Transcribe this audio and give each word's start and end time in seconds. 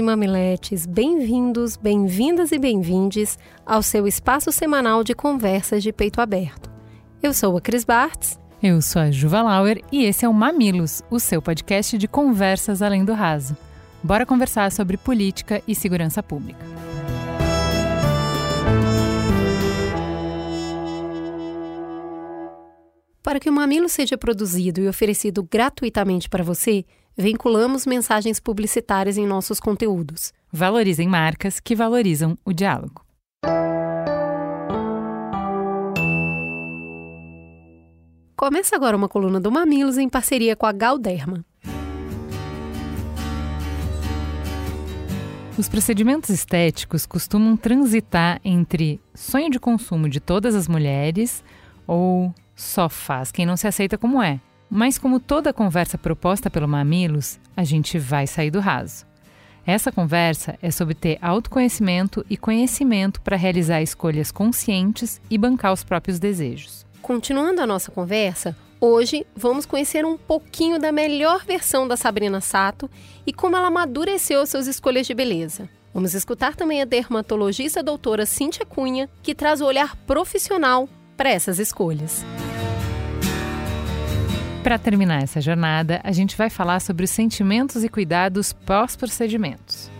e 0.00 0.02
mamiletes, 0.02 0.86
bem-vindos, 0.86 1.76
bem-vindas 1.76 2.52
e 2.52 2.58
bem-vindes 2.58 3.38
ao 3.66 3.82
seu 3.82 4.06
espaço 4.06 4.50
semanal 4.50 5.04
de 5.04 5.14
conversas 5.14 5.82
de 5.82 5.92
peito 5.92 6.22
aberto. 6.22 6.70
Eu 7.22 7.34
sou 7.34 7.54
a 7.56 7.60
Cris 7.60 7.84
Bartz. 7.84 8.40
Eu 8.62 8.80
sou 8.80 9.02
a 9.02 9.10
Juva 9.10 9.42
Lauer 9.42 9.82
e 9.92 10.04
esse 10.04 10.24
é 10.24 10.28
o 10.28 10.32
Mamilos, 10.32 11.02
o 11.10 11.20
seu 11.20 11.42
podcast 11.42 11.98
de 11.98 12.08
conversas 12.08 12.80
além 12.80 13.04
do 13.04 13.12
raso. 13.12 13.54
Bora 14.02 14.24
conversar 14.24 14.72
sobre 14.72 14.96
política 14.96 15.62
e 15.68 15.74
segurança 15.74 16.22
pública. 16.22 16.64
Para 23.22 23.38
que 23.38 23.50
o 23.50 23.52
Mamilo 23.52 23.88
seja 23.88 24.16
produzido 24.16 24.80
e 24.80 24.88
oferecido 24.88 25.42
gratuitamente 25.42 26.28
para 26.30 26.42
você, 26.42 26.86
vinculamos 27.20 27.86
mensagens 27.86 28.40
publicitárias 28.40 29.18
em 29.18 29.26
nossos 29.26 29.60
conteúdos. 29.60 30.32
Valorizem 30.50 31.06
marcas 31.06 31.60
que 31.60 31.76
valorizam 31.76 32.36
o 32.44 32.52
diálogo. 32.52 33.04
Começa 38.36 38.74
agora 38.74 38.96
uma 38.96 39.08
coluna 39.08 39.38
do 39.38 39.52
Mamilos 39.52 39.98
em 39.98 40.08
parceria 40.08 40.56
com 40.56 40.64
a 40.64 40.72
Galderma. 40.72 41.44
Os 45.58 45.68
procedimentos 45.68 46.30
estéticos 46.30 47.04
costumam 47.04 47.54
transitar 47.54 48.40
entre 48.42 48.98
sonho 49.14 49.50
de 49.50 49.60
consumo 49.60 50.08
de 50.08 50.18
todas 50.18 50.54
as 50.54 50.66
mulheres 50.66 51.44
ou 51.86 52.34
só 52.56 52.88
faz 52.88 53.30
quem 53.30 53.44
não 53.44 53.58
se 53.58 53.66
aceita 53.66 53.98
como 53.98 54.22
é. 54.22 54.40
Mas, 54.70 54.96
como 54.96 55.18
toda 55.18 55.52
conversa 55.52 55.98
proposta 55.98 56.48
pelo 56.48 56.68
Mamilos, 56.68 57.40
a 57.56 57.64
gente 57.64 57.98
vai 57.98 58.26
sair 58.26 58.52
do 58.52 58.60
raso. 58.60 59.04
Essa 59.66 59.90
conversa 59.92 60.56
é 60.62 60.70
sobre 60.70 60.94
ter 60.94 61.18
autoconhecimento 61.20 62.24
e 62.30 62.36
conhecimento 62.36 63.20
para 63.20 63.36
realizar 63.36 63.82
escolhas 63.82 64.30
conscientes 64.30 65.20
e 65.28 65.36
bancar 65.36 65.72
os 65.72 65.82
próprios 65.82 66.18
desejos. 66.18 66.86
Continuando 67.02 67.60
a 67.60 67.66
nossa 67.66 67.90
conversa, 67.90 68.56
hoje 68.80 69.26
vamos 69.36 69.66
conhecer 69.66 70.04
um 70.04 70.16
pouquinho 70.16 70.78
da 70.78 70.92
melhor 70.92 71.44
versão 71.44 71.86
da 71.86 71.96
Sabrina 71.96 72.40
Sato 72.40 72.88
e 73.26 73.32
como 73.32 73.56
ela 73.56 73.66
amadureceu 73.66 74.46
suas 74.46 74.66
escolhas 74.66 75.06
de 75.06 75.14
beleza. 75.14 75.68
Vamos 75.92 76.14
escutar 76.14 76.54
também 76.54 76.80
a 76.80 76.84
dermatologista 76.84 77.82
doutora 77.82 78.24
Cíntia 78.24 78.64
Cunha, 78.64 79.10
que 79.22 79.34
traz 79.34 79.60
o 79.60 79.66
olhar 79.66 79.96
profissional 80.06 80.88
para 81.16 81.30
essas 81.30 81.58
escolhas. 81.58 82.24
Para 84.62 84.78
terminar 84.78 85.22
essa 85.22 85.40
jornada, 85.40 86.00
a 86.04 86.12
gente 86.12 86.36
vai 86.36 86.50
falar 86.50 86.80
sobre 86.80 87.04
os 87.04 87.10
sentimentos 87.10 87.82
e 87.82 87.88
cuidados 87.88 88.52
pós-procedimentos. 88.52 89.90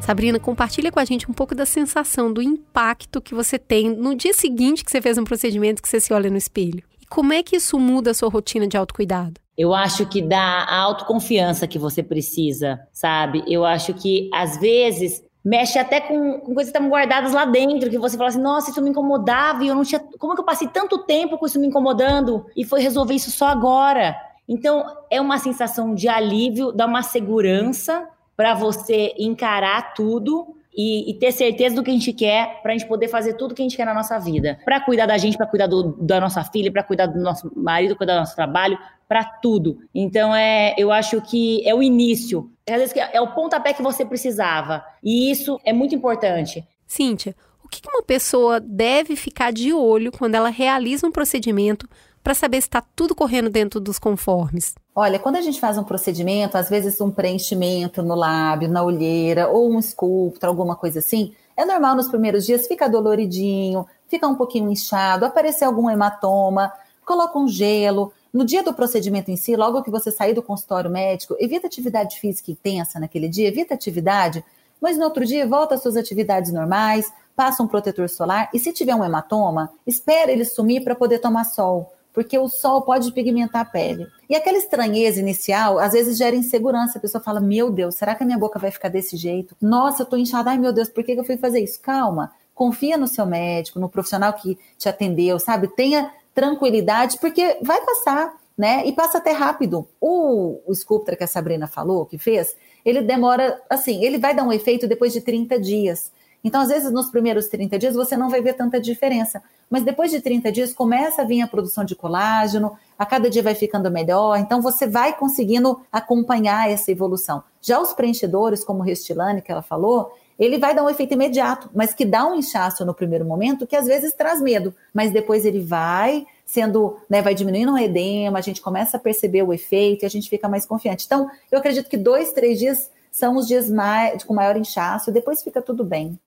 Sabrina, 0.00 0.40
compartilha 0.40 0.90
com 0.90 0.98
a 0.98 1.04
gente 1.04 1.30
um 1.30 1.34
pouco 1.34 1.54
da 1.54 1.66
sensação, 1.66 2.32
do 2.32 2.40
impacto 2.40 3.20
que 3.20 3.34
você 3.34 3.58
tem 3.58 3.94
no 3.94 4.14
dia 4.14 4.32
seguinte 4.32 4.82
que 4.82 4.90
você 4.90 5.02
fez 5.02 5.18
um 5.18 5.24
procedimento, 5.24 5.82
que 5.82 5.88
você 5.88 6.00
se 6.00 6.14
olha 6.14 6.30
no 6.30 6.38
espelho. 6.38 6.82
E 6.98 7.04
como 7.04 7.34
é 7.34 7.42
que 7.42 7.56
isso 7.56 7.78
muda 7.78 8.12
a 8.12 8.14
sua 8.14 8.30
rotina 8.30 8.66
de 8.66 8.78
autocuidado? 8.78 9.34
Eu 9.56 9.74
acho 9.74 10.06
que 10.06 10.22
dá 10.22 10.64
a 10.64 10.78
autoconfiança 10.78 11.66
que 11.66 11.78
você 11.78 12.02
precisa, 12.02 12.80
sabe? 12.90 13.44
Eu 13.46 13.66
acho 13.66 13.92
que 13.92 14.30
às 14.32 14.58
vezes 14.58 15.22
mexe 15.44 15.78
até 15.78 16.00
com, 16.00 16.40
com 16.40 16.54
coisas 16.54 16.70
que 16.70 16.78
estão 16.78 16.88
guardadas 16.88 17.32
lá 17.32 17.44
dentro, 17.44 17.90
que 17.90 17.98
você 17.98 18.16
fala 18.16 18.28
assim, 18.28 18.40
nossa, 18.40 18.70
isso 18.70 18.82
me 18.82 18.90
incomodava 18.90 19.64
e 19.64 19.68
eu 19.68 19.74
não 19.74 19.84
tinha. 19.84 20.00
Como 20.18 20.32
é 20.32 20.36
que 20.36 20.40
eu 20.40 20.46
passei 20.46 20.68
tanto 20.68 20.98
tempo 20.98 21.38
com 21.38 21.46
isso 21.46 21.58
me 21.58 21.66
incomodando 21.66 22.46
e 22.56 22.64
foi 22.64 22.80
resolver 22.80 23.14
isso 23.14 23.30
só 23.30 23.46
agora? 23.46 24.16
Então, 24.48 24.84
é 25.10 25.20
uma 25.20 25.38
sensação 25.38 25.94
de 25.94 26.08
alívio, 26.08 26.72
dá 26.72 26.86
uma 26.86 27.02
segurança 27.02 28.08
para 28.36 28.54
você 28.54 29.14
encarar 29.18 29.94
tudo 29.94 30.56
e, 30.76 31.10
e, 31.10 31.14
ter 31.14 31.32
certeza 31.32 31.74
do 31.74 31.82
que 31.82 31.90
a 31.90 31.92
gente 31.92 32.12
quer 32.12 32.60
para 32.62 32.72
a 32.72 32.76
gente 32.76 32.88
poder 32.88 33.08
fazer 33.08 33.34
tudo 33.34 33.54
que 33.54 33.62
a 33.62 33.64
gente 33.64 33.76
quer 33.76 33.84
na 33.84 33.94
nossa 33.94 34.18
vida. 34.18 34.58
Para 34.64 34.80
cuidar 34.80 35.06
da 35.06 35.18
gente, 35.18 35.36
para 35.36 35.46
cuidar 35.46 35.66
do, 35.66 35.96
da 36.00 36.20
nossa 36.20 36.42
filha, 36.44 36.72
para 36.72 36.82
cuidar 36.82 37.06
do 37.06 37.20
nosso 37.20 37.52
marido, 37.54 37.96
cuidar 37.96 38.14
do 38.14 38.20
nosso 38.20 38.34
trabalho, 38.34 38.78
para 39.10 39.24
tudo. 39.24 39.78
Então, 39.92 40.32
é, 40.32 40.72
eu 40.78 40.92
acho 40.92 41.20
que 41.20 41.68
é 41.68 41.74
o 41.74 41.82
início. 41.82 42.48
Às 42.64 42.76
vezes 42.76 42.96
é 42.96 43.20
o 43.20 43.34
pontapé 43.34 43.72
que 43.72 43.82
você 43.82 44.04
precisava. 44.04 44.84
E 45.02 45.32
isso 45.32 45.58
é 45.64 45.72
muito 45.72 45.96
importante. 45.96 46.64
Cíntia, 46.86 47.34
o 47.64 47.68
que 47.68 47.80
uma 47.88 48.04
pessoa 48.04 48.60
deve 48.60 49.16
ficar 49.16 49.52
de 49.52 49.72
olho 49.72 50.12
quando 50.12 50.36
ela 50.36 50.48
realiza 50.48 51.08
um 51.08 51.10
procedimento 51.10 51.88
para 52.22 52.34
saber 52.34 52.60
se 52.60 52.68
está 52.68 52.80
tudo 52.94 53.12
correndo 53.12 53.50
dentro 53.50 53.80
dos 53.80 53.98
conformes? 53.98 54.76
Olha, 54.94 55.18
quando 55.18 55.34
a 55.36 55.40
gente 55.40 55.58
faz 55.58 55.76
um 55.76 55.82
procedimento, 55.82 56.56
às 56.56 56.70
vezes 56.70 57.00
um 57.00 57.10
preenchimento 57.10 58.04
no 58.04 58.14
lábio, 58.14 58.68
na 58.68 58.84
olheira, 58.84 59.48
ou 59.48 59.72
um 59.72 59.80
esculto, 59.80 60.46
alguma 60.46 60.76
coisa 60.76 61.00
assim, 61.00 61.32
é 61.56 61.64
normal 61.64 61.96
nos 61.96 62.08
primeiros 62.08 62.46
dias 62.46 62.68
ficar 62.68 62.86
doloridinho, 62.86 63.84
ficar 64.06 64.28
um 64.28 64.36
pouquinho 64.36 64.70
inchado, 64.70 65.24
aparecer 65.24 65.64
algum 65.64 65.90
hematoma, 65.90 66.72
coloca 67.04 67.36
um 67.36 67.48
gelo. 67.48 68.12
No 68.32 68.44
dia 68.44 68.62
do 68.62 68.72
procedimento 68.72 69.30
em 69.30 69.36
si, 69.36 69.56
logo 69.56 69.82
que 69.82 69.90
você 69.90 70.10
sair 70.10 70.34
do 70.34 70.42
consultório 70.42 70.90
médico, 70.90 71.36
evita 71.38 71.66
atividade 71.66 72.20
física 72.20 72.50
intensa 72.50 73.00
naquele 73.00 73.28
dia, 73.28 73.48
evita 73.48 73.74
atividade, 73.74 74.44
mas 74.80 74.96
no 74.96 75.04
outro 75.04 75.24
dia 75.26 75.46
volta 75.46 75.74
às 75.74 75.82
suas 75.82 75.96
atividades 75.96 76.52
normais, 76.52 77.12
passa 77.34 77.62
um 77.62 77.66
protetor 77.66 78.08
solar 78.08 78.48
e 78.54 78.58
se 78.58 78.72
tiver 78.72 78.94
um 78.94 79.04
hematoma, 79.04 79.70
espera 79.86 80.30
ele 80.30 80.44
sumir 80.44 80.84
para 80.84 80.94
poder 80.94 81.18
tomar 81.18 81.44
sol 81.44 81.92
porque 82.12 82.38
o 82.38 82.48
sol 82.48 82.82
pode 82.82 83.12
pigmentar 83.12 83.62
a 83.62 83.64
pele. 83.64 84.06
E 84.28 84.34
aquela 84.34 84.58
estranheza 84.58 85.20
inicial, 85.20 85.78
às 85.78 85.92
vezes 85.92 86.18
gera 86.18 86.34
insegurança. 86.34 86.98
A 86.98 87.00
pessoa 87.00 87.22
fala: 87.22 87.40
Meu 87.40 87.70
Deus, 87.70 87.94
será 87.94 88.14
que 88.14 88.22
a 88.22 88.26
minha 88.26 88.38
boca 88.38 88.58
vai 88.58 88.70
ficar 88.70 88.88
desse 88.88 89.16
jeito? 89.16 89.56
Nossa, 89.60 90.02
eu 90.02 90.06
tô 90.06 90.16
inchada. 90.16 90.50
Ai, 90.50 90.58
meu 90.58 90.72
Deus, 90.72 90.88
por 90.88 91.04
que 91.04 91.12
eu 91.12 91.24
fui 91.24 91.36
fazer 91.36 91.60
isso? 91.60 91.80
Calma. 91.80 92.32
Confia 92.54 92.98
no 92.98 93.06
seu 93.06 93.24
médico, 93.24 93.78
no 93.78 93.88
profissional 93.88 94.32
que 94.34 94.58
te 94.76 94.88
atendeu, 94.88 95.38
sabe? 95.38 95.68
Tenha 95.68 96.10
tranquilidade, 96.34 97.18
porque 97.20 97.58
vai 97.62 97.80
passar, 97.84 98.34
né? 98.56 98.86
E 98.86 98.92
passa 98.92 99.18
até 99.18 99.32
rápido. 99.32 99.88
O, 100.00 100.60
o 100.66 100.74
sculptor 100.74 101.16
que 101.16 101.24
a 101.24 101.28
Sabrina 101.28 101.66
falou, 101.66 102.06
que 102.06 102.18
fez, 102.18 102.56
ele 102.84 103.02
demora, 103.02 103.60
assim, 103.68 104.04
ele 104.04 104.18
vai 104.18 104.34
dar 104.34 104.44
um 104.44 104.52
efeito 104.52 104.86
depois 104.86 105.12
de 105.12 105.20
30 105.20 105.58
dias. 105.58 106.12
Então, 106.42 106.60
às 106.60 106.68
vezes, 106.68 106.90
nos 106.90 107.10
primeiros 107.10 107.48
30 107.48 107.78
dias, 107.78 107.94
você 107.94 108.16
não 108.16 108.30
vai 108.30 108.40
ver 108.40 108.54
tanta 108.54 108.80
diferença. 108.80 109.42
Mas 109.68 109.84
depois 109.84 110.10
de 110.10 110.20
30 110.20 110.50
dias, 110.50 110.72
começa 110.72 111.22
a 111.22 111.24
vir 111.24 111.42
a 111.42 111.46
produção 111.46 111.84
de 111.84 111.94
colágeno, 111.94 112.76
a 112.98 113.04
cada 113.04 113.28
dia 113.28 113.42
vai 113.42 113.54
ficando 113.54 113.90
melhor, 113.90 114.38
então 114.38 114.60
você 114.60 114.86
vai 114.86 115.16
conseguindo 115.16 115.80
acompanhar 115.92 116.68
essa 116.70 116.90
evolução. 116.90 117.42
Já 117.60 117.80
os 117.80 117.92
preenchedores, 117.92 118.64
como 118.64 118.80
o 118.80 118.82
Restilane, 118.82 119.42
que 119.42 119.52
ela 119.52 119.62
falou, 119.62 120.12
ele 120.40 120.56
vai 120.56 120.74
dar 120.74 120.82
um 120.82 120.88
efeito 120.88 121.12
imediato, 121.12 121.68
mas 121.74 121.92
que 121.92 122.06
dá 122.06 122.26
um 122.26 122.34
inchaço 122.34 122.82
no 122.86 122.94
primeiro 122.94 123.26
momento, 123.26 123.66
que 123.66 123.76
às 123.76 123.86
vezes 123.86 124.14
traz 124.14 124.40
medo, 124.40 124.74
mas 124.92 125.12
depois 125.12 125.44
ele 125.44 125.60
vai 125.60 126.24
sendo, 126.46 126.96
né, 127.08 127.20
vai 127.20 127.34
diminuindo 127.34 127.74
o 127.74 127.78
edema, 127.78 128.38
a 128.38 128.40
gente 128.40 128.62
começa 128.62 128.96
a 128.96 129.00
perceber 129.00 129.42
o 129.42 129.52
efeito 129.52 130.02
e 130.02 130.06
a 130.06 130.08
gente 130.08 130.30
fica 130.30 130.48
mais 130.48 130.64
confiante. 130.64 131.04
Então, 131.04 131.30
eu 131.52 131.58
acredito 131.58 131.90
que 131.90 131.96
dois, 131.96 132.32
três 132.32 132.58
dias 132.58 132.90
são 133.12 133.36
os 133.36 133.46
dias 133.46 133.70
mais, 133.70 134.24
com 134.24 134.32
maior 134.32 134.56
inchaço, 134.56 135.12
depois 135.12 135.42
fica 135.42 135.60
tudo 135.60 135.84
bem. 135.84 136.18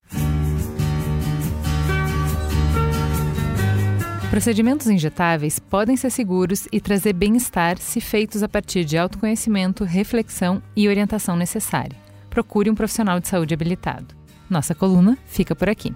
Procedimentos 4.29 4.87
injetáveis 4.87 5.59
podem 5.59 5.97
ser 5.97 6.11
seguros 6.11 6.67
e 6.71 6.79
trazer 6.79 7.13
bem-estar 7.13 7.77
se 7.79 7.99
feitos 7.99 8.43
a 8.43 8.49
partir 8.49 8.85
de 8.85 8.97
autoconhecimento, 8.97 9.83
reflexão 9.83 10.61
e 10.75 10.87
orientação 10.87 11.35
necessária. 11.35 12.02
Procure 12.33 12.67
um 12.67 12.73
profissional 12.73 13.19
de 13.19 13.27
saúde 13.27 13.53
habilitado. 13.53 14.15
Nossa 14.49 14.73
coluna 14.73 15.15
fica 15.27 15.55
por 15.55 15.69
aqui. 15.69 15.93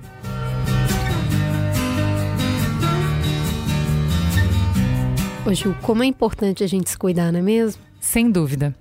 Ô 5.44 5.52
Ju, 5.52 5.76
como 5.82 6.04
é 6.04 6.06
importante 6.06 6.64
a 6.64 6.68
gente 6.68 6.92
se 6.92 6.98
cuidar, 6.98 7.32
não 7.32 7.40
é 7.40 7.42
mesmo? 7.42 7.82
Sem 8.00 8.30
dúvida. 8.30 8.76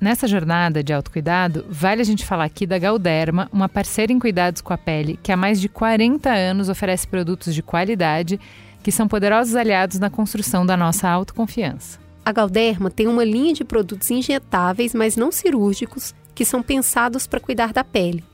Nessa 0.00 0.26
jornada 0.26 0.82
de 0.82 0.90
autocuidado, 0.90 1.66
vale 1.68 2.00
a 2.00 2.04
gente 2.04 2.24
falar 2.24 2.44
aqui 2.44 2.66
da 2.66 2.78
Galderma, 2.78 3.46
uma 3.52 3.68
parceira 3.68 4.10
em 4.10 4.18
cuidados 4.18 4.62
com 4.62 4.72
a 4.72 4.78
pele 4.78 5.18
que 5.22 5.30
há 5.30 5.36
mais 5.36 5.60
de 5.60 5.68
40 5.68 6.30
anos 6.30 6.70
oferece 6.70 7.06
produtos 7.06 7.54
de 7.54 7.62
qualidade 7.62 8.40
que 8.82 8.90
são 8.90 9.06
poderosos 9.06 9.54
aliados 9.54 9.98
na 9.98 10.08
construção 10.08 10.64
da 10.64 10.78
nossa 10.78 11.10
autoconfiança. 11.10 12.00
A 12.24 12.32
Galderma 12.32 12.90
tem 12.90 13.06
uma 13.06 13.22
linha 13.22 13.52
de 13.52 13.64
produtos 13.64 14.10
injetáveis, 14.10 14.94
mas 14.94 15.14
não 15.14 15.30
cirúrgicos, 15.30 16.14
que 16.34 16.44
são 16.44 16.62
pensados 16.62 17.26
para 17.26 17.40
cuidar 17.40 17.72
da 17.72 17.84
pele. 17.84 18.24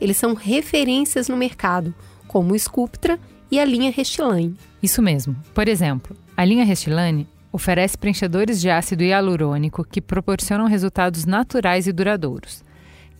eles 0.00 0.16
são 0.16 0.34
referências 0.34 1.28
no 1.28 1.36
mercado, 1.36 1.94
como 2.28 2.52
o 2.52 2.58
Sculptra 2.58 3.18
e 3.50 3.58
a 3.58 3.64
linha 3.64 3.90
Restylane. 3.90 4.54
Isso 4.82 5.00
mesmo. 5.00 5.34
Por 5.54 5.68
exemplo, 5.68 6.14
a 6.36 6.44
linha 6.44 6.64
Restylane 6.64 7.26
oferece 7.50 7.96
preenchedores 7.96 8.60
de 8.60 8.68
ácido 8.68 9.02
hialurônico 9.02 9.84
que 9.84 10.02
proporcionam 10.02 10.66
resultados 10.66 11.24
naturais 11.24 11.86
e 11.86 11.92
duradouros. 11.92 12.62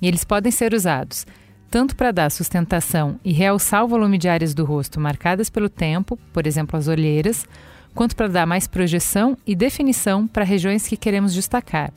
E 0.02 0.06
eles 0.06 0.24
podem 0.24 0.52
ser 0.52 0.74
usados 0.74 1.24
tanto 1.70 1.96
para 1.96 2.12
dar 2.12 2.30
sustentação 2.30 3.18
e 3.24 3.32
realçar 3.32 3.84
o 3.84 3.88
volume 3.88 4.18
de 4.18 4.28
áreas 4.28 4.54
do 4.54 4.64
rosto 4.64 5.00
marcadas 5.00 5.50
pelo 5.50 5.68
tempo, 5.68 6.18
por 6.32 6.46
exemplo, 6.46 6.78
as 6.78 6.88
olheiras, 6.88 7.46
quanto 7.94 8.14
para 8.14 8.28
dar 8.28 8.46
mais 8.46 8.66
projeção 8.66 9.36
e 9.46 9.54
definição 9.54 10.26
para 10.26 10.44
regiões 10.44 10.86
que 10.86 10.96
queremos 10.96 11.34
destacar, 11.34 11.92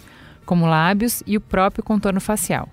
como 0.50 0.66
lábios 0.66 1.22
e 1.28 1.38
o 1.38 1.42
próprio 1.42 1.84
contorno 1.84 2.20
facial. 2.20 2.68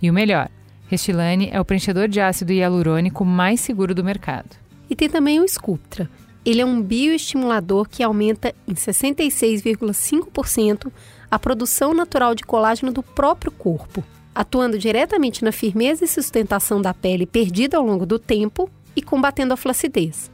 E 0.00 0.08
o 0.08 0.14
melhor, 0.14 0.48
Restylane 0.86 1.48
é 1.50 1.60
o 1.60 1.64
preenchedor 1.64 2.06
de 2.06 2.20
ácido 2.20 2.52
hialurônico 2.52 3.24
mais 3.24 3.58
seguro 3.58 3.92
do 3.92 4.04
mercado. 4.04 4.50
E 4.88 4.94
tem 4.94 5.08
também 5.08 5.40
o 5.40 5.48
Sculptra. 5.48 6.08
Ele 6.44 6.60
é 6.60 6.64
um 6.64 6.80
bioestimulador 6.80 7.88
que 7.88 8.04
aumenta 8.04 8.54
em 8.64 8.74
66,5% 8.74 10.92
a 11.28 11.36
produção 11.36 11.92
natural 11.92 12.32
de 12.32 12.44
colágeno 12.44 12.92
do 12.92 13.02
próprio 13.02 13.50
corpo, 13.50 14.04
atuando 14.32 14.78
diretamente 14.78 15.44
na 15.44 15.50
firmeza 15.50 16.04
e 16.04 16.08
sustentação 16.08 16.80
da 16.80 16.94
pele 16.94 17.26
perdida 17.26 17.76
ao 17.76 17.84
longo 17.84 18.06
do 18.06 18.20
tempo 18.20 18.70
e 18.94 19.02
combatendo 19.02 19.52
a 19.52 19.56
flacidez. 19.56 20.30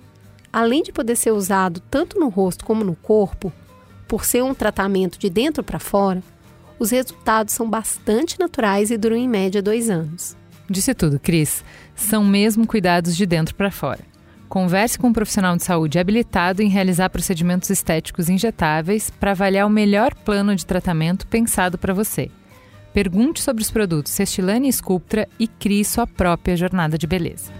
Além 0.52 0.82
de 0.82 0.92
poder 0.92 1.16
ser 1.16 1.30
usado 1.30 1.80
tanto 1.90 2.20
no 2.20 2.28
rosto 2.28 2.66
como 2.66 2.84
no 2.84 2.94
corpo, 2.94 3.50
por 4.06 4.26
ser 4.26 4.44
um 4.44 4.52
tratamento 4.52 5.18
de 5.18 5.30
dentro 5.30 5.64
para 5.64 5.78
fora, 5.78 6.22
os 6.82 6.90
resultados 6.90 7.54
são 7.54 7.70
bastante 7.70 8.36
naturais 8.40 8.90
e 8.90 8.98
duram 8.98 9.14
em 9.14 9.28
média 9.28 9.62
dois 9.62 9.88
anos. 9.88 10.36
Disse 10.68 10.92
tudo, 10.92 11.20
Cris. 11.20 11.64
São 11.94 12.24
mesmo 12.24 12.66
cuidados 12.66 13.16
de 13.16 13.24
dentro 13.24 13.54
para 13.54 13.70
fora. 13.70 14.00
Converse 14.48 14.98
com 14.98 15.06
um 15.06 15.12
profissional 15.12 15.56
de 15.56 15.62
saúde 15.62 16.00
habilitado 16.00 16.60
em 16.60 16.68
realizar 16.68 17.08
procedimentos 17.08 17.70
estéticos 17.70 18.28
injetáveis 18.28 19.10
para 19.10 19.30
avaliar 19.30 19.64
o 19.64 19.70
melhor 19.70 20.12
plano 20.12 20.56
de 20.56 20.66
tratamento 20.66 21.24
pensado 21.28 21.78
para 21.78 21.94
você. 21.94 22.28
Pergunte 22.92 23.40
sobre 23.40 23.62
os 23.62 23.70
produtos 23.70 24.10
Cestilane 24.10 24.68
e 24.68 24.72
Sculptra 24.72 25.28
e 25.38 25.46
crie 25.46 25.84
sua 25.84 26.06
própria 26.06 26.56
jornada 26.56 26.98
de 26.98 27.06
beleza. 27.06 27.52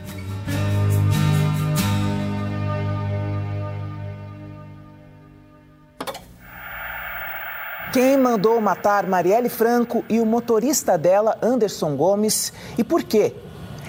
Quem 7.93 8.17
mandou 8.17 8.59
matar 8.59 9.07
Marielle 9.07 9.51
Franco 9.51 10.03
e 10.09 10.19
o 10.19 10.25
motorista 10.25 10.97
dela, 10.97 11.37
Anderson 11.43 11.95
Gomes, 11.95 12.51
e 12.79 12.83
por 12.83 13.03
quê? 13.03 13.35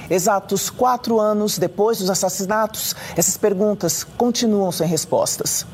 Exatos 0.10 0.70
quatro 0.70 1.22
anos 1.22 1.58
depois 1.58 2.00
dos 2.00 2.10
assassinatos, 2.10 2.94
essas 3.16 3.38
perguntas 3.38 4.04
continuam 4.04 4.74
sem 4.74 4.86
respostas. 4.86 5.66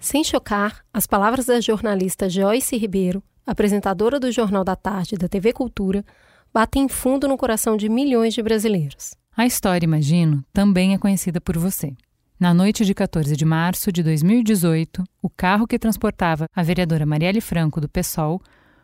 Sem 0.00 0.24
chocar, 0.24 0.82
as 0.90 1.06
palavras 1.06 1.44
da 1.44 1.60
jornalista 1.60 2.30
Joyce 2.30 2.78
Ribeiro, 2.78 3.22
apresentadora 3.46 4.18
do 4.18 4.32
Jornal 4.32 4.64
da 4.64 4.74
Tarde 4.74 5.16
da 5.16 5.28
TV 5.28 5.52
Cultura, 5.52 6.02
batem 6.50 6.88
fundo 6.88 7.28
no 7.28 7.36
coração 7.36 7.76
de 7.76 7.90
milhões 7.90 8.32
de 8.32 8.42
brasileiros. 8.42 9.12
A 9.36 9.44
história, 9.44 9.84
imagino, 9.84 10.42
também 10.50 10.94
é 10.94 10.98
conhecida 10.98 11.42
por 11.42 11.58
você. 11.58 11.94
Na 12.44 12.52
noite 12.52 12.84
de 12.84 12.92
14 12.92 13.34
de 13.34 13.44
março 13.46 13.90
de 13.90 14.02
2018, 14.02 15.02
o 15.22 15.30
carro 15.30 15.66
que 15.66 15.78
transportava 15.78 16.46
a 16.54 16.62
vereadora 16.62 17.06
Marielle 17.06 17.40
Franco 17.40 17.80
do 17.80 17.88
PSOL 17.88 18.38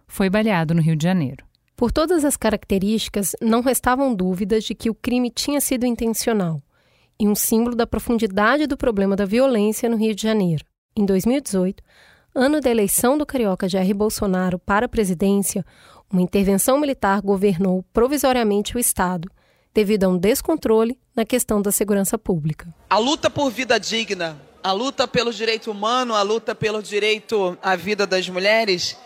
foi 0.09 0.31
baleado 0.31 0.75
no 0.75 0.81
Rio 0.81 0.97
de 0.97 1.05
Janeiro. 1.05 1.45
Por 1.77 1.93
todas 1.93 2.25
as 2.25 2.39
características, 2.39 3.37
não 3.39 3.61
restavam 3.61 4.15
dúvidas 4.15 4.65
de 4.65 4.75
que 4.75 4.89
o 4.89 4.95
crime 4.95 5.31
tinha 5.31 5.61
sido 5.61 5.85
intencional 5.85 6.63
e 7.21 7.29
um 7.29 7.35
símbolo 7.35 7.77
da 7.77 7.87
profundidade 7.87 8.67
do 8.67 8.79
problema 8.79 9.15
da 9.15 9.27
violência 9.27 9.91
no 9.91 9.97
Rio 9.99 10.15
de 10.15 10.23
Janeiro. 10.23 10.65
Em 10.97 11.05
2018, 11.05 11.83
ano 12.35 12.63
da 12.63 12.71
eleição 12.71 13.19
do 13.19 13.27
carioca 13.27 13.69
Jair 13.69 13.95
Bolsonaro 13.95 14.59
para 14.59 14.87
a 14.87 14.89
presidência, 14.89 15.67
uma 16.11 16.23
intervenção 16.23 16.81
militar 16.81 17.21
governou 17.21 17.85
provisoriamente 17.93 18.75
o 18.75 18.81
Estado, 18.81 19.31
devido 19.75 20.05
a 20.05 20.09
um 20.09 20.19
descontrole 20.19 20.99
na 21.15 21.25
questão 21.25 21.61
da 21.61 21.71
segurança 21.71 22.19
pública. 22.19 22.75
A 22.89 22.99
luta 22.99 23.31
por 23.31 23.51
vida 23.51 23.79
digna, 23.79 24.41
a 24.63 24.73
luta 24.73 25.07
pelo 25.07 25.33
direito 25.33 25.71
humano, 25.71 26.15
a 26.15 26.23
luta 26.23 26.55
pelo 26.55 26.83
direito 26.83 27.57
à 27.63 27.77
vida 27.77 28.07
das 28.07 28.29
mulheres 28.29 28.97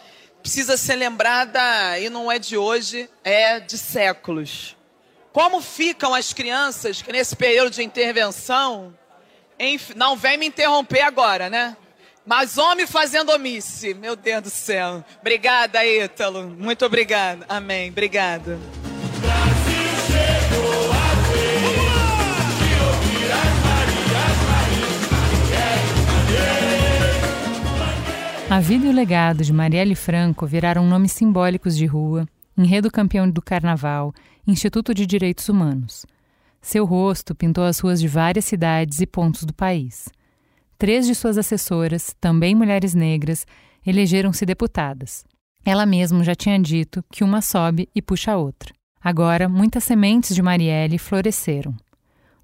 precisa 0.43 0.77
ser 0.77 0.97
lembrada 0.97 1.99
e 1.99 2.11
não 2.11 2.31
é 2.31 2.39
de 2.39 2.57
hoje, 2.57 3.09
é 3.23 3.61
de 3.61 3.79
séculos. 3.79 4.77
Como 5.33 5.61
ficam 5.61 6.15
as 6.15 6.33
crianças 6.33 7.03
que 7.03 7.11
nesse 7.11 7.35
período 7.35 7.71
de 7.71 7.83
intervenção, 7.83 8.95
não 9.97 10.17
vem 10.17 10.37
me 10.37 10.47
interromper 10.47 11.01
agora, 11.01 11.49
né? 11.49 11.77
Mas 12.27 12.57
homem 12.57 12.87
fazendo 12.87 13.33
omisse, 13.33 13.95
meu 13.95 14.17
Deus 14.17 14.43
do 14.43 14.51
céu. 14.51 15.05
Obrigada, 15.21 15.85
Ítalo. 15.85 16.49
Muito 16.49 16.85
obrigada. 16.85 17.45
Amém. 17.49 17.91
Obrigada. 17.91 18.59
A 28.55 28.61
vida 28.61 28.87
e 28.87 28.89
o 28.89 28.93
legado 28.93 29.43
de 29.43 29.53
Marielle 29.53 29.97
Franco 29.97 30.47
viraram 30.47 30.87
nomes 30.87 31.11
simbólicos 31.11 31.77
de 31.77 31.87
rua, 31.87 32.25
enredo 32.57 32.89
campeão 32.89 33.29
do 33.29 33.43
carnaval, 33.43 34.15
Instituto 34.47 34.95
de 34.95 35.05
Direitos 35.07 35.49
Humanos. 35.49 36.07
Seu 36.63 36.85
rosto 36.85 37.35
pintou 37.35 37.65
as 37.65 37.81
ruas 37.81 38.01
de 38.01 38.07
várias 38.07 38.45
cidades 38.45 39.01
e 39.01 39.07
pontos 39.09 39.43
do 39.43 39.53
país. 39.53 40.09
Três 40.79 41.05
de 41.05 41.17
suas 41.17 41.37
assessoras, 41.37 42.15
também 42.21 42.55
mulheres 42.55 42.95
negras, 42.95 43.45
elegeram-se 43.85 44.47
deputadas. 44.47 45.25
Ela 45.65 45.85
mesma 45.85 46.23
já 46.23 46.37
tinha 46.37 46.57
dito 46.61 47.05
que 47.11 47.25
uma 47.25 47.43
sobe 47.43 47.89
e 47.93 48.01
puxa 48.01 48.35
a 48.35 48.37
outra. 48.37 48.73
Agora, 49.03 49.49
muitas 49.49 49.83
sementes 49.83 50.33
de 50.33 50.41
Marielle 50.41 50.97
floresceram 50.97 51.75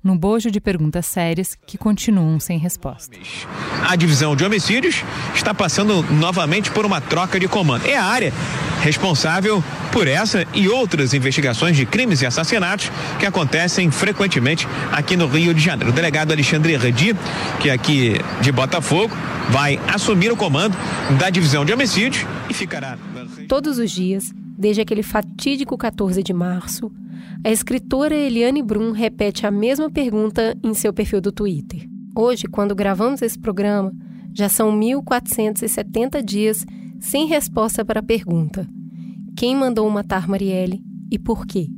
no 0.03 0.17
bojo 0.17 0.51
de 0.51 0.61
perguntas 0.61 1.07
sérias 1.07 1.57
que 1.67 1.77
continuam 1.77 2.41
sem 2.41 2.59
resposta. 2.59 3.17
A 3.87 3.97
divisão 3.97 4.35
de 4.35 4.45
homicídios 4.45 5.05
está 5.35 5.53
passando 5.53 6.03
novamente 6.13 6.71
por 6.71 6.87
uma 6.87 7.01
troca 7.01 7.39
de 7.39 7.47
comando. 7.47 7.87
É 7.87 7.97
a 7.97 8.05
área 8.05 8.33
responsável 8.81 9.63
por 9.93 10.09
essa 10.09 10.47
e 10.55 10.69
outras 10.69 11.13
investigações 11.13 11.77
de 11.77 11.85
crimes 11.85 12.23
e 12.23 12.27
assassinatos 12.27 12.91
que 13.19 13.27
acontecem 13.27 13.91
frequentemente 13.91 14.67
aqui 14.91 15.17
no 15.17 15.27
Rio 15.27 15.53
de 15.53 15.61
Janeiro. 15.61 15.91
O 15.91 15.95
delegado 15.95 16.33
Alexandre 16.33 16.77
Redi, 16.77 17.15
que 17.61 17.69
é 17.69 17.73
aqui 17.73 18.15
de 18.41 18.51
Botafogo, 18.51 19.15
vai 19.51 19.79
assumir 19.89 20.33
o 20.33 20.37
comando 20.37 20.77
da 21.19 21.29
divisão 21.29 21.65
de 21.65 21.73
homicídios 21.73 22.25
e 22.49 22.55
ficará. 22.55 22.97
Todos 23.49 23.79
os 23.79 23.91
dias, 23.91 24.33
desde 24.61 24.83
aquele 24.83 25.03
fatídico 25.03 25.77
14 25.79 26.23
de 26.23 26.35
março, 26.35 26.93
a 27.43 27.51
escritora 27.51 28.15
Eliane 28.15 28.63
Brum 28.63 28.93
repete 28.93 29.47
a 29.47 29.51
mesma 29.51 29.91
pergunta 29.91 30.55
em 30.63 30.75
seu 30.75 30.93
perfil 30.93 31.21
do 31.21 31.33
Twitter. 31.33 31.89
Hoje, 32.15 32.45
quando 32.45 32.75
gravamos 32.75 33.23
esse 33.23 33.39
programa, 33.39 33.91
já 34.35 34.51
são 34.51 34.71
1470 34.71 36.23
dias 36.23 36.67
sem 37.01 37.27
resposta 37.27 37.85
para 37.85 38.01
a 38.01 38.03
pergunta: 38.03 38.69
quem 39.35 39.57
mandou 39.57 39.89
matar 39.89 40.29
Marielle 40.29 40.85
e 41.11 41.19
por 41.19 41.47
quê? 41.47 41.69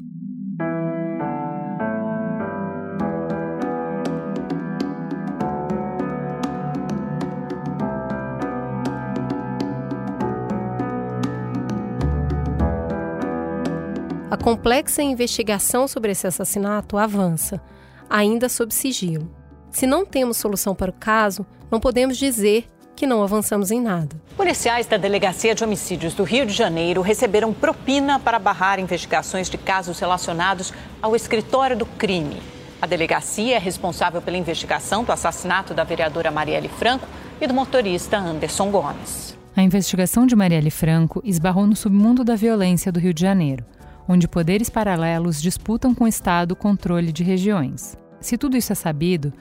Complexa 14.42 15.00
investigação 15.04 15.87
sobre 15.87 16.11
esse 16.11 16.26
assassinato 16.26 16.99
avança, 16.99 17.62
ainda 18.11 18.49
sob 18.49 18.75
sigilo. 18.75 19.30
Se 19.70 19.87
não 19.87 20.04
temos 20.04 20.37
solução 20.37 20.75
para 20.75 20.90
o 20.90 20.94
caso, 20.94 21.46
não 21.70 21.78
podemos 21.78 22.18
dizer 22.18 22.66
que 22.96 23.06
não 23.06 23.22
avançamos 23.22 23.70
em 23.70 23.80
nada. 23.80 24.20
Policiais 24.37 24.84
da 24.87 24.96
Delegacia 24.96 25.54
de 25.54 25.62
Homicídios 25.62 26.12
do 26.12 26.25
Rio 26.25 26.44
de 26.44 26.52
Janeiro 26.52 27.02
receberam 27.02 27.52
propina 27.52 28.18
para 28.18 28.40
barrar 28.40 28.80
investigações 28.80 29.49
de 29.49 29.56
casos 29.56 30.00
relacionados 30.00 30.75
ao 31.00 31.14
escritório 31.14 31.76
do 31.76 31.87
crime. 31.87 32.42
A 32.80 32.87
delegacia 32.87 33.54
é 33.54 33.58
responsável 33.61 34.20
pela 34.20 34.37
investigação 34.37 35.04
do 35.04 35.12
assassinato 35.12 35.72
da 35.72 35.84
vereadora 35.84 36.32
Marielle 36.32 36.68
Franco 36.68 37.06
e 37.40 37.46
do 37.46 37.54
motorista 37.54 38.18
Anderson 38.18 38.72
Gomes. 38.72 39.38
A 39.54 39.62
investigação 39.62 40.26
de 40.26 40.34
Marielle 40.34 40.70
Franco 40.70 41.22
esbarrou 41.25 41.64
no 41.64 41.76
submundo 41.76 42.25
da 42.25 42.34
violência 42.34 42.90
do 42.90 42.99
Rio 42.99 43.14
de 43.14 43.20
Janeiro 43.20 43.64
onde 44.09 44.28
poderes 44.28 44.68
paralelos 44.68 45.40
disputam 45.40 45.94
com 45.94 46.04
o 46.04 46.09
Estado 46.09 46.52
o 46.52 46.56
controle 46.56 47.12
de 47.12 47.23
regiões. 47.23 47.97
Se 48.21 48.38
tudo 48.38 48.56
isso 48.56 48.73
é 48.73 48.76
sabido, 48.76 49.32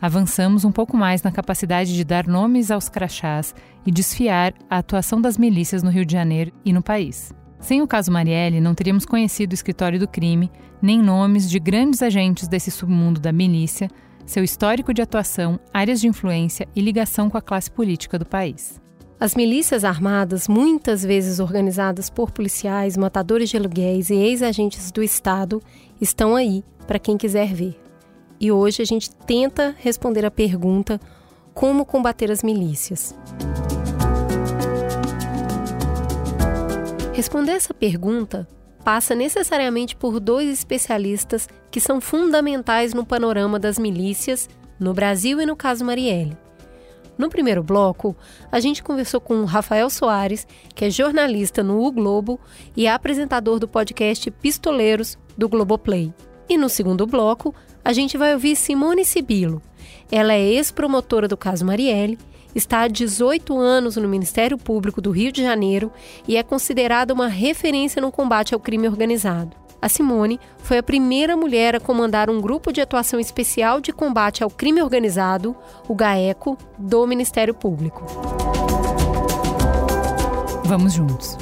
avançamos 0.00 0.64
um 0.64 0.72
pouco 0.72 0.96
mais 0.96 1.22
na 1.22 1.30
capacidade 1.30 1.94
de 1.94 2.04
dar 2.04 2.26
nomes 2.26 2.70
aos 2.70 2.88
crachás 2.88 3.54
e 3.84 3.90
desfiar 3.90 4.54
a 4.68 4.78
atuação 4.78 5.20
das 5.20 5.36
milícias 5.36 5.82
no 5.82 5.90
Rio 5.90 6.06
de 6.06 6.12
Janeiro 6.12 6.52
e 6.64 6.72
no 6.72 6.82
país. 6.82 7.32
Sem 7.60 7.82
o 7.82 7.86
caso 7.86 8.10
Marielle, 8.10 8.60
não 8.60 8.74
teríamos 8.74 9.04
conhecido 9.04 9.52
o 9.52 9.54
escritório 9.54 9.98
do 9.98 10.08
crime, 10.08 10.50
nem 10.80 11.00
nomes 11.00 11.48
de 11.48 11.58
grandes 11.58 12.02
agentes 12.02 12.48
desse 12.48 12.70
submundo 12.70 13.20
da 13.20 13.32
milícia, 13.32 13.90
seu 14.24 14.42
histórico 14.42 14.94
de 14.94 15.02
atuação, 15.02 15.60
áreas 15.72 16.00
de 16.00 16.08
influência 16.08 16.66
e 16.74 16.80
ligação 16.80 17.28
com 17.28 17.36
a 17.36 17.42
classe 17.42 17.70
política 17.70 18.18
do 18.18 18.24
país. 18.24 18.80
As 19.20 19.34
milícias 19.34 19.84
armadas, 19.84 20.48
muitas 20.48 21.04
vezes 21.04 21.40
organizadas 21.40 22.08
por 22.08 22.30
policiais, 22.30 22.96
matadores 22.96 23.50
de 23.50 23.56
aluguéis 23.58 24.08
e 24.08 24.14
ex-agentes 24.14 24.90
do 24.90 25.02
Estado, 25.02 25.62
estão 26.00 26.34
aí 26.34 26.64
para 26.86 26.98
quem 26.98 27.18
quiser 27.18 27.52
ver. 27.52 27.78
E 28.40 28.50
hoje 28.50 28.80
a 28.80 28.84
gente 28.86 29.10
tenta 29.10 29.76
responder 29.78 30.24
a 30.24 30.30
pergunta: 30.30 30.98
como 31.52 31.84
combater 31.84 32.30
as 32.30 32.42
milícias? 32.42 33.14
Responder 37.12 37.52
essa 37.52 37.74
pergunta 37.74 38.48
passa 38.82 39.14
necessariamente 39.14 39.94
por 39.94 40.18
dois 40.18 40.48
especialistas 40.48 41.46
que 41.70 41.78
são 41.78 42.00
fundamentais 42.00 42.94
no 42.94 43.04
panorama 43.04 43.58
das 43.58 43.78
milícias 43.78 44.48
no 44.78 44.94
Brasil 44.94 45.42
e 45.42 45.44
no 45.44 45.54
caso 45.54 45.84
Marielle. 45.84 46.38
No 47.20 47.28
primeiro 47.28 47.62
bloco, 47.62 48.16
a 48.50 48.58
gente 48.60 48.82
conversou 48.82 49.20
com 49.20 49.44
Rafael 49.44 49.90
Soares, 49.90 50.46
que 50.74 50.86
é 50.86 50.90
jornalista 50.90 51.62
no 51.62 51.84
U 51.84 51.92
Globo 51.92 52.40
e 52.74 52.88
apresentador 52.88 53.58
do 53.58 53.68
podcast 53.68 54.30
Pistoleiros 54.30 55.18
do 55.36 55.46
Globoplay. 55.46 56.14
E 56.48 56.56
no 56.56 56.70
segundo 56.70 57.06
bloco, 57.06 57.54
a 57.84 57.92
gente 57.92 58.16
vai 58.16 58.32
ouvir 58.32 58.56
Simone 58.56 59.04
Sibilo. 59.04 59.60
Ela 60.10 60.32
é 60.32 60.40
ex-promotora 60.40 61.28
do 61.28 61.36
caso 61.36 61.62
Marielle, 61.62 62.18
está 62.54 62.80
há 62.80 62.88
18 62.88 63.54
anos 63.58 63.96
no 63.96 64.08
Ministério 64.08 64.56
Público 64.56 65.02
do 65.02 65.10
Rio 65.10 65.30
de 65.30 65.42
Janeiro 65.42 65.92
e 66.26 66.38
é 66.38 66.42
considerada 66.42 67.12
uma 67.12 67.28
referência 67.28 68.00
no 68.00 68.10
combate 68.10 68.54
ao 68.54 68.60
crime 68.60 68.88
organizado. 68.88 69.59
A 69.82 69.88
Simone 69.88 70.38
foi 70.58 70.78
a 70.78 70.82
primeira 70.82 71.36
mulher 71.36 71.74
a 71.74 71.80
comandar 71.80 72.28
um 72.28 72.40
grupo 72.40 72.72
de 72.72 72.80
atuação 72.80 73.18
especial 73.18 73.80
de 73.80 73.92
combate 73.92 74.44
ao 74.44 74.50
crime 74.50 74.82
organizado, 74.82 75.56
o 75.88 75.94
GAECO, 75.94 76.58
do 76.78 77.06
Ministério 77.06 77.54
Público. 77.54 78.04
Vamos 80.64 80.92
juntos. 80.92 81.38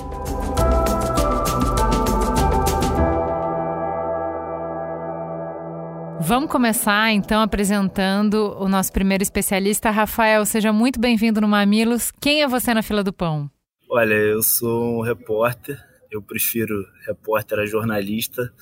Vamos 6.21 6.51
começar 6.51 7.11
então 7.11 7.41
apresentando 7.41 8.55
o 8.61 8.69
nosso 8.69 8.93
primeiro 8.93 9.23
especialista, 9.23 9.91
Rafael. 9.91 10.45
Seja 10.45 10.73
muito 10.73 11.01
bem-vindo 11.01 11.41
no 11.41 11.49
Mamilos. 11.49 12.13
Quem 12.21 12.43
é 12.43 12.47
você 12.47 12.73
na 12.75 12.83
fila 12.83 13.03
do 13.03 13.13
pão? 13.13 13.51
Olha, 13.91 14.13
eu 14.13 14.43
sou 14.43 14.99
um 14.99 15.03
repórter. 15.03 15.88
Eu 16.11 16.23
prefiro 16.23 16.87
repórter 17.07 17.59
a 17.59 17.67
jornalista. 17.67 18.53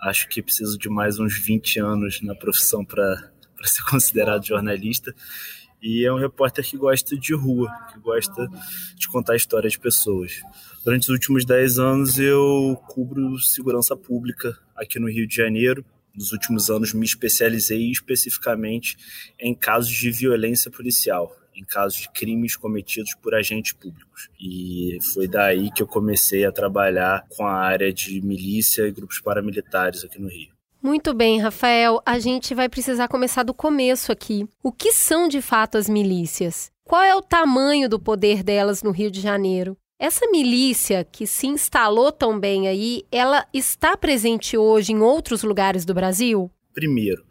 Acho 0.00 0.28
que 0.28 0.42
preciso 0.42 0.78
de 0.78 0.88
mais 0.88 1.18
uns 1.18 1.38
20 1.38 1.80
anos 1.80 2.20
na 2.22 2.34
profissão 2.34 2.84
para 2.84 3.30
ser 3.64 3.82
considerado 3.90 4.46
jornalista. 4.46 5.14
E 5.82 6.04
é 6.04 6.12
um 6.12 6.18
repórter 6.18 6.64
que 6.64 6.76
gosta 6.76 7.16
de 7.16 7.34
rua, 7.34 7.70
que 7.92 7.98
gosta 7.98 8.48
de 8.96 9.08
contar 9.08 9.34
a 9.34 9.36
história 9.36 9.68
de 9.68 9.78
pessoas. 9.78 10.42
Durante 10.82 11.02
os 11.02 11.08
últimos 11.10 11.44
10 11.44 11.78
anos 11.78 12.18
eu 12.18 12.80
cubro 12.88 13.38
segurança 13.38 13.94
pública 13.94 14.58
aqui 14.74 14.98
no 14.98 15.10
Rio 15.10 15.26
de 15.26 15.36
Janeiro 15.36 15.84
nos 16.14 16.32
últimos 16.32 16.70
anos 16.70 16.94
me 16.94 17.04
especializei 17.04 17.90
especificamente 17.90 18.96
em 19.38 19.54
casos 19.54 19.90
de 19.90 20.10
violência 20.10 20.70
policial, 20.70 21.36
em 21.54 21.64
casos 21.64 22.00
de 22.00 22.10
crimes 22.10 22.56
cometidos 22.56 23.14
por 23.14 23.34
agentes 23.34 23.72
públicos. 23.72 24.28
E 24.40 24.98
foi 25.12 25.28
daí 25.28 25.70
que 25.70 25.82
eu 25.82 25.86
comecei 25.86 26.44
a 26.44 26.52
trabalhar 26.52 27.24
com 27.36 27.46
a 27.46 27.54
área 27.54 27.92
de 27.92 28.20
milícia 28.20 28.86
e 28.86 28.92
grupos 28.92 29.20
paramilitares 29.20 30.04
aqui 30.04 30.20
no 30.20 30.28
Rio. 30.28 30.54
Muito 30.82 31.14
bem, 31.14 31.40
Rafael. 31.40 32.02
A 32.04 32.18
gente 32.18 32.54
vai 32.54 32.68
precisar 32.68 33.08
começar 33.08 33.42
do 33.42 33.54
começo 33.54 34.12
aqui. 34.12 34.46
O 34.62 34.70
que 34.70 34.92
são 34.92 35.26
de 35.26 35.40
fato 35.40 35.78
as 35.78 35.88
milícias? 35.88 36.70
Qual 36.84 37.02
é 37.02 37.14
o 37.14 37.22
tamanho 37.22 37.88
do 37.88 37.98
poder 37.98 38.42
delas 38.42 38.82
no 38.82 38.90
Rio 38.90 39.10
de 39.10 39.20
Janeiro? 39.20 39.76
Essa 39.98 40.30
milícia 40.30 41.02
que 41.02 41.26
se 41.26 41.46
instalou 41.46 42.12
tão 42.12 42.38
bem 42.38 42.68
aí, 42.68 43.04
ela 43.10 43.46
está 43.54 43.96
presente 43.96 44.58
hoje 44.58 44.92
em 44.92 45.00
outros 45.00 45.42
lugares 45.42 45.86
do 45.86 45.94
Brasil? 45.94 46.50
Primeiro, 46.74 47.24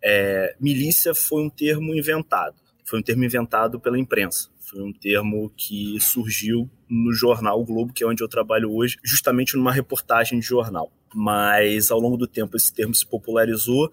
é, 0.00 0.54
milícia 0.60 1.12
foi 1.12 1.42
um 1.42 1.50
termo 1.50 1.92
inventado. 1.92 2.54
Foi 2.90 2.98
um 2.98 3.02
termo 3.02 3.24
inventado 3.24 3.78
pela 3.78 3.96
imprensa. 3.96 4.48
Foi 4.68 4.82
um 4.82 4.92
termo 4.92 5.48
que 5.56 5.96
surgiu 6.00 6.68
no 6.88 7.12
jornal 7.12 7.60
o 7.60 7.64
Globo, 7.64 7.92
que 7.92 8.02
é 8.02 8.06
onde 8.06 8.20
eu 8.20 8.26
trabalho 8.26 8.74
hoje, 8.74 8.98
justamente 9.04 9.56
numa 9.56 9.70
reportagem 9.70 10.40
de 10.40 10.46
jornal. 10.46 10.92
Mas 11.14 11.92
ao 11.92 12.00
longo 12.00 12.16
do 12.16 12.26
tempo 12.26 12.56
esse 12.56 12.74
termo 12.74 12.92
se 12.92 13.06
popularizou. 13.06 13.88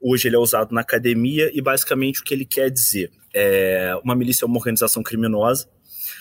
Hoje 0.00 0.28
ele 0.28 0.36
é 0.36 0.38
usado 0.38 0.72
na 0.72 0.82
academia 0.82 1.50
e 1.52 1.60
basicamente 1.60 2.20
o 2.20 2.24
que 2.24 2.32
ele 2.32 2.44
quer 2.44 2.70
dizer 2.70 3.10
é 3.34 3.98
uma 4.04 4.14
milícia 4.14 4.44
é 4.44 4.46
uma 4.46 4.56
organização 4.56 5.02
criminosa 5.02 5.68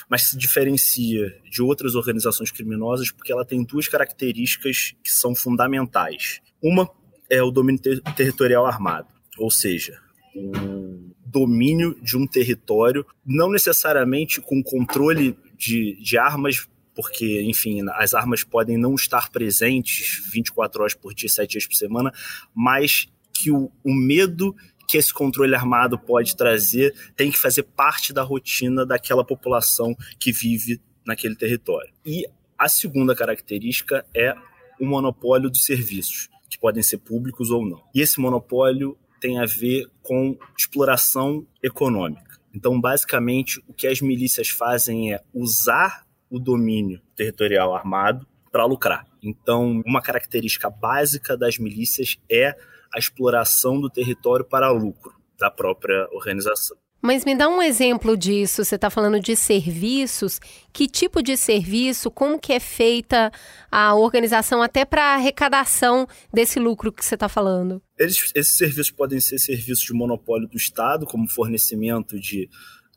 mas 0.10 0.30
se 0.30 0.38
diferencia 0.38 1.36
de 1.50 1.62
outras 1.62 1.94
organizações 1.94 2.50
criminosas 2.50 3.12
porque 3.12 3.32
ela 3.32 3.46
tem 3.46 3.64
duas 3.64 3.88
características 3.88 4.96
que 5.04 5.12
são 5.12 5.36
fundamentais. 5.36 6.40
Uma 6.64 6.90
é 7.30 7.44
o 7.44 7.52
domínio 7.52 7.82
ter 7.82 8.02
territorial 8.16 8.66
armado, 8.66 9.08
ou 9.38 9.52
seja, 9.52 10.00
o 10.34 11.07
domínio 11.28 11.96
de 12.02 12.18
um 12.18 12.26
território, 12.26 13.06
não 13.26 13.52
necessariamente 13.52 14.42
com 14.42 14.64
controle 14.64 15.38
de, 15.58 15.96
de 16.02 16.18
armas 16.18 16.68
porque, 16.96 17.44
enfim, 17.44 17.82
as 17.94 18.16
armas 18.16 18.44
podem 18.44 18.76
não 18.76 18.96
estar 18.96 19.30
presentes 19.30 20.20
24 20.34 20.82
horas 20.82 20.94
por 20.96 21.14
dia, 21.14 21.30
7 21.30 21.52
dias 21.52 21.68
por 21.68 21.76
semana, 21.76 22.12
mas 22.56 23.08
que 23.32 23.52
o, 23.52 23.72
o 23.84 23.94
medo 23.94 24.56
que 24.88 24.98
esse 24.98 25.14
controle 25.14 25.54
armado 25.54 26.00
pode 26.00 26.36
trazer 26.36 26.96
tem 27.16 27.30
que 27.30 27.38
fazer 27.38 27.62
parte 27.62 28.12
da 28.12 28.24
rotina 28.24 28.84
daquela 28.84 29.24
população 29.24 29.96
que 30.18 30.32
vive 30.32 30.82
naquele 31.06 31.36
território. 31.36 31.94
E 32.04 32.26
a 32.58 32.68
segunda 32.68 33.16
característica 33.16 34.04
é 34.16 34.36
o 34.80 34.86
monopólio 34.86 35.52
dos 35.52 35.66
serviços, 35.66 36.30
que 36.50 36.58
podem 36.58 36.82
ser 36.82 36.98
públicos 36.98 37.52
ou 37.52 37.64
não. 37.64 37.84
E 37.94 38.02
esse 38.02 38.20
monopólio 38.20 38.98
tem 39.20 39.40
a 39.40 39.46
ver 39.46 39.88
com 40.02 40.38
exploração 40.58 41.46
econômica. 41.62 42.38
Então, 42.54 42.80
basicamente, 42.80 43.64
o 43.68 43.74
que 43.74 43.88
as 43.88 44.02
milícias 44.02 44.50
fazem 44.50 45.14
é 45.14 45.22
usar 45.34 46.06
o 46.30 46.40
domínio 46.40 47.02
territorial 47.16 47.76
armado 47.76 48.28
para 48.52 48.66
lucrar. 48.66 49.06
Então, 49.22 49.82
uma 49.86 50.02
característica 50.02 50.70
básica 50.70 51.38
das 51.38 51.58
milícias 51.58 52.18
é 52.30 52.56
a 52.94 52.98
exploração 52.98 53.80
do 53.80 53.90
território 53.90 54.46
para 54.46 54.72
lucro 54.72 55.14
da 55.38 55.52
própria 55.52 56.08
organização. 56.12 56.78
Mas 57.02 57.24
me 57.24 57.36
dá 57.36 57.48
um 57.48 57.62
exemplo 57.62 58.18
disso. 58.18 58.64
Você 58.64 58.76
está 58.76 58.90
falando 58.90 59.20
de 59.20 59.36
serviços. 59.36 60.40
Que 60.74 60.88
tipo 60.88 61.22
de 61.22 61.38
serviço? 61.38 62.10
Como 62.10 62.40
que 62.40 62.54
é 62.54 62.60
feita 62.60 63.32
a 63.72 63.96
organização 63.96 64.62
até 64.62 64.84
para 64.84 65.16
arrecadação 65.16 66.08
desse 66.34 66.60
lucro 66.60 66.92
que 66.92 67.06
você 67.06 67.16
está 67.16 67.30
falando? 67.30 67.82
Eles, 67.98 68.32
esses 68.36 68.58
serviços 68.58 68.92
podem 68.92 69.20
ser 69.20 69.40
serviços 69.40 69.86
de 69.86 69.94
monopólio 69.94 70.48
do 70.48 70.58
Estado, 70.58 71.06
como 71.06 71.30
fornecimento 71.30 72.20
de 72.20 72.50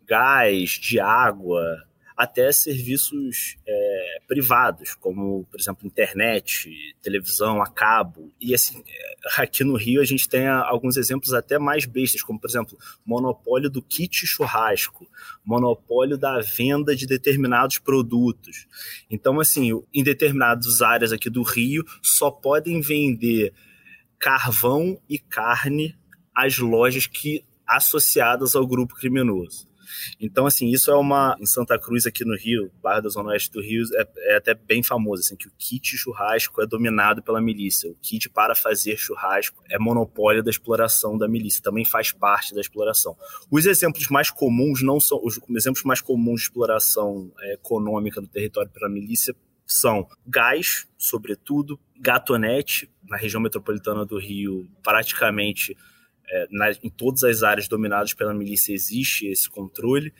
gás, 0.06 0.70
de 0.70 0.98
água, 0.98 1.62
até 2.20 2.52
serviços 2.52 3.56
é, 3.66 4.18
privados, 4.28 4.94
como, 4.94 5.46
por 5.50 5.58
exemplo, 5.58 5.86
internet, 5.86 6.94
televisão 7.00 7.62
a 7.62 7.66
cabo. 7.66 8.30
E 8.38 8.54
assim, 8.54 8.84
é, 8.86 9.42
aqui 9.42 9.64
no 9.64 9.74
Rio 9.74 10.02
a 10.02 10.04
gente 10.04 10.28
tem 10.28 10.46
alguns 10.46 10.98
exemplos 10.98 11.32
até 11.32 11.58
mais 11.58 11.86
bestas, 11.86 12.22
como, 12.22 12.38
por 12.38 12.50
exemplo, 12.50 12.76
monopólio 13.06 13.70
do 13.70 13.80
kit 13.80 14.26
churrasco, 14.26 15.08
monopólio 15.42 16.18
da 16.18 16.40
venda 16.42 16.94
de 16.94 17.06
determinados 17.06 17.78
produtos. 17.78 18.66
Então, 19.10 19.40
assim, 19.40 19.70
em 19.94 20.04
determinadas 20.04 20.82
áreas 20.82 21.12
aqui 21.12 21.30
do 21.30 21.42
Rio, 21.42 21.86
só 22.02 22.30
podem 22.30 22.82
vender 22.82 23.54
carvão 24.18 25.00
e 25.08 25.18
carne 25.18 25.96
às 26.36 26.58
lojas 26.58 27.06
que 27.06 27.42
associadas 27.66 28.54
ao 28.54 28.66
grupo 28.66 28.94
criminoso. 28.94 29.69
Então, 30.20 30.46
assim, 30.46 30.68
isso 30.68 30.90
é 30.90 30.96
uma. 30.96 31.36
Em 31.40 31.46
Santa 31.46 31.78
Cruz, 31.78 32.06
aqui 32.06 32.24
no 32.24 32.36
Rio, 32.36 32.70
Barra 32.82 33.00
da 33.00 33.08
Zona 33.08 33.30
Oeste 33.30 33.50
do 33.50 33.60
Rio, 33.60 33.84
é, 33.94 34.32
é 34.32 34.36
até 34.36 34.54
bem 34.54 34.82
famoso, 34.82 35.22
assim, 35.22 35.36
que 35.36 35.48
o 35.48 35.52
kit 35.58 35.96
churrasco 35.96 36.60
é 36.62 36.66
dominado 36.66 37.22
pela 37.22 37.40
milícia. 37.40 37.90
O 37.90 37.96
kit 37.96 38.28
para 38.28 38.54
fazer 38.54 38.96
churrasco 38.96 39.62
é 39.68 39.78
monopólio 39.78 40.42
da 40.42 40.50
exploração 40.50 41.16
da 41.16 41.28
milícia, 41.28 41.62
também 41.62 41.84
faz 41.84 42.12
parte 42.12 42.54
da 42.54 42.60
exploração. 42.60 43.16
Os 43.50 43.66
exemplos 43.66 44.08
mais 44.08 44.30
comuns 44.30 44.82
não 44.82 45.00
são. 45.00 45.20
Os 45.22 45.38
exemplos 45.56 45.84
mais 45.84 46.00
comuns 46.00 46.40
de 46.40 46.46
exploração 46.46 47.32
é, 47.40 47.54
econômica 47.54 48.20
do 48.20 48.28
território 48.28 48.70
pela 48.70 48.88
milícia 48.88 49.34
são 49.66 50.06
gás, 50.26 50.88
sobretudo, 50.98 51.78
gatonete, 52.00 52.90
na 53.04 53.16
região 53.16 53.40
metropolitana 53.40 54.04
do 54.04 54.18
Rio, 54.18 54.68
praticamente 54.82 55.76
é, 56.30 56.46
na, 56.50 56.70
em 56.82 56.90
todas 56.90 57.22
as 57.24 57.42
áreas 57.42 57.68
dominadas 57.68 58.14
pela 58.14 58.32
milícia 58.32 58.72
existe 58.72 59.26
esse 59.26 59.48
controle 59.48 60.12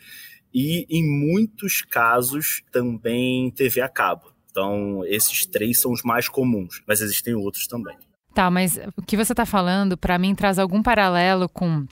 e 0.53 0.85
em 0.89 1.03
muitos 1.03 1.81
casos 1.81 2.61
também 2.71 3.49
TV 3.51 3.81
a 3.81 3.89
cabo. 3.89 4.31
Então, 4.49 5.01
esses 5.05 5.45
três 5.45 5.79
são 5.79 5.91
os 5.91 6.03
mais 6.03 6.27
comuns, 6.27 6.81
mas 6.85 6.99
existem 6.99 7.33
outros 7.33 7.67
também. 7.67 7.95
Tá, 8.33 8.49
mas 8.49 8.79
o 8.97 9.01
que 9.01 9.17
você 9.17 9.33
está 9.33 9.45
falando, 9.45 9.97
para 9.97 10.17
mim, 10.17 10.35
traz 10.35 10.59
algum 10.59 10.83
paralelo 10.83 11.47
com 11.47 11.85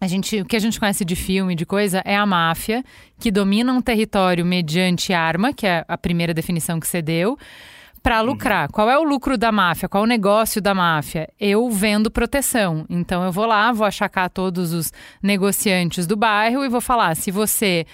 a 0.00 0.06
gente, 0.06 0.40
o 0.40 0.44
que 0.44 0.56
a 0.56 0.58
gente 0.58 0.78
conhece 0.78 1.04
de 1.04 1.16
filme, 1.16 1.54
de 1.54 1.64
coisa, 1.64 2.02
é 2.04 2.16
a 2.16 2.26
máfia, 2.26 2.84
que 3.18 3.30
domina 3.30 3.72
um 3.72 3.80
território 3.80 4.44
mediante 4.44 5.12
arma, 5.12 5.52
que 5.52 5.66
é 5.66 5.84
a 5.86 5.96
primeira 5.96 6.34
definição 6.34 6.78
que 6.78 6.86
você 6.86 7.00
deu, 7.00 7.38
para 8.04 8.20
lucrar. 8.20 8.66
Uhum. 8.66 8.72
Qual 8.72 8.90
é 8.90 8.98
o 8.98 9.02
lucro 9.02 9.38
da 9.38 9.50
máfia? 9.50 9.88
Qual 9.88 10.02
é 10.02 10.04
o 10.04 10.06
negócio 10.06 10.60
da 10.60 10.74
máfia? 10.74 11.26
Eu 11.40 11.70
vendo 11.70 12.10
proteção. 12.10 12.84
Então 12.90 13.24
eu 13.24 13.32
vou 13.32 13.46
lá, 13.46 13.72
vou 13.72 13.86
achacar 13.86 14.28
todos 14.28 14.74
os 14.74 14.92
negociantes 15.22 16.06
do 16.06 16.14
bairro 16.14 16.62
e 16.62 16.68
vou 16.68 16.82
falar: 16.82 17.16
se 17.16 17.30
você 17.30 17.86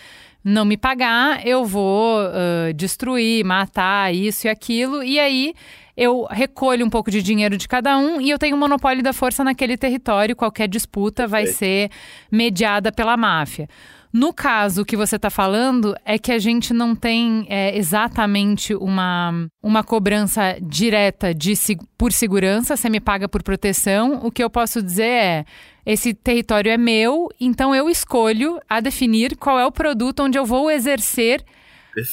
não 0.43 0.64
me 0.64 0.76
pagar, 0.76 1.47
eu 1.47 1.64
vou 1.64 2.23
uh, 2.23 2.75
destruir, 2.75 3.45
matar 3.45 4.12
isso 4.12 4.49
e 4.49 4.50
aquilo. 4.50 5.05
E 5.05 5.21
aí 5.21 5.55
eu 5.97 6.26
recolho 6.29 6.85
um 6.85 6.90
pouco 6.90 7.09
de 7.09 7.23
dinheiro 7.23 7.57
de 7.57 7.69
cada 7.69 7.97
um 7.97 8.21
e 8.21 8.31
eu 8.31 8.38
tenho 8.38 8.57
o 8.57 8.59
monopólio 8.59 9.05
da 9.05 9.12
força 9.12 9.45
naquele 9.45 9.76
território. 9.76 10.35
Qualquer 10.35 10.67
disputa 10.67 11.29
vai 11.29 11.47
ser 11.47 11.88
mediada 12.33 12.90
pela 12.90 13.17
máfia. 13.17 13.69
No 14.12 14.33
caso 14.33 14.85
que 14.85 14.97
você 14.97 15.17
está 15.17 15.31
falando, 15.31 15.95
é 16.05 16.19
que 16.19 16.33
a 16.33 16.38
gente 16.38 16.75
não 16.75 16.97
tem 16.97 17.47
é, 17.49 17.76
exatamente 17.79 18.75
uma, 18.75 19.47
uma 19.62 19.85
cobrança 19.85 20.59
direta 20.61 21.33
de, 21.33 21.55
por 21.97 22.12
segurança, 22.12 22.76
você 22.76 22.88
me 22.88 22.99
paga 22.99 23.29
por 23.29 23.43
proteção. 23.43 24.21
O 24.25 24.31
que 24.33 24.43
eu 24.43 24.50
posso 24.50 24.83
dizer 24.83 25.05
é: 25.05 25.45
esse 25.87 26.12
território 26.12 26.73
é 26.73 26.76
meu, 26.76 27.29
então 27.40 27.73
eu 27.73 27.88
escolho 27.88 28.59
a 28.69 28.81
definir 28.81 29.37
qual 29.37 29.61
é 29.61 29.67
o 29.67 29.73
produto 29.73 30.25
onde 30.25 30.37
eu 30.37 30.45
vou 30.45 30.71
exercer 30.71 31.45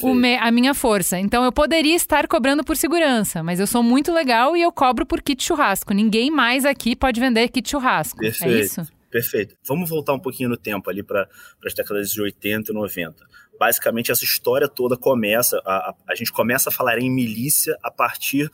me, 0.03 0.37
a 0.37 0.51
minha 0.51 0.73
força. 0.73 1.19
Então 1.19 1.43
eu 1.43 1.51
poderia 1.51 1.95
estar 1.95 2.27
cobrando 2.27 2.63
por 2.63 2.77
segurança, 2.77 3.41
mas 3.41 3.59
eu 3.59 3.67
sou 3.67 3.81
muito 3.81 4.13
legal 4.13 4.55
e 4.55 4.61
eu 4.61 4.71
cobro 4.71 5.05
por 5.05 5.21
kit 5.21 5.43
churrasco. 5.43 5.93
Ninguém 5.93 6.29
mais 6.29 6.65
aqui 6.65 6.95
pode 6.95 7.19
vender 7.19 7.47
kit 7.49 7.69
churrasco. 7.69 8.19
É 8.19 8.29
Perfeito. 8.29 8.53
É 8.53 8.61
isso? 8.61 8.96
Perfeito. 9.09 9.55
Vamos 9.65 9.89
voltar 9.89 10.13
um 10.13 10.19
pouquinho 10.19 10.49
no 10.49 10.57
tempo 10.57 10.89
ali 10.89 11.01
para 11.01 11.27
as 11.65 11.73
décadas 11.73 12.11
de 12.11 12.21
80 12.21 12.71
e 12.71 12.73
90. 12.73 13.25
Basicamente, 13.59 14.11
essa 14.11 14.23
história 14.23 14.67
toda 14.67 14.97
começa, 14.97 15.61
a, 15.65 15.89
a, 15.89 15.95
a 16.09 16.15
gente 16.15 16.31
começa 16.31 16.69
a 16.69 16.71
falar 16.71 16.99
em 16.99 17.09
milícia 17.09 17.77
a 17.81 17.89
partir 17.89 18.51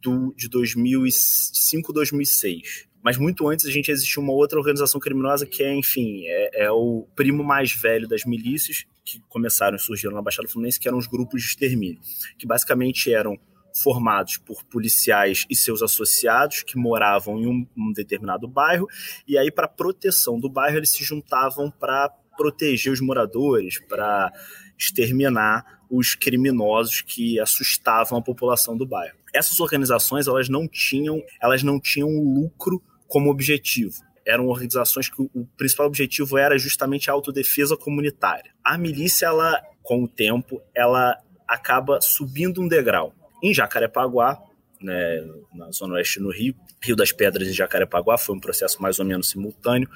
do, 0.00 0.34
de 0.36 0.48
2005, 0.48 1.92
2006. 1.92 2.88
Mas 3.02 3.16
muito 3.16 3.48
antes 3.48 3.64
a 3.64 3.70
gente 3.70 3.90
existia 3.90 4.22
uma 4.22 4.32
outra 4.32 4.58
organização 4.58 5.00
criminosa 5.00 5.46
que 5.46 5.62
é, 5.62 5.74
enfim, 5.74 6.24
é, 6.26 6.64
é, 6.64 6.70
o 6.70 7.06
primo 7.14 7.42
mais 7.42 7.72
velho 7.72 8.06
das 8.06 8.24
milícias 8.24 8.84
que 9.04 9.20
começaram 9.28 9.76
e 9.76 9.80
surgiram 9.80 10.14
na 10.14 10.22
Baixada 10.22 10.48
Fluminense, 10.48 10.78
que 10.78 10.86
eram 10.86 10.98
os 10.98 11.06
grupos 11.06 11.40
de 11.40 11.48
extermínio, 11.48 12.00
que 12.38 12.46
basicamente 12.46 13.12
eram 13.12 13.38
formados 13.74 14.36
por 14.36 14.64
policiais 14.64 15.46
e 15.48 15.56
seus 15.56 15.82
associados 15.82 16.62
que 16.62 16.76
moravam 16.76 17.38
em 17.38 17.46
um, 17.46 17.66
um 17.76 17.92
determinado 17.92 18.48
bairro, 18.48 18.86
e 19.26 19.38
aí, 19.38 19.50
para 19.50 19.68
proteção 19.68 20.38
do 20.38 20.48
bairro, 20.48 20.78
eles 20.78 20.90
se 20.90 21.04
juntavam 21.04 21.70
para 21.70 22.10
proteger 22.36 22.92
os 22.92 23.00
moradores, 23.00 23.78
para 23.86 24.32
exterminar 24.78 25.80
os 25.90 26.14
criminosos 26.14 27.02
que 27.02 27.38
assustavam 27.38 28.18
a 28.18 28.22
população 28.22 28.76
do 28.76 28.86
bairro. 28.86 29.18
Essas 29.34 29.60
organizações 29.60 30.26
elas 30.26 30.48
não 30.48 30.66
tinham, 30.66 31.22
elas 31.42 31.62
não 31.62 31.78
tinham 31.78 32.08
lucro 32.08 32.82
como 33.06 33.30
objetivo. 33.30 33.94
Eram 34.26 34.46
organizações 34.46 35.08
que 35.08 35.20
o 35.20 35.46
principal 35.56 35.86
objetivo 35.86 36.38
era 36.38 36.56
justamente 36.58 37.10
a 37.10 37.12
autodefesa 37.12 37.76
comunitária. 37.76 38.52
A 38.64 38.78
milícia, 38.78 39.26
ela, 39.26 39.60
com 39.82 40.04
o 40.04 40.08
tempo, 40.08 40.62
ela 40.74 41.16
acaba 41.46 42.00
subindo 42.00 42.62
um 42.62 42.68
degrau 42.68 43.14
em 43.42 43.54
Jacarepaguá, 43.54 44.42
né, 44.80 45.24
na 45.54 45.70
zona 45.70 45.94
oeste 45.94 46.20
no 46.20 46.30
Rio, 46.30 46.54
Rio 46.82 46.96
das 46.96 47.12
Pedras 47.12 47.48
e 47.48 47.52
Jacarepaguá, 47.52 48.16
foi 48.16 48.34
um 48.34 48.40
processo 48.40 48.80
mais 48.80 48.98
ou 48.98 49.04
menos 49.04 49.28
simultâneo. 49.28 49.88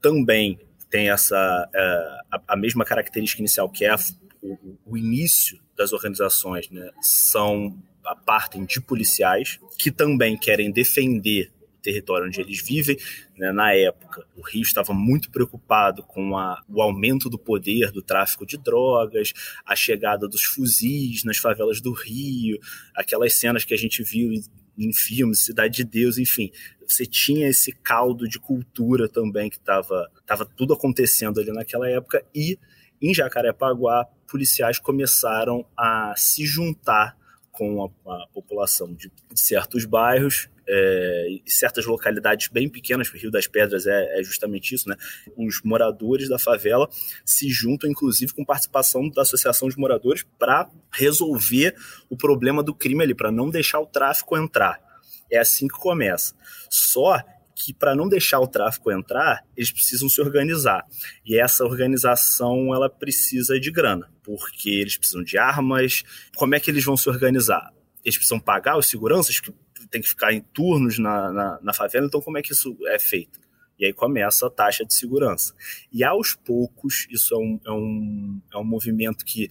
Também 0.00 0.58
tem 0.90 1.10
essa 1.10 1.68
é, 1.74 1.80
a, 2.30 2.42
a, 2.48 2.56
mesma 2.56 2.84
característica 2.84 3.40
inicial 3.40 3.68
que 3.68 3.84
é 3.84 3.90
a, 3.90 3.96
o, 4.42 4.78
o, 4.86 4.96
início 4.96 5.60
das 5.76 5.92
organizações, 5.92 6.70
né, 6.70 6.90
são 7.00 7.76
a 8.04 8.14
partem 8.14 8.64
de 8.64 8.80
policiais 8.80 9.58
que 9.78 9.90
também 9.90 10.36
querem 10.36 10.70
defender 10.70 11.52
território 11.86 12.26
onde 12.26 12.40
eles 12.40 12.60
vivem. 12.60 12.98
Né? 13.38 13.52
Na 13.52 13.72
época, 13.72 14.26
o 14.36 14.42
Rio 14.42 14.62
estava 14.62 14.92
muito 14.92 15.30
preocupado 15.30 16.02
com 16.02 16.36
a, 16.36 16.60
o 16.68 16.82
aumento 16.82 17.30
do 17.30 17.38
poder 17.38 17.92
do 17.92 18.02
tráfico 18.02 18.44
de 18.44 18.56
drogas, 18.56 19.32
a 19.64 19.76
chegada 19.76 20.26
dos 20.26 20.42
fuzis 20.42 21.22
nas 21.22 21.38
favelas 21.38 21.80
do 21.80 21.92
Rio, 21.92 22.58
aquelas 22.94 23.34
cenas 23.34 23.64
que 23.64 23.72
a 23.72 23.76
gente 23.76 24.02
viu 24.02 24.32
em, 24.32 24.42
em 24.76 24.92
filmes, 24.92 25.44
Cidade 25.44 25.76
de 25.76 25.84
Deus, 25.84 26.18
enfim. 26.18 26.50
Você 26.86 27.06
tinha 27.06 27.48
esse 27.48 27.72
caldo 27.72 28.28
de 28.28 28.40
cultura 28.40 29.08
também 29.08 29.48
que 29.48 29.56
estava 29.56 30.10
tava 30.26 30.44
tudo 30.44 30.74
acontecendo 30.74 31.40
ali 31.40 31.52
naquela 31.52 31.88
época 31.88 32.24
e 32.34 32.58
em 33.00 33.14
Jacarepaguá, 33.14 34.06
policiais 34.26 34.78
começaram 34.78 35.64
a 35.76 36.14
se 36.16 36.46
juntar 36.46 37.16
com 37.56 37.92
a, 38.06 38.12
a 38.12 38.26
população 38.32 38.92
de, 38.94 39.10
certos 39.34 39.84
bairros 39.84 40.48
é, 40.68 41.38
certas 41.46 41.86
localidades 41.86 42.48
bem 42.48 42.68
pequenas, 42.68 43.08
o 43.08 43.16
Rio 43.16 43.30
das 43.30 43.46
Pedras 43.46 43.86
é, 43.86 44.18
é, 44.18 44.24
justamente 44.24 44.74
isso, 44.74 44.88
né? 44.88 44.96
Os 45.36 45.60
moradores 45.62 46.28
da 46.28 46.38
favela 46.38 46.88
se 47.24 47.48
juntam, 47.48 47.88
inclusive, 47.88 48.32
com 48.32 48.44
participação 48.44 49.08
da 49.08 49.22
Associação 49.22 49.68
de 49.68 49.78
Moradores 49.78 50.24
para 50.38 50.68
resolver 50.92 51.74
o 52.10 52.16
problema 52.16 52.62
do 52.62 52.74
crime 52.74 53.02
ali, 53.02 53.14
para 53.14 53.30
não 53.30 53.48
deixar 53.48 53.80
o 53.80 53.86
tráfico 53.86 54.36
entrar. 54.36 54.80
É 55.30 55.38
assim 55.38 55.68
que 55.68 55.78
começa. 55.78 56.34
Só 56.68 57.22
que 57.56 57.72
para 57.72 57.96
não 57.96 58.06
deixar 58.06 58.38
o 58.38 58.46
tráfico 58.46 58.92
entrar, 58.92 59.42
eles 59.56 59.72
precisam 59.72 60.10
se 60.10 60.20
organizar. 60.20 60.84
E 61.24 61.40
essa 61.40 61.64
organização 61.64 62.74
ela 62.74 62.90
precisa 62.90 63.58
de 63.58 63.72
grana, 63.72 64.12
porque 64.22 64.68
eles 64.68 64.98
precisam 64.98 65.24
de 65.24 65.38
armas. 65.38 66.04
Como 66.36 66.54
é 66.54 66.60
que 66.60 66.70
eles 66.70 66.84
vão 66.84 66.98
se 66.98 67.08
organizar? 67.08 67.72
Eles 68.04 68.16
precisam 68.16 68.38
pagar 68.38 68.76
os 68.76 68.86
seguranças 68.86 69.40
que 69.40 69.50
tem 69.90 70.02
que 70.02 70.08
ficar 70.08 70.34
em 70.34 70.40
turnos 70.40 70.98
na, 70.98 71.32
na, 71.32 71.58
na 71.62 71.72
favela, 71.72 72.06
então 72.06 72.20
como 72.20 72.36
é 72.36 72.42
que 72.42 72.52
isso 72.52 72.76
é 72.88 72.98
feito? 72.98 73.40
E 73.78 73.86
aí 73.86 73.92
começa 73.92 74.46
a 74.46 74.50
taxa 74.50 74.84
de 74.84 74.92
segurança. 74.92 75.54
E 75.90 76.04
aos 76.04 76.34
poucos, 76.34 77.06
isso 77.10 77.34
é 77.34 77.38
um, 77.38 77.60
é 77.66 77.72
um, 77.72 78.40
é 78.52 78.58
um 78.58 78.64
movimento 78.64 79.24
que 79.24 79.48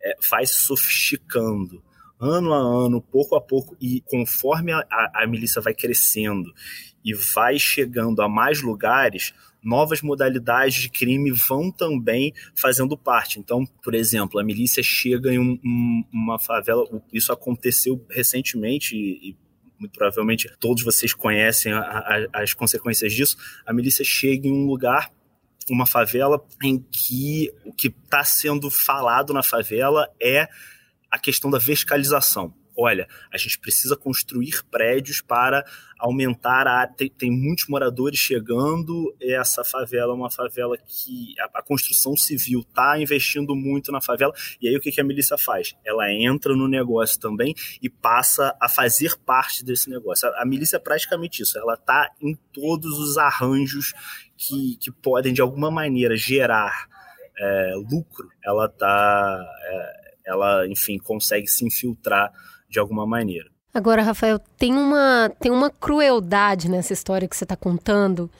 é, 0.00 0.16
faz 0.20 0.50
sofisticando 0.50 1.82
ano 2.20 2.52
a 2.52 2.58
ano, 2.58 3.00
pouco 3.00 3.36
a 3.36 3.40
pouco, 3.40 3.76
e 3.80 4.00
conforme 4.02 4.72
a, 4.72 4.84
a, 4.90 5.22
a 5.22 5.26
milícia 5.26 5.62
vai 5.62 5.72
crescendo 5.72 6.52
e 7.08 7.14
vai 7.14 7.58
chegando 7.58 8.20
a 8.20 8.28
mais 8.28 8.60
lugares, 8.60 9.32
novas 9.62 10.02
modalidades 10.02 10.74
de 10.74 10.90
crime 10.90 11.32
vão 11.32 11.72
também 11.72 12.34
fazendo 12.54 12.98
parte. 12.98 13.40
Então, 13.40 13.64
por 13.82 13.94
exemplo, 13.94 14.38
a 14.38 14.44
milícia 14.44 14.82
chega 14.82 15.32
em 15.32 15.38
um, 15.38 15.58
um, 15.64 16.04
uma 16.12 16.38
favela, 16.38 16.84
isso 17.10 17.32
aconteceu 17.32 18.04
recentemente 18.10 18.94
e 18.94 19.34
muito 19.80 19.92
provavelmente 19.92 20.50
todos 20.60 20.82
vocês 20.82 21.14
conhecem 21.14 21.72
a, 21.72 21.80
a, 21.80 22.42
as 22.42 22.52
consequências 22.52 23.12
disso, 23.12 23.36
a 23.64 23.72
milícia 23.72 24.04
chega 24.04 24.46
em 24.46 24.52
um 24.52 24.66
lugar 24.66 25.10
uma 25.70 25.86
favela 25.86 26.44
em 26.62 26.78
que 26.78 27.52
o 27.64 27.72
que 27.72 27.88
está 27.88 28.24
sendo 28.24 28.70
falado 28.70 29.32
na 29.32 29.42
favela 29.42 30.08
é 30.20 30.48
a 31.10 31.18
questão 31.18 31.50
da 31.50 31.58
verticalização 31.58 32.52
olha, 32.78 33.08
a 33.32 33.36
gente 33.36 33.58
precisa 33.58 33.96
construir 33.96 34.64
prédios 34.70 35.20
para 35.20 35.64
aumentar 35.98 36.68
a. 36.68 36.86
Tem, 36.86 37.10
tem 37.10 37.30
muitos 37.30 37.66
moradores 37.66 38.20
chegando, 38.20 39.14
essa 39.20 39.64
favela 39.64 40.12
é 40.12 40.14
uma 40.14 40.30
favela 40.30 40.78
que 40.78 41.34
a, 41.40 41.58
a 41.58 41.62
construção 41.62 42.16
civil 42.16 42.60
está 42.60 42.96
investindo 43.00 43.56
muito 43.56 43.90
na 43.90 44.00
favela, 44.00 44.32
e 44.62 44.68
aí 44.68 44.76
o 44.76 44.80
que, 44.80 44.92
que 44.92 45.00
a 45.00 45.04
milícia 45.04 45.36
faz? 45.36 45.74
Ela 45.84 46.12
entra 46.12 46.54
no 46.54 46.68
negócio 46.68 47.18
também 47.18 47.52
e 47.82 47.90
passa 47.90 48.56
a 48.60 48.68
fazer 48.68 49.18
parte 49.26 49.64
desse 49.64 49.90
negócio. 49.90 50.28
A, 50.28 50.42
a 50.42 50.46
milícia 50.46 50.76
é 50.76 50.80
praticamente 50.80 51.42
isso, 51.42 51.58
ela 51.58 51.74
está 51.74 52.12
em 52.22 52.36
todos 52.52 52.96
os 52.98 53.18
arranjos 53.18 53.92
que, 54.36 54.76
que 54.76 54.92
podem, 54.92 55.32
de 55.32 55.40
alguma 55.40 55.70
maneira, 55.70 56.16
gerar 56.16 56.88
é, 57.36 57.72
lucro, 57.90 58.28
ela 58.44 58.68
tá. 58.68 59.44
É, 59.64 60.08
ela, 60.28 60.66
enfim, 60.68 60.98
consegue 60.98 61.46
se 61.46 61.64
infiltrar 61.64 62.30
de 62.68 62.78
alguma 62.78 63.06
maneira. 63.06 63.50
Agora, 63.72 64.02
Rafael, 64.02 64.38
tem 64.56 64.72
uma, 64.74 65.30
tem 65.38 65.52
uma 65.52 65.70
crueldade 65.70 66.70
nessa 66.70 66.92
história 66.92 67.28
que 67.28 67.36
você 67.36 67.44
está 67.44 67.56
contando, 67.56 68.30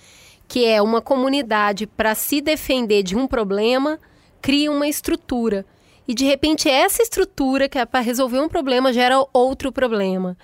que 0.46 0.64
é 0.64 0.80
uma 0.80 1.00
comunidade, 1.00 1.86
para 1.86 2.14
se 2.14 2.40
defender 2.40 3.02
de 3.02 3.16
um 3.16 3.26
problema, 3.26 3.98
cria 4.40 4.70
uma 4.70 4.88
estrutura. 4.88 5.66
E 6.08 6.14
de 6.14 6.24
repente, 6.24 6.70
essa 6.70 7.02
estrutura, 7.02 7.68
que 7.68 7.78
é 7.78 7.84
para 7.84 8.00
resolver 8.00 8.40
um 8.40 8.48
problema, 8.48 8.94
gera 8.94 9.22
outro 9.32 9.70
problema. 9.70 10.38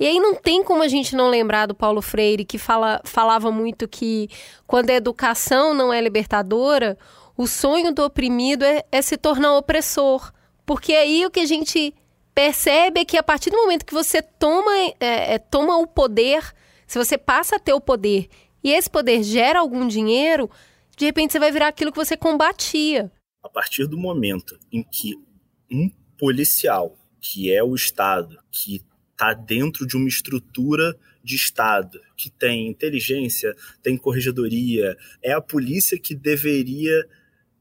E 0.00 0.06
aí 0.06 0.18
não 0.18 0.34
tem 0.34 0.64
como 0.64 0.82
a 0.82 0.88
gente 0.88 1.14
não 1.14 1.28
lembrar 1.28 1.66
do 1.66 1.74
Paulo 1.74 2.00
Freire, 2.00 2.42
que 2.42 2.56
fala, 2.56 3.02
falava 3.04 3.52
muito 3.52 3.86
que 3.86 4.30
quando 4.66 4.88
a 4.88 4.94
educação 4.94 5.74
não 5.74 5.92
é 5.92 6.00
libertadora, 6.00 6.96
o 7.36 7.46
sonho 7.46 7.92
do 7.92 8.02
oprimido 8.02 8.64
é, 8.64 8.82
é 8.90 9.02
se 9.02 9.18
tornar 9.18 9.58
opressor. 9.58 10.32
Porque 10.64 10.94
aí 10.94 11.26
o 11.26 11.30
que 11.30 11.40
a 11.40 11.46
gente 11.46 11.94
percebe 12.34 13.04
que 13.04 13.16
a 13.16 13.22
partir 13.22 13.50
do 13.50 13.56
momento 13.56 13.84
que 13.84 13.94
você 13.94 14.22
toma, 14.22 14.72
é, 15.00 15.34
é, 15.34 15.38
toma 15.38 15.76
o 15.78 15.86
poder, 15.86 16.54
se 16.86 16.98
você 16.98 17.18
passa 17.18 17.56
a 17.56 17.58
ter 17.58 17.72
o 17.72 17.80
poder 17.80 18.28
e 18.62 18.72
esse 18.72 18.88
poder 18.88 19.22
gera 19.22 19.60
algum 19.60 19.86
dinheiro, 19.86 20.50
de 20.96 21.04
repente 21.04 21.32
você 21.32 21.38
vai 21.38 21.50
virar 21.50 21.68
aquilo 21.68 21.92
que 21.92 21.98
você 21.98 22.16
combatia. 22.16 23.10
A 23.42 23.48
partir 23.48 23.86
do 23.86 23.96
momento 23.96 24.58
em 24.70 24.82
que 24.82 25.14
um 25.70 25.90
policial, 26.18 26.96
que 27.20 27.52
é 27.52 27.62
o 27.62 27.74
Estado, 27.74 28.38
que 28.50 28.82
está 29.12 29.32
dentro 29.32 29.86
de 29.86 29.96
uma 29.96 30.08
estrutura 30.08 30.98
de 31.22 31.36
Estado, 31.36 32.00
que 32.16 32.30
tem 32.30 32.68
inteligência, 32.68 33.54
tem 33.82 33.96
corregedoria, 33.96 34.96
é 35.22 35.32
a 35.32 35.40
polícia 35.40 35.98
que 35.98 36.14
deveria 36.14 37.06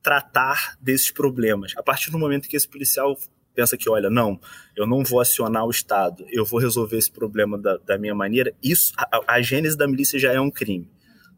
tratar 0.01 0.77
desses 0.81 1.11
problemas. 1.11 1.73
A 1.77 1.83
partir 1.83 2.11
do 2.11 2.17
momento 2.17 2.47
que 2.47 2.55
esse 2.55 2.67
policial 2.67 3.17
pensa 3.59 3.75
que, 3.75 3.89
olha, 3.89 4.09
não, 4.09 4.39
eu 4.73 4.87
não 4.87 5.03
vou 5.03 5.19
acionar 5.19 5.65
o 5.65 5.69
Estado, 5.69 6.25
eu 6.29 6.45
vou 6.45 6.61
resolver 6.61 6.97
esse 6.97 7.11
problema 7.11 7.57
da, 7.57 7.75
da 7.75 7.97
minha 7.97 8.15
maneira, 8.15 8.53
isso, 8.63 8.93
a, 8.97 9.35
a 9.35 9.41
gênese 9.41 9.77
da 9.77 9.85
milícia 9.85 10.17
já 10.17 10.31
é 10.31 10.39
um 10.39 10.49
crime. 10.49 10.89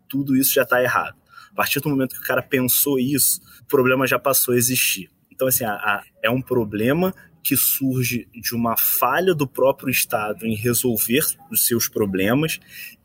Tudo 0.07 0.35
isso 0.35 0.53
já 0.53 0.61
está 0.61 0.83
errado. 0.83 1.17
A 1.51 1.55
partir 1.55 1.79
do 1.79 1.89
momento 1.89 2.13
que 2.13 2.21
o 2.21 2.27
cara 2.27 2.43
pensou 2.43 2.99
isso, 2.99 3.41
o 3.61 3.65
problema 3.65 4.05
já 4.05 4.19
passou 4.19 4.53
a 4.53 4.57
existir. 4.57 5.09
Então, 5.31 5.47
assim, 5.47 5.65
a, 5.65 5.73
a, 5.73 6.03
é 6.21 6.29
um 6.29 6.43
problema 6.43 7.11
que 7.43 7.57
surge 7.57 8.27
de 8.35 8.53
uma 8.53 8.77
falha 8.77 9.33
do 9.33 9.47
próprio 9.47 9.89
Estado 9.89 10.45
em 10.45 10.53
resolver 10.53 11.25
os 11.49 11.65
seus 11.65 11.87
problemas 11.87 12.59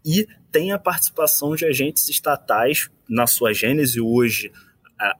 e 0.04 0.28
tem 0.52 0.72
a 0.72 0.78
participação 0.78 1.56
de 1.56 1.64
agentes 1.64 2.10
estatais 2.10 2.90
na 3.08 3.26
sua 3.26 3.54
gênese 3.54 3.98
hoje 3.98 4.52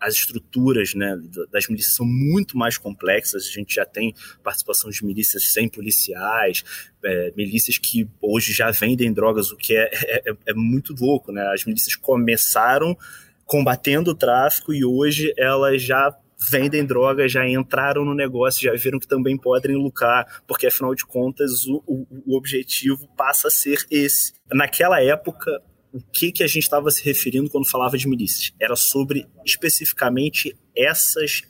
as 0.01 0.15
estruturas 0.15 0.95
né, 0.95 1.19
das 1.51 1.69
milícias 1.69 1.95
são 1.95 2.07
muito 2.07 2.57
mais 2.57 2.79
complexas. 2.79 3.47
A 3.47 3.53
gente 3.53 3.75
já 3.75 3.85
tem 3.85 4.15
participação 4.43 4.91
de 4.91 5.05
milícias 5.05 5.53
sem 5.53 5.69
policiais, 5.69 6.65
é, 7.05 7.33
milícias 7.37 7.79
que 7.79 8.09
hoje 8.21 8.53
já 8.53 8.71
vendem 8.71 9.13
drogas, 9.13 9.51
o 9.53 9.57
que 9.57 9.77
é, 9.77 9.91
é, 9.93 10.37
é, 10.47 10.55
muito 10.55 10.95
louco. 10.99 11.31
Né? 11.31 11.47
As 11.53 11.65
milícias 11.65 11.95
começaram 11.95 12.97
combatendo 13.45 14.11
o 14.11 14.15
tráfico 14.15 14.73
e 14.73 14.85
hoje 14.85 15.33
elas 15.37 15.83
já 15.83 16.17
vendem 16.51 16.85
drogas, 16.85 17.33
já 17.33 17.49
entraram 17.49 18.05
no 18.05 18.15
negócio, 18.15 18.63
já 18.63 18.75
viram 18.75 18.99
que 18.99 19.07
também 19.07 19.37
podem 19.39 19.77
lucrar, 19.77 20.43
porque 20.47 20.67
afinal 20.67 20.95
de 20.95 21.05
contas 21.05 21.67
o, 21.67 21.83
o, 21.87 22.07
o 22.27 22.37
objetivo 22.37 23.09
passa 23.17 23.49
a 23.49 23.51
ser 23.51 23.85
esse. 23.91 24.35
Naquela 24.53 25.03
época, 25.03 25.63
o 25.97 26.03
que, 26.13 26.31
que 26.31 26.43
a 26.43 26.47
gente 26.47 26.65
estava 26.65 26.91
se 26.91 27.03
referindo 27.03 27.49
quando 27.49 27.69
falava 27.69 27.97
de 27.97 28.07
milícias. 28.07 28.53
Era 28.61 28.77
sobre 28.77 29.27
especificamente 29.45 30.55
essas, 30.77 31.43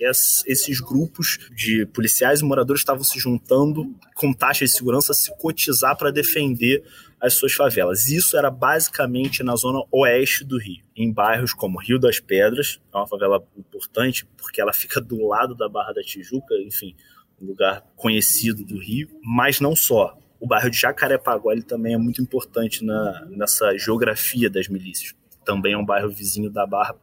esses 0.47 0.81
grupos 0.81 1.39
de 1.51 1.85
policiais 1.87 2.41
e 2.41 2.45
moradores 2.45 2.81
estavam 2.81 3.03
se 3.03 3.19
juntando 3.19 3.93
com 4.15 4.33
taxas 4.33 4.71
de 4.71 4.77
segurança 4.77 5.13
se 5.13 5.37
cotizar 5.37 5.97
para 5.97 6.13
defender 6.13 6.85
as 7.21 7.35
suas 7.35 7.53
favelas. 7.53 8.07
Isso 8.07 8.37
era 8.37 8.51
basicamente 8.51 9.43
na 9.43 9.57
zona 9.57 9.83
oeste 9.91 10.45
do 10.45 10.59
Rio, 10.59 10.85
em 10.95 11.13
bairros 11.13 11.53
como 11.53 11.81
Rio 11.81 11.99
das 11.99 12.21
Pedras, 12.21 12.81
é 12.95 12.97
uma 12.97 13.07
favela 13.09 13.43
importante 13.59 14.25
porque 14.37 14.61
ela 14.61 14.73
fica 14.73 15.01
do 15.01 15.27
lado 15.27 15.57
da 15.57 15.69
Barra 15.69 15.93
da 15.93 16.03
Tijuca, 16.03 16.55
enfim, 16.65 16.95
um 17.41 17.47
lugar 17.47 17.85
conhecido 17.97 18.65
do 18.65 18.79
Rio, 18.79 19.09
mas 19.23 19.61
não 19.61 19.75
só 19.75 20.17
o 20.47 20.49
bairro 20.49 20.71
de 20.71 20.79
Jacarepaguá 20.79 21.53
ele 21.53 21.63
também 21.63 21.95
é 21.95 21.99
muito 21.99 22.23
importante 22.23 22.85
na, 22.85 23.27
nessa 23.29 23.77
geografia 23.77 24.49
das 24.49 24.69
milícias. 24.69 25.13
Também 25.45 25.73
é 25.73 25.77
um 25.77 25.85
bairro 25.85 26.09
vizinho 26.09 26.49
da 26.49 26.65
Barra, 26.65 26.95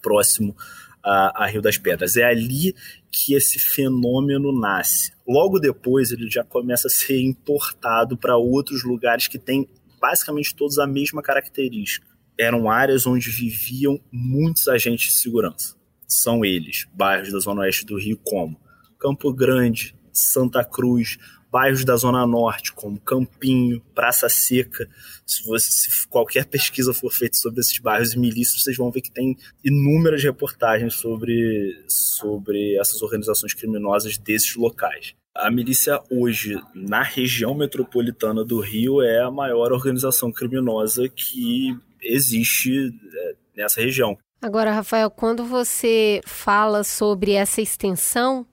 próximo 0.00 0.56
a, 1.04 1.44
a, 1.44 1.46
Rio 1.46 1.60
das 1.60 1.76
Pedras. 1.76 2.16
É 2.16 2.24
ali 2.24 2.74
que 3.10 3.34
esse 3.34 3.58
fenômeno 3.58 4.58
nasce. 4.58 5.12
Logo 5.28 5.58
depois, 5.58 6.12
ele 6.12 6.30
já 6.30 6.42
começa 6.42 6.88
a 6.88 6.90
ser 6.90 7.20
importado 7.20 8.16
para 8.16 8.38
outros 8.38 8.82
lugares 8.84 9.28
que 9.28 9.38
têm 9.38 9.68
basicamente 10.00 10.54
todos 10.54 10.78
a 10.78 10.86
mesma 10.86 11.22
característica. 11.22 12.06
Eram 12.40 12.70
áreas 12.70 13.06
onde 13.06 13.28
viviam 13.28 14.00
muitos 14.10 14.66
agentes 14.66 15.08
de 15.08 15.20
segurança. 15.20 15.76
São 16.08 16.42
eles, 16.42 16.86
bairros 16.94 17.30
da 17.30 17.38
Zona 17.38 17.60
Oeste 17.60 17.84
do 17.84 17.98
Rio, 17.98 18.18
como 18.24 18.58
Campo 18.98 19.30
Grande, 19.30 19.94
Santa 20.10 20.64
Cruz, 20.64 21.18
bairros 21.52 21.84
da 21.84 21.94
Zona 21.96 22.26
Norte, 22.26 22.72
como 22.72 22.98
Campinho, 22.98 23.82
Praça 23.94 24.26
Seca. 24.30 24.88
Se, 25.26 25.46
você, 25.46 25.70
se 25.70 26.08
qualquer 26.08 26.46
pesquisa 26.46 26.94
for 26.94 27.12
feita 27.12 27.36
sobre 27.36 27.60
esses 27.60 27.78
bairros 27.78 28.14
e 28.14 28.18
milícias, 28.18 28.62
vocês 28.62 28.76
vão 28.76 28.90
ver 28.90 29.02
que 29.02 29.10
tem 29.10 29.36
inúmeras 29.62 30.24
reportagens 30.24 30.94
sobre, 30.94 31.78
sobre 31.86 32.78
essas 32.78 33.02
organizações 33.02 33.52
criminosas 33.52 34.16
desses 34.16 34.56
locais. 34.56 35.14
A 35.34 35.50
milícia 35.50 36.00
hoje, 36.10 36.58
na 36.74 37.02
região 37.02 37.54
metropolitana 37.54 38.42
do 38.42 38.58
Rio, 38.60 39.02
é 39.02 39.20
a 39.20 39.30
maior 39.30 39.72
organização 39.72 40.32
criminosa 40.32 41.06
que 41.08 41.76
existe 42.02 42.94
é, 43.14 43.34
nessa 43.56 43.80
região. 43.80 44.16
Agora, 44.40 44.72
Rafael, 44.72 45.08
quando 45.08 45.44
você 45.44 46.20
fala 46.26 46.82
sobre 46.82 47.32
essa 47.32 47.60
extensão, 47.62 48.44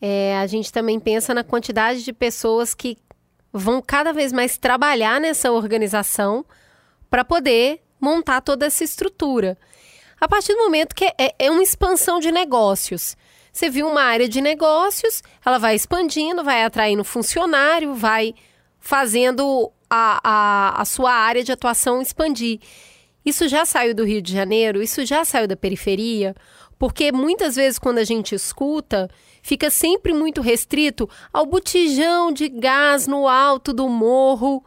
é, 0.00 0.38
a 0.38 0.46
gente 0.46 0.72
também 0.72 1.00
pensa 1.00 1.34
na 1.34 1.42
quantidade 1.42 2.04
de 2.04 2.12
pessoas 2.12 2.74
que 2.74 2.96
vão 3.52 3.82
cada 3.82 4.12
vez 4.12 4.32
mais 4.32 4.56
trabalhar 4.56 5.20
nessa 5.20 5.50
organização 5.50 6.44
para 7.10 7.24
poder 7.24 7.80
montar 8.00 8.40
toda 8.40 8.66
essa 8.66 8.84
estrutura. 8.84 9.58
A 10.20 10.28
partir 10.28 10.52
do 10.52 10.58
momento 10.58 10.94
que 10.94 11.04
é, 11.04 11.34
é 11.38 11.50
uma 11.50 11.62
expansão 11.62 12.20
de 12.20 12.30
negócios. 12.30 13.16
Você 13.52 13.70
viu 13.70 13.88
uma 13.88 14.02
área 14.02 14.28
de 14.28 14.40
negócios, 14.40 15.22
ela 15.44 15.58
vai 15.58 15.74
expandindo, 15.74 16.44
vai 16.44 16.64
atraindo 16.64 17.02
funcionário, 17.02 17.94
vai 17.94 18.34
fazendo 18.78 19.72
a, 19.90 20.20
a, 20.22 20.82
a 20.82 20.84
sua 20.84 21.12
área 21.12 21.42
de 21.42 21.50
atuação 21.50 22.00
expandir. 22.00 22.60
Isso 23.24 23.48
já 23.48 23.64
saiu 23.64 23.94
do 23.94 24.04
Rio 24.04 24.22
de 24.22 24.32
Janeiro, 24.32 24.82
isso 24.82 25.04
já 25.04 25.24
saiu 25.24 25.46
da 25.46 25.56
periferia, 25.56 26.34
porque 26.78 27.10
muitas 27.10 27.56
vezes 27.56 27.78
quando 27.78 27.98
a 27.98 28.04
gente 28.04 28.34
escuta, 28.34 29.10
fica 29.48 29.70
sempre 29.70 30.12
muito 30.12 30.42
restrito 30.42 31.08
ao 31.32 31.46
botijão 31.46 32.30
de 32.30 32.50
gás 32.50 33.06
no 33.06 33.26
alto 33.26 33.72
do 33.72 33.88
morro. 33.88 34.62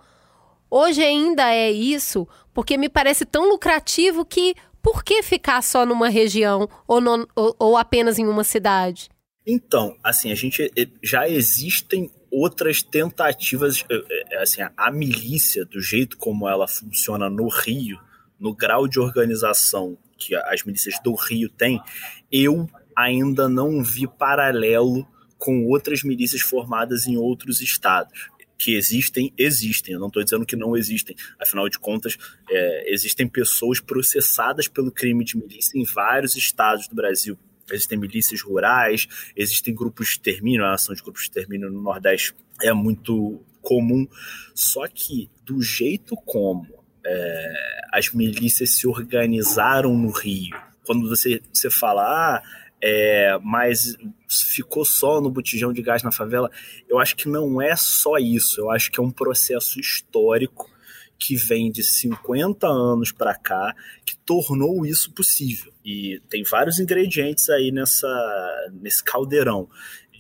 Hoje 0.72 1.04
ainda 1.04 1.54
é 1.54 1.72
isso, 1.72 2.28
porque 2.52 2.78
me 2.78 2.90
parece 2.90 3.24
tão 3.24 3.48
lucrativo 3.48 4.26
que 4.26 4.56
por 4.82 5.04
que 5.04 5.22
ficar 5.22 5.62
só 5.62 5.86
numa 5.86 6.10
região 6.10 6.68
ou, 6.88 7.00
ou, 7.36 7.56
ou 7.60 7.78
apenas 7.78 8.18
em 8.18 8.26
uma 8.26 8.44
cidade? 8.44 9.08
Então, 9.46 9.96
assim, 10.04 10.32
a 10.32 10.36
gente 10.36 10.72
eh, 10.76 10.88
já 11.04 11.30
existem 11.30 12.10
outras 12.32 12.82
tentativas, 12.82 13.86
eh, 13.90 14.04
eh, 14.32 14.42
assim, 14.42 14.62
a 14.76 14.92
milícia, 14.92 15.64
do 15.64 15.80
jeito 15.80 16.18
como 16.18 16.50
ela 16.50 16.68
funciona 16.68 17.30
no 17.30 17.48
Rio, 17.48 18.00
no 18.40 18.56
grau 18.56 18.88
de 18.88 19.00
organização 19.00 19.98
que 20.18 20.36
as 20.36 20.64
milícias 20.64 20.96
do 21.04 21.14
Rio 21.14 21.50
têm, 21.50 21.82
eu 22.32 22.68
ainda 22.96 23.48
não 23.48 23.84
vi 23.84 24.08
paralelo 24.08 25.08
com 25.38 25.66
outras 25.66 26.04
milícias 26.04 26.42
formadas 26.42 27.08
em 27.08 27.18
outros 27.18 27.62
estados. 27.62 28.30
Que 28.58 28.76
existem, 28.76 29.34
existem. 29.38 29.96
Eu 29.96 30.00
não 30.00 30.08
estou 30.08 30.24
dizendo 30.24 30.46
que 30.46 30.56
não 30.56 30.78
existem. 30.78 31.16
Afinal 31.40 31.68
de 31.68 31.80
contas, 31.80 32.16
é, 32.48 32.94
existem 32.94 33.28
pessoas 33.28 33.80
processadas 33.80 34.68
pelo 34.68 34.92
crime 34.92 35.26
de 35.26 35.36
milícia 35.36 35.80
em 35.80 35.84
vários 35.84 36.36
estados 36.36 36.88
do 36.88 36.96
Brasil. 36.96 37.38
Existem 37.72 37.98
milícias 37.98 38.42
rurais, 38.42 39.08
existem 39.36 39.74
grupos 39.74 40.08
de 40.08 40.12
extermínio, 40.14 40.66
a 40.66 40.74
ação 40.74 40.94
de 40.94 41.02
grupos 41.02 41.24
de 41.24 41.30
extermínio 41.30 41.72
no 41.72 41.82
Nordeste 41.82 42.36
é 42.62 42.74
muito 42.74 43.42
comum. 43.62 44.08
Só 44.54 44.88
que, 44.88 45.30
do 45.46 45.62
jeito 45.62 46.16
como 46.18 46.68
é, 47.06 47.54
as 47.94 48.12
milícias 48.12 48.76
se 48.76 48.88
organizaram 48.88 49.98
no 49.98 50.12
Rio, 50.12 50.56
quando 50.86 51.08
você, 51.08 51.42
você 51.52 51.70
fala, 51.70 52.04
ah, 52.04 52.44
é, 52.84 53.38
mas 53.44 53.96
ficou 54.28 54.84
só 54.84 55.22
no 55.22 55.30
botijão 55.30 55.72
de 55.72 55.82
gás 55.82 56.02
na 56.04 56.12
favela. 56.12 56.50
Eu 56.90 57.00
acho 57.00 57.16
que 57.16 57.28
não 57.28 57.62
é 57.62 57.76
só 57.76 58.18
isso, 58.18 58.60
eu 58.60 58.72
acho 58.72 58.92
que 58.92 59.00
é 59.00 59.04
um 59.04 59.12
processo 59.12 59.80
histórico 59.80 60.70
que 61.20 61.36
vem 61.36 61.72
de 61.72 61.84
50 61.84 62.68
anos 62.68 63.12
para 63.12 63.36
cá 63.36 63.76
que 64.04 64.18
tornou 64.18 64.84
isso 64.86 65.12
possível. 65.12 65.72
E 65.86 66.20
tem 66.28 66.44
vários 66.44 66.80
ingredientes 66.80 67.48
aí 67.50 67.72
nessa, 67.72 68.08
nesse 68.72 69.04
caldeirão 69.04 69.70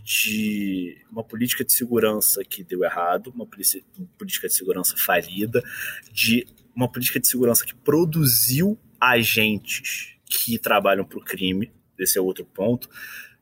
de 0.04 0.98
uma 1.12 1.24
política 1.24 1.64
de 1.64 1.74
segurança 1.74 2.44
que 2.44 2.64
deu 2.64 2.84
errado, 2.84 3.32
uma 3.34 3.46
política 3.46 4.48
de 4.48 4.54
segurança 4.54 4.96
falida, 4.96 5.64
de 6.12 6.46
uma 6.76 6.92
política 6.92 7.20
de 7.20 7.28
segurança 7.28 7.66
que 7.66 7.76
produziu 7.76 8.78
agentes 9.00 10.16
que 10.26 10.58
trabalham 10.58 11.04
para 11.04 11.18
o 11.18 11.24
crime, 11.24 11.72
esse 12.04 12.18
é 12.18 12.22
outro 12.22 12.46
ponto. 12.46 12.90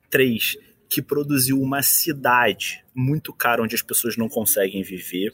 Três, 0.10 0.58
que 0.90 1.02
produziu 1.02 1.62
uma 1.62 1.82
cidade 1.82 2.84
muito 2.96 3.32
cara 3.32 3.62
onde 3.62 3.76
as 3.76 3.82
pessoas 3.82 4.18
não 4.18 4.28
conseguem 4.28 4.82
viver. 4.82 5.34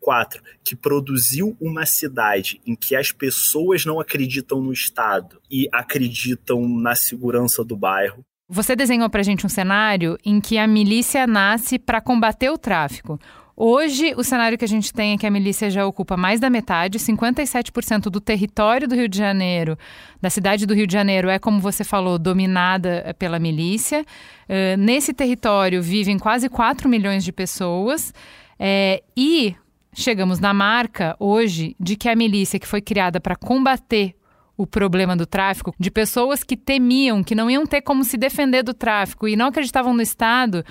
Quatro, 0.00 0.42
que 0.64 0.76
produziu 0.76 1.56
uma 1.60 1.84
cidade 1.84 2.60
em 2.66 2.74
que 2.74 2.94
as 2.94 3.12
pessoas 3.12 3.84
não 3.84 3.98
acreditam 3.98 4.62
no 4.62 4.72
Estado 4.72 5.40
e 5.50 5.68
acreditam 5.72 6.68
na 6.68 6.94
segurança 6.94 7.64
do 7.64 7.76
bairro. 7.76 8.24
Você 8.48 8.76
desenhou 8.76 9.10
para 9.10 9.24
gente 9.24 9.44
um 9.44 9.48
cenário 9.48 10.16
em 10.24 10.40
que 10.40 10.56
a 10.56 10.66
milícia 10.66 11.26
nasce 11.26 11.78
para 11.78 12.00
combater 12.00 12.48
o 12.48 12.56
tráfico. 12.56 13.18
Hoje, 13.58 14.12
o 14.18 14.22
cenário 14.22 14.58
que 14.58 14.66
a 14.66 14.68
gente 14.68 14.92
tem 14.92 15.14
é 15.14 15.16
que 15.16 15.26
a 15.26 15.30
milícia 15.30 15.70
já 15.70 15.86
ocupa 15.86 16.14
mais 16.14 16.38
da 16.38 16.50
metade, 16.50 16.98
57% 16.98 18.10
do 18.10 18.20
território 18.20 18.86
do 18.86 18.94
Rio 18.94 19.08
de 19.08 19.16
Janeiro, 19.16 19.78
da 20.20 20.28
cidade 20.28 20.66
do 20.66 20.74
Rio 20.74 20.86
de 20.86 20.92
Janeiro, 20.92 21.30
é, 21.30 21.38
como 21.38 21.58
você 21.58 21.82
falou, 21.82 22.18
dominada 22.18 23.02
eh, 23.06 23.14
pela 23.14 23.38
milícia. 23.38 24.02
Uh, 24.02 24.76
nesse 24.76 25.14
território 25.14 25.82
vivem 25.82 26.18
quase 26.18 26.50
4 26.50 26.86
milhões 26.86 27.24
de 27.24 27.32
pessoas. 27.32 28.12
É, 28.58 29.02
e 29.16 29.56
chegamos 29.94 30.38
na 30.38 30.52
marca 30.52 31.16
hoje 31.18 31.74
de 31.80 31.96
que 31.96 32.10
a 32.10 32.14
milícia 32.14 32.60
que 32.60 32.66
foi 32.66 32.82
criada 32.82 33.22
para 33.22 33.36
combater 33.36 34.14
o 34.56 34.66
problema 34.66 35.14
do 35.14 35.26
tráfico, 35.26 35.74
de 35.78 35.90
pessoas 35.90 36.42
que 36.42 36.56
temiam 36.56 37.22
que 37.22 37.34
não 37.34 37.50
iam 37.50 37.66
ter 37.66 37.82
como 37.82 38.04
se 38.04 38.16
defender 38.16 38.62
do 38.62 38.72
tráfico 38.72 39.28
e 39.28 39.36
não 39.36 39.48
acreditavam 39.48 39.92
no 39.92 40.00
Estado. 40.00 40.64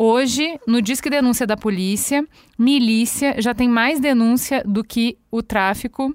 Hoje, 0.00 0.60
no 0.64 0.80
Disque 0.80 1.10
Denúncia 1.10 1.44
da 1.44 1.56
Polícia, 1.56 2.24
milícia 2.56 3.34
já 3.42 3.52
tem 3.52 3.68
mais 3.68 3.98
denúncia 3.98 4.62
do 4.64 4.84
que 4.84 5.18
o 5.28 5.42
tráfico. 5.42 6.14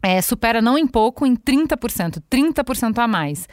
É, 0.00 0.22
supera 0.22 0.62
não 0.62 0.78
em 0.78 0.86
pouco, 0.86 1.26
em 1.26 1.34
30%, 1.34 2.22
30% 2.30 2.98
a 2.98 3.08
mais. 3.08 3.48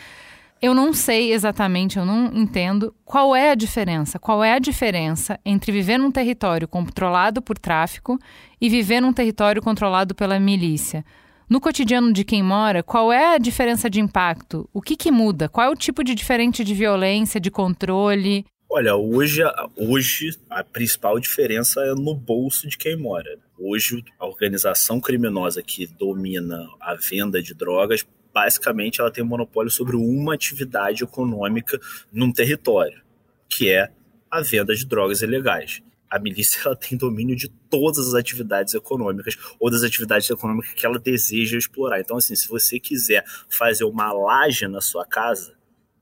Eu 0.62 0.76
não 0.76 0.94
sei 0.94 1.34
exatamente, 1.34 1.98
eu 1.98 2.06
não 2.06 2.28
entendo 2.28 2.94
qual 3.04 3.36
é 3.36 3.50
a 3.50 3.56
diferença. 3.56 4.20
Qual 4.20 4.44
é 4.44 4.54
a 4.54 4.60
diferença 4.60 5.40
entre 5.44 5.72
viver 5.72 5.98
num 5.98 6.12
território 6.12 6.68
controlado 6.68 7.42
por 7.42 7.58
tráfico 7.58 8.20
e 8.62 8.70
viver 8.70 9.02
num 9.02 9.12
território 9.12 9.64
controlado 9.64 10.14
pela 10.14 10.40
milícia? 10.40 11.04
No 11.50 11.60
cotidiano 11.60 12.14
de 12.14 12.24
quem 12.24 12.44
mora, 12.44 12.84
qual 12.84 13.12
é 13.12 13.34
a 13.34 13.40
diferença 13.40 13.90
de 13.90 14.00
impacto? 14.00 14.70
O 14.72 14.80
que, 14.80 14.96
que 14.96 15.12
muda? 15.12 15.50
Qual 15.50 15.66
é 15.66 15.72
o 15.72 15.76
tipo 15.76 16.04
de 16.04 16.14
diferente 16.14 16.64
de 16.64 16.76
violência, 16.76 17.40
de 17.40 17.50
controle? 17.50 18.46
Olha, 18.78 18.94
hoje, 18.94 19.42
hoje 19.78 20.38
a 20.50 20.62
principal 20.62 21.18
diferença 21.18 21.80
é 21.80 21.96
no 21.96 22.14
bolso 22.14 22.68
de 22.68 22.78
quem 22.78 22.98
mora. 22.98 23.40
Hoje, 23.58 24.04
a 24.20 24.26
organização 24.26 25.00
criminosa 25.00 25.64
que 25.64 25.88
domina 25.88 26.68
a 26.82 26.94
venda 26.94 27.42
de 27.42 27.54
drogas, 27.54 28.06
basicamente 28.34 29.00
ela 29.00 29.10
tem 29.10 29.24
monopólio 29.24 29.72
sobre 29.72 29.96
uma 29.96 30.34
atividade 30.34 31.06
econômica 31.06 31.80
num 32.12 32.34
território, 32.34 33.02
que 33.48 33.72
é 33.72 33.90
a 34.30 34.42
venda 34.42 34.76
de 34.76 34.86
drogas 34.86 35.22
ilegais 35.22 35.82
a 36.10 36.20
milícia 36.20 36.60
ela 36.68 36.76
tem 36.76 36.98
domínio 36.98 37.34
de 37.34 37.48
todas 37.48 38.10
as 38.10 38.14
atividades 38.14 38.74
econômicas 38.74 39.38
ou 39.58 39.72
das 39.72 39.84
atividades 39.84 40.30
econômicas 40.30 40.74
que 40.74 40.86
ela 40.86 41.00
deseja 41.00 41.58
explorar. 41.58 42.02
Então, 42.02 42.18
assim, 42.18 42.36
se 42.36 42.50
você 42.50 42.78
quiser 42.78 43.24
fazer 43.50 43.86
uma 43.86 44.12
laje 44.12 44.68
na 44.68 44.82
sua 44.82 45.06
casa, 45.06 45.56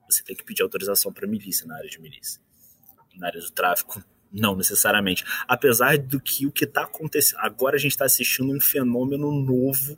você 0.09 0.23
tem 0.23 0.35
que 0.35 0.43
pedir 0.43 0.63
autorização 0.63 1.13
para 1.13 1.27
a 1.27 1.29
milícia 1.29 1.67
na 1.67 1.77
área 1.77 1.87
de 1.87 2.01
milícia. 2.01 2.41
Na 3.15 3.27
área 3.27 3.39
do 3.39 3.51
tráfico, 3.51 4.03
não 4.31 4.55
necessariamente. 4.55 5.23
Apesar 5.47 5.97
do 5.97 6.19
que 6.19 6.47
o 6.47 6.51
que 6.51 6.65
está 6.65 6.83
acontecendo. 6.83 7.39
Agora 7.39 7.75
a 7.75 7.79
gente 7.79 7.91
está 7.91 8.05
assistindo 8.05 8.51
um 8.51 8.59
fenômeno 8.59 9.31
novo 9.31 9.97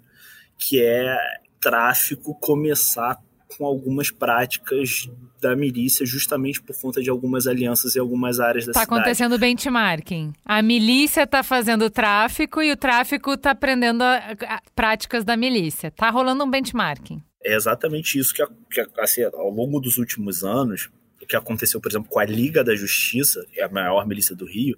que 0.57 0.81
é 0.81 1.17
tráfico 1.59 2.37
começar 2.39 3.19
com 3.57 3.65
algumas 3.65 4.11
práticas 4.11 5.09
da 5.41 5.55
milícia, 5.55 6.05
justamente 6.05 6.61
por 6.61 6.79
conta 6.79 7.01
de 7.01 7.09
algumas 7.09 7.47
alianças 7.47 7.95
em 7.95 7.99
algumas 7.99 8.39
áreas 8.39 8.65
da 8.65 8.73
tá 8.73 8.79
cidade. 8.81 8.91
Está 8.91 9.01
acontecendo 9.01 9.39
benchmarking. 9.39 10.33
A 10.43 10.61
milícia 10.61 11.23
está 11.23 11.43
fazendo 11.43 11.89
tráfico 11.89 12.61
e 12.61 12.71
o 12.71 12.77
tráfico 12.77 13.33
está 13.33 13.51
aprendendo 13.51 14.01
a, 14.01 14.17
a, 14.17 14.61
práticas 14.75 15.23
da 15.23 15.37
milícia. 15.37 15.87
Está 15.87 16.09
rolando 16.09 16.43
um 16.43 16.49
benchmarking. 16.49 17.21
É 17.43 17.55
exatamente 17.55 18.17
isso 18.17 18.33
que, 18.33 18.43
que 18.71 18.85
assim, 18.99 19.23
ao 19.23 19.51
longo 19.51 19.79
dos 19.79 19.97
últimos 19.97 20.43
anos, 20.43 20.89
o 21.25 21.27
que 21.27 21.35
aconteceu, 21.35 21.81
por 21.81 21.91
exemplo, 21.91 22.09
com 22.09 22.19
a 22.19 22.25
Liga 22.25 22.63
da 22.63 22.75
Justiça, 22.75 23.45
que 23.51 23.59
é 23.59 23.63
a 23.63 23.69
maior 23.69 24.07
milícia 24.07 24.35
do 24.35 24.45
Rio, 24.45 24.77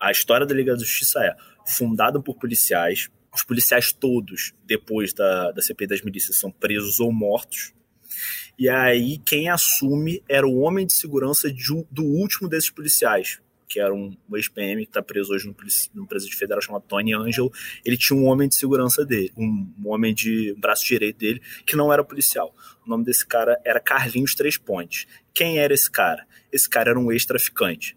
a 0.00 0.10
história 0.10 0.46
da 0.46 0.54
Liga 0.54 0.72
da 0.72 0.78
Justiça 0.78 1.20
é 1.24 1.36
fundada 1.66 2.20
por 2.20 2.36
policiais, 2.36 3.08
os 3.32 3.42
policiais 3.42 3.92
todos, 3.92 4.52
depois 4.66 5.12
da, 5.12 5.52
da 5.52 5.62
CPI 5.62 5.86
das 5.86 6.02
milícias, 6.02 6.38
são 6.38 6.50
presos 6.50 6.98
ou 6.98 7.12
mortos, 7.12 7.72
e 8.58 8.68
aí 8.68 9.18
quem 9.18 9.48
assume 9.48 10.22
era 10.28 10.46
o 10.46 10.58
homem 10.60 10.86
de 10.86 10.92
segurança 10.92 11.52
de, 11.52 11.84
do 11.90 12.04
último 12.04 12.48
desses 12.48 12.70
policiais, 12.70 13.40
que 13.68 13.80
era 13.80 13.92
um, 13.94 14.14
ex-PM 14.34 14.82
que 14.82 14.90
está 14.90 15.02
preso 15.02 15.32
hoje 15.32 15.48
no, 15.48 15.56
no 15.94 16.06
presídio 16.06 16.36
federal 16.36 16.60
chamado 16.60 16.84
Tony 16.86 17.14
Angelo. 17.14 17.50
Ele 17.84 17.96
tinha 17.96 18.18
um 18.18 18.26
homem 18.26 18.48
de 18.48 18.54
segurança 18.54 19.04
dele, 19.04 19.32
um, 19.36 19.72
um 19.82 19.88
homem 19.88 20.14
de 20.14 20.52
um 20.56 20.60
braço 20.60 20.84
direito 20.84 21.16
dele, 21.16 21.40
que 21.64 21.74
não 21.74 21.90
era 21.90 22.04
policial. 22.04 22.54
O 22.86 22.90
nome 22.90 23.04
desse 23.04 23.26
cara 23.26 23.58
era 23.64 23.80
Carlinhos 23.80 24.34
Três 24.34 24.58
Pontes. 24.58 25.06
Quem 25.34 25.58
era 25.58 25.72
esse 25.72 25.90
cara? 25.90 26.26
Esse 26.52 26.68
cara 26.68 26.90
era 26.90 26.98
um 26.98 27.10
ex-traficante. 27.10 27.96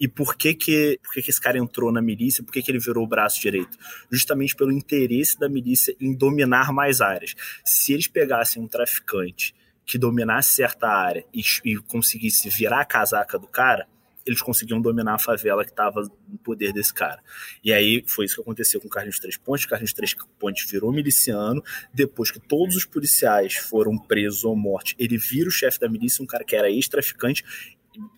E 0.00 0.06
por 0.06 0.36
que 0.36 0.54
que, 0.54 0.98
por 1.02 1.12
que 1.12 1.22
que 1.22 1.30
esse 1.30 1.40
cara 1.40 1.58
entrou 1.58 1.90
na 1.90 2.00
milícia? 2.00 2.44
Por 2.44 2.52
que 2.52 2.62
que 2.62 2.70
ele 2.70 2.78
virou 2.78 3.04
o 3.04 3.08
braço 3.08 3.40
direito? 3.40 3.76
Justamente 4.10 4.54
pelo 4.54 4.70
interesse 4.70 5.38
da 5.38 5.48
milícia 5.48 5.94
em 6.00 6.14
dominar 6.14 6.72
mais 6.72 7.00
áreas. 7.00 7.34
Se 7.64 7.92
eles 7.92 8.06
pegassem 8.06 8.62
um 8.62 8.68
traficante 8.68 9.54
que 9.84 9.98
dominasse 9.98 10.52
certa 10.52 10.86
área 10.86 11.24
e, 11.34 11.42
e 11.64 11.76
conseguisse 11.78 12.48
virar 12.50 12.82
a 12.82 12.84
casaca 12.84 13.38
do 13.38 13.48
cara, 13.48 13.88
eles 14.28 14.42
conseguiam 14.42 14.80
dominar 14.80 15.14
a 15.14 15.18
favela 15.18 15.64
que 15.64 15.70
estava 15.70 16.02
no 16.02 16.38
poder 16.38 16.72
desse 16.72 16.92
cara. 16.92 17.20
E 17.64 17.72
aí 17.72 18.04
foi 18.06 18.26
isso 18.26 18.36
que 18.36 18.42
aconteceu 18.42 18.78
com 18.80 18.86
o 18.86 18.90
Carlinhos 18.90 19.18
Três 19.18 19.38
Pontes. 19.38 19.64
Carlinhos 19.64 19.94
Três 19.94 20.14
Pontes 20.38 20.70
virou 20.70 20.92
miliciano. 20.92 21.64
Depois 21.92 22.30
que 22.30 22.38
todos 22.38 22.76
os 22.76 22.84
policiais 22.84 23.54
foram 23.54 23.96
presos 23.96 24.44
ou 24.44 24.54
mortos, 24.54 24.94
ele 24.98 25.16
vira 25.16 25.48
o 25.48 25.52
chefe 25.52 25.80
da 25.80 25.88
milícia, 25.88 26.22
um 26.22 26.26
cara 26.26 26.44
que 26.44 26.54
era 26.54 26.70
ex-traficante. 26.70 27.42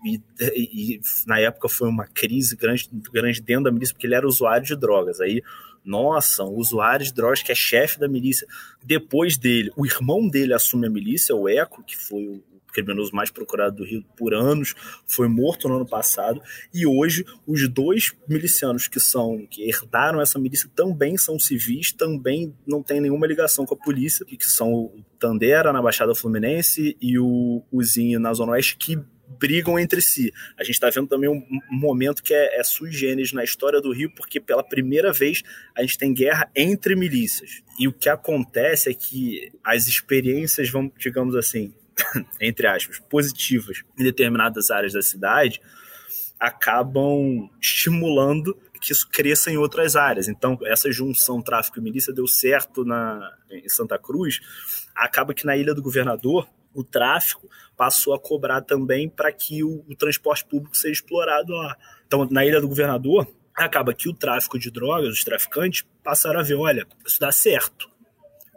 E, 0.05 0.21
e, 0.41 0.97
e, 0.97 1.01
na 1.27 1.39
época 1.39 1.69
foi 1.69 1.89
uma 1.89 2.07
crise 2.07 2.57
grande, 2.57 2.91
grande 3.13 3.41
dentro 3.41 3.65
da 3.65 3.71
milícia, 3.71 3.95
porque 3.95 4.07
ele 4.07 4.17
era 4.17 4.27
usuário 4.27 4.67
de 4.67 4.77
drogas. 4.77 5.21
Aí 5.21 5.43
nossa, 5.85 6.45
um 6.45 6.57
usuário 6.57 7.07
de 7.07 7.15
drogas 7.15 7.43
que 7.43 7.53
é 7.53 7.55
chefe 7.55 7.99
da 7.99 8.07
milícia. 8.07 8.47
Depois 8.85 9.39
dele, 9.39 9.71
o 9.77 9.87
irmão 9.87 10.29
dele 10.29 10.53
assume 10.53 10.87
a 10.87 10.91
milícia, 10.91 11.35
o 11.35 11.49
Eco, 11.49 11.83
que 11.83 11.97
foi 11.97 12.27
o 12.27 12.43
criminoso 12.71 13.15
mais 13.15 13.31
procurado 13.31 13.77
do 13.77 13.85
Rio 13.85 14.05
por 14.17 14.35
anos, 14.35 14.75
foi 15.07 15.29
morto 15.29 15.69
no 15.69 15.77
ano 15.77 15.87
passado, 15.87 16.41
e 16.73 16.87
hoje 16.87 17.25
os 17.47 17.69
dois 17.69 18.15
milicianos 18.29 18.89
que 18.89 19.01
são 19.01 19.47
que 19.51 19.69
herdaram 19.69 20.21
essa 20.21 20.39
milícia 20.39 20.71
também 20.75 21.17
são 21.17 21.39
civis, 21.39 21.93
também 21.93 22.55
não 22.67 22.83
tem 22.83 23.01
nenhuma 23.01 23.27
ligação 23.27 23.67
com 23.67 23.75
a 23.75 23.79
polícia, 23.79 24.25
que 24.25 24.45
são 24.45 24.73
o 24.73 25.05
Tandera 25.19 25.73
na 25.73 25.83
Baixada 25.83 26.15
Fluminense 26.15 26.97
e 27.01 27.19
o 27.19 27.63
Uzinho 27.71 28.19
na 28.19 28.33
Zona 28.33 28.53
Oeste, 28.53 28.77
que 28.77 28.99
brigam 29.39 29.79
entre 29.79 30.01
si. 30.01 30.33
A 30.59 30.65
gente 30.65 30.75
está 30.75 30.91
vendo 30.91 31.07
também 31.07 31.29
um, 31.29 31.43
momento 31.71 32.23
que 32.23 32.35
é, 32.35 32.59
é 32.59 32.65
sui 32.65 32.91
generis 32.91 33.33
na 33.33 33.45
história 33.45 33.81
do 33.81 33.93
Rio, 33.93 34.11
porque 34.15 34.41
pela 34.41 34.63
primeira 34.63 35.13
vez 35.13 35.43
a 35.77 35.83
gente 35.83 35.99
tem 35.99 36.13
guerra 36.13 36.51
entre 36.55 36.97
milícias. 36.97 37.63
E 37.79 37.87
o 37.87 37.93
que 37.93 38.09
acontece 38.09 38.91
é 38.91 38.95
que 38.95 39.53
as 39.63 39.87
experiências 39.87 40.69
vão, 40.69 40.91
digamos 40.99 41.37
assim, 41.37 41.73
entre 42.41 42.67
aspas, 42.67 42.99
positivas 42.99 43.83
em 43.99 44.05
determinadas 44.05 44.71
áreas 44.71 44.93
da 44.93 45.03
cidade 45.03 45.61
acabam 46.39 47.51
estimulando 47.61 48.57
que 48.81 48.93
isso 48.93 49.07
cresça 49.11 49.51
em 49.51 49.59
outras 49.59 49.95
áreas. 49.95 50.27
Então, 50.27 50.59
essa 50.65 50.91
junção 50.91 51.43
tráfico 51.43 51.79
e 51.79 51.83
milícia 51.83 52.15
deu 52.15 52.27
certo 52.27 52.83
na, 52.83 53.37
em 53.51 53.69
Santa 53.69 53.99
Cruz. 53.99 54.41
Acaba 54.97 55.35
que 55.35 55.45
na 55.45 55.55
Ilha 55.55 55.75
do 55.75 55.83
Governador, 55.83 56.49
o 56.73 56.83
tráfico 56.83 57.49
passou 57.77 58.15
a 58.15 58.19
cobrar 58.19 58.63
também 58.63 59.09
para 59.09 59.31
que 59.33 59.63
o, 59.63 59.85
o, 59.87 59.95
transporte 59.95 60.47
público 60.47 60.77
seja 60.77 60.95
explorado 60.95 61.53
lá. 61.53 61.77
Então, 62.07 62.27
na 62.31 62.45
Ilha 62.45 62.61
do 62.61 62.69
Governador, 62.69 63.31
acaba 63.55 63.93
que 63.93 64.09
o 64.09 64.15
tráfico 64.15 64.59
de 64.59 64.71
drogas, 64.71 65.13
os 65.13 65.25
traficantes, 65.25 65.85
passaram 66.03 66.41
a 66.41 66.43
ver: 66.43 66.55
olha, 66.55 66.87
isso 67.07 67.21
dá 67.21 67.31
certo, 67.31 67.91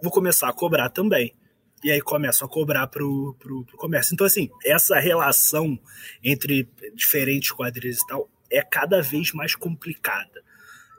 vou 0.01 0.12
começar 0.12 0.47
a 0.47 0.53
cobrar 0.53 0.89
também. 0.89 1.36
E 1.84 1.91
aí 1.91 2.02
começam 2.02 2.48
a 2.48 2.50
cobrar 2.50 2.88
para 2.88 3.04
o 3.04 3.36
comércio. 3.76 4.13
Então, 4.13 4.26
assim, 4.26 4.50
essa 4.65 5.00
relação 5.00 5.78
entre 6.24 6.69
diferentes 6.96 7.52
quadrilhas 7.52 8.00
e 8.00 8.08
tal 8.08 8.30
é 8.50 8.62
cada 8.62 9.02
vez 9.02 9.34
mais 9.34 9.56
complicada. 9.56 10.43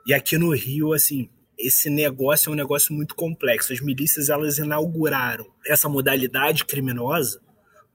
E 0.06 0.12
aqui 0.12 0.36
no 0.36 0.54
Rio, 0.54 0.92
assim, 0.92 1.30
esse 1.58 1.88
negócio 1.88 2.50
é 2.50 2.52
um 2.52 2.56
negócio 2.56 2.92
muito 2.92 3.14
complexo. 3.14 3.72
As 3.72 3.80
milícias 3.80 4.28
elas 4.28 4.58
inauguraram 4.58 5.46
essa 5.66 5.88
modalidade 5.88 6.64
criminosa, 6.64 7.40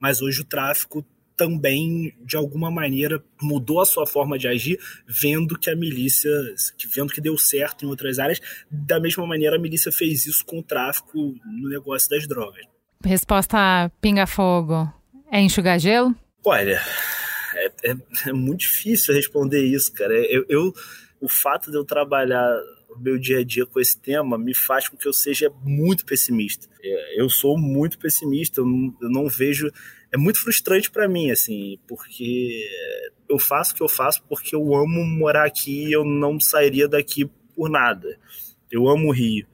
mas 0.00 0.20
hoje 0.20 0.40
o 0.40 0.44
tráfico 0.44 1.06
também 1.36 2.14
de 2.20 2.36
alguma 2.36 2.70
maneira 2.70 3.22
mudou 3.40 3.80
a 3.80 3.86
sua 3.86 4.06
forma 4.06 4.38
de 4.38 4.46
agir, 4.46 4.78
vendo 5.06 5.58
que 5.58 5.70
a 5.70 5.76
milícia, 5.76 6.30
vendo 6.94 7.12
que 7.12 7.20
deu 7.20 7.38
certo 7.38 7.84
em 7.84 7.88
outras 7.88 8.18
áreas, 8.18 8.40
da 8.70 9.00
mesma 9.00 9.26
maneira 9.26 9.56
a 9.56 9.58
milícia 9.58 9.90
fez 9.90 10.26
isso 10.26 10.44
com 10.44 10.58
o 10.58 10.62
tráfico 10.62 11.34
no 11.46 11.68
negócio 11.68 12.10
das 12.10 12.26
drogas. 12.26 12.66
Resposta 13.04 13.90
pinga-fogo. 14.00 14.92
É 15.32 15.40
enxugar 15.40 15.78
gelo? 15.78 16.14
Olha, 16.44 16.80
é, 17.54 17.90
é, 17.90 17.96
é, 18.26 18.32
muito 18.32 18.60
difícil 18.60 19.14
responder 19.14 19.62
isso, 19.62 19.92
cara. 19.92 20.14
Eu, 20.14 20.44
eu, 20.48 20.74
o 21.20 21.28
fato 21.28 21.70
de 21.70 21.76
eu 21.76 21.84
trabalhar 21.84 22.58
o 22.88 22.98
meu 22.98 23.18
dia 23.18 23.38
a 23.38 23.44
dia 23.44 23.64
com 23.64 23.78
esse 23.78 23.98
tema 23.98 24.36
me 24.36 24.54
faz 24.54 24.88
com 24.88 24.96
que 24.96 25.06
eu 25.06 25.12
seja 25.12 25.50
muito 25.62 26.04
pessimista. 26.04 26.68
É, 26.82 27.20
eu 27.20 27.28
sou 27.28 27.56
muito 27.56 27.98
pessimista, 27.98 28.60
eu 28.60 28.66
não, 28.66 28.96
eu 29.00 29.10
não 29.10 29.28
vejo. 29.28 29.70
É 30.12 30.16
muito 30.16 30.40
frustrante 30.40 30.90
para 30.90 31.08
mim, 31.08 31.30
assim, 31.30 31.78
porque 31.86 32.68
eu 33.28 33.38
faço 33.38 33.72
o 33.72 33.76
que 33.76 33.82
eu 33.82 33.88
faço 33.88 34.22
porque 34.28 34.56
eu 34.56 34.74
amo 34.74 35.04
morar 35.06 35.46
aqui 35.46 35.86
e 35.86 35.92
eu 35.92 36.04
não 36.04 36.40
sairia 36.40 36.88
daqui 36.88 37.30
por 37.54 37.70
nada. 37.70 38.18
Eu 38.70 38.88
amo 38.88 39.08
o 39.08 39.12
Rio, 39.12 39.46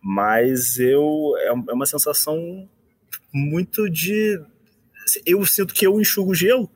mas 0.00 0.78
eu 0.78 1.34
é, 1.38 1.48
é 1.48 1.52
uma 1.52 1.86
sensação 1.86 2.68
muito 3.32 3.88
de 3.88 4.40
eu 5.26 5.44
sinto 5.44 5.74
que 5.74 5.86
eu 5.86 6.00
enxugo 6.00 6.34
gelo 6.34 6.70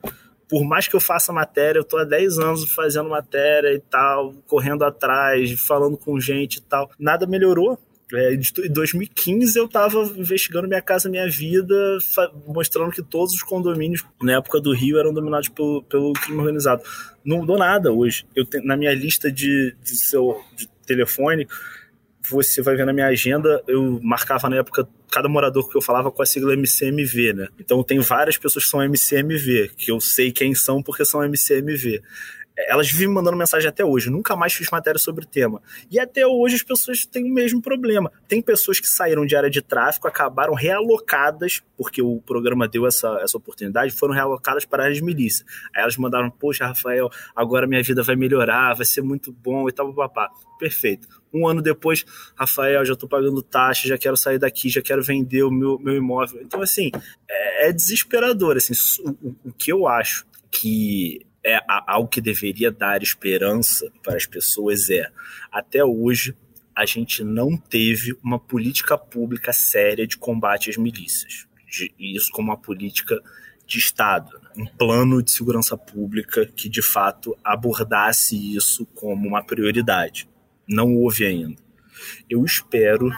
por 0.47 0.63
mais 0.63 0.87
que 0.87 0.95
eu 0.95 0.99
faça 0.99 1.33
matéria, 1.33 1.79
eu 1.79 1.83
tô 1.83 1.97
há 1.97 2.03
10 2.03 2.39
anos 2.39 2.71
fazendo 2.73 3.09
matéria 3.09 3.73
e 3.73 3.79
tal, 3.79 4.33
correndo 4.47 4.83
atrás, 4.83 5.51
falando 5.59 5.97
com 5.97 6.19
gente 6.19 6.57
e 6.57 6.61
tal. 6.61 6.89
Nada 6.99 7.25
melhorou. 7.25 7.79
É, 8.13 8.35
em 8.35 8.71
2015 8.71 9.57
eu 9.57 9.65
estava 9.65 9.99
investigando 10.15 10.67
Minha 10.67 10.81
Casa 10.81 11.09
Minha 11.09 11.27
Vida, 11.27 11.75
mostrando 12.45 12.91
que 12.91 13.01
todos 13.01 13.33
os 13.33 13.41
condomínios 13.41 14.05
na 14.21 14.33
época 14.33 14.61
do 14.61 14.73
Rio 14.73 14.99
eram 14.99 15.11
dominados 15.11 15.49
pelo, 15.49 15.81
pelo 15.83 16.13
crime 16.13 16.37
organizado. 16.39 16.83
Não 17.23 17.37
mudou 17.37 17.57
nada 17.57 17.91
hoje. 17.91 18.25
Eu 18.35 18.45
na 18.63 18.77
minha 18.77 18.93
lista 18.93 19.31
de, 19.31 19.75
de, 19.83 19.97
seu, 19.97 20.39
de 20.55 20.67
telefone, 20.85 21.47
você 22.29 22.61
vai 22.61 22.75
ver 22.75 22.85
na 22.85 22.93
minha 22.93 23.07
agenda, 23.07 23.63
eu 23.67 23.99
marcava 24.01 24.49
na 24.49 24.57
época 24.57 24.87
cada 25.11 25.29
morador 25.29 25.69
que 25.69 25.77
eu 25.77 25.81
falava 25.81 26.11
com 26.11 26.21
a 26.21 26.25
sigla 26.25 26.53
MCMV, 26.53 27.33
né? 27.33 27.47
Então 27.59 27.83
tem 27.83 27.99
várias 27.99 28.37
pessoas 28.37 28.65
que 28.65 28.71
são 28.71 28.83
MCMV, 28.83 29.71
que 29.77 29.91
eu 29.91 29.99
sei 29.99 30.31
quem 30.31 30.53
são 30.53 30.81
porque 30.81 31.05
são 31.05 31.23
MCMV 31.23 32.01
elas 32.57 32.89
vivem 32.89 33.13
mandando 33.13 33.37
mensagem 33.37 33.67
até 33.67 33.83
hoje. 33.83 34.09
Nunca 34.09 34.35
mais 34.35 34.53
fiz 34.53 34.69
matéria 34.71 34.99
sobre 34.99 35.25
o 35.25 35.27
tema. 35.27 35.61
E 35.91 35.99
até 35.99 36.25
hoje 36.25 36.55
as 36.55 36.63
pessoas 36.63 37.05
têm 37.05 37.25
o 37.25 37.33
mesmo 37.33 37.61
problema. 37.61 38.11
Tem 38.27 38.41
pessoas 38.41 38.79
que 38.79 38.87
saíram 38.87 39.25
de 39.25 39.35
área 39.35 39.49
de 39.49 39.61
tráfico, 39.61 40.07
acabaram 40.07 40.53
realocadas, 40.53 41.61
porque 41.77 42.01
o 42.01 42.21
programa 42.21 42.67
deu 42.67 42.87
essa, 42.87 43.19
essa 43.21 43.37
oportunidade, 43.37 43.91
foram 43.93 44.13
realocadas 44.13 44.65
para 44.65 44.83
áreas 44.83 44.97
de 44.97 45.03
milícia. 45.03 45.45
Aí 45.75 45.81
elas 45.81 45.97
mandaram, 45.97 46.29
poxa, 46.29 46.65
Rafael, 46.65 47.09
agora 47.35 47.67
minha 47.67 47.83
vida 47.83 48.01
vai 48.03 48.15
melhorar, 48.15 48.73
vai 48.73 48.85
ser 48.85 49.01
muito 49.01 49.31
bom 49.31 49.67
e 49.67 49.71
tal, 49.71 49.93
papá. 49.93 50.29
Perfeito. 50.57 51.07
Um 51.33 51.47
ano 51.47 51.61
depois, 51.61 52.05
Rafael, 52.33 52.85
já 52.85 52.93
estou 52.93 53.09
pagando 53.09 53.41
taxa, 53.41 53.89
já 53.89 53.97
quero 53.97 54.15
sair 54.15 54.39
daqui, 54.39 54.69
já 54.69 54.81
quero 54.81 55.03
vender 55.03 55.43
o 55.43 55.51
meu, 55.51 55.77
meu 55.77 55.95
imóvel. 55.95 56.41
Então, 56.41 56.61
assim, 56.61 56.91
é, 57.29 57.69
é 57.69 57.73
desesperador. 57.73 58.55
Assim, 58.55 58.73
o, 59.03 59.49
o 59.49 59.51
que 59.51 59.71
eu 59.71 59.85
acho 59.85 60.25
que 60.49 61.25
é 61.45 61.59
algo 61.67 62.09
que 62.09 62.19
deveria 62.19 62.71
dar 62.71 63.03
esperança 63.03 63.91
para 64.03 64.17
as 64.17 64.25
pessoas 64.25 64.89
é 64.89 65.11
até 65.51 65.85
hoje 65.85 66.35
a 66.75 66.85
gente 66.85 67.23
não 67.23 67.55
teve 67.55 68.17
uma 68.21 68.37
política 68.37 68.97
pública 68.97 69.53
séria 69.53 70.05
de 70.05 70.17
combate 70.17 70.69
às 70.69 70.75
milícias. 70.75 71.47
De, 71.69 71.93
isso 71.97 72.29
como 72.31 72.49
uma 72.49 72.57
política 72.57 73.21
de 73.65 73.77
Estado, 73.77 74.37
né? 74.39 74.49
um 74.57 74.65
plano 74.65 75.23
de 75.23 75.31
segurança 75.31 75.77
pública 75.77 76.45
que 76.45 76.67
de 76.67 76.81
fato 76.81 77.37
abordasse 77.43 78.55
isso 78.55 78.85
como 78.87 79.27
uma 79.27 79.43
prioridade. 79.43 80.27
Não 80.67 80.95
houve 80.95 81.25
ainda. 81.25 81.61
Eu 82.29 82.43
espero 82.43 83.09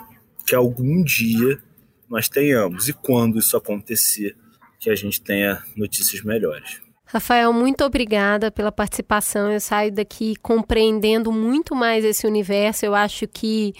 que 0.46 0.54
algum 0.54 1.04
dia 1.04 1.60
nós 2.08 2.30
tenhamos, 2.30 2.88
e 2.88 2.94
quando 2.94 3.40
isso 3.40 3.58
acontecer, 3.58 4.36
que 4.80 4.90
a 4.90 4.96
gente 4.96 5.20
tenha 5.20 5.64
notícias 5.76 6.22
melhores. 6.22 6.80
Rafael, 7.08 7.54
muito 7.54 7.86
obrigada 7.86 8.52
pela 8.52 8.72
participação. 8.72 9.50
Eu 9.52 9.62
saio 9.62 9.92
daqui 9.92 10.36
compreendendo 10.42 11.32
muito 11.32 11.74
mais 11.74 12.04
esse 12.04 12.28
universo. 12.28 12.86
Eu 12.86 12.94
acho 12.94 13.28
que 13.28 13.74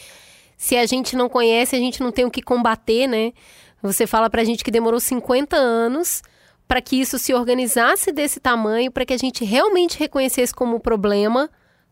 se 0.56 0.78
a 0.78 0.86
gente 0.86 1.16
não 1.16 1.28
conhece, 1.28 1.76
a 1.76 1.80
gente 1.80 2.02
não 2.02 2.12
tem 2.12 2.24
o 2.24 2.32
que 2.32 2.42
combater, 2.42 3.06
né? 3.06 3.34
Você 3.84 4.08
fala 4.08 4.30
pra 4.30 4.46
gente 4.46 4.64
que 4.64 4.72
demorou 4.72 5.00
50 5.00 5.58
anos 5.58 6.24
para 6.68 6.82
que 6.82 7.00
isso 7.00 7.20
se 7.20 7.34
organizasse 7.34 8.12
desse 8.12 8.40
tamanho, 8.40 8.92
para 8.92 9.06
que 9.06 9.14
a 9.14 9.18
gente 9.18 9.46
realmente 9.46 10.00
reconhecesse 10.00 10.54
como 10.54 10.80
problema, 10.80 11.50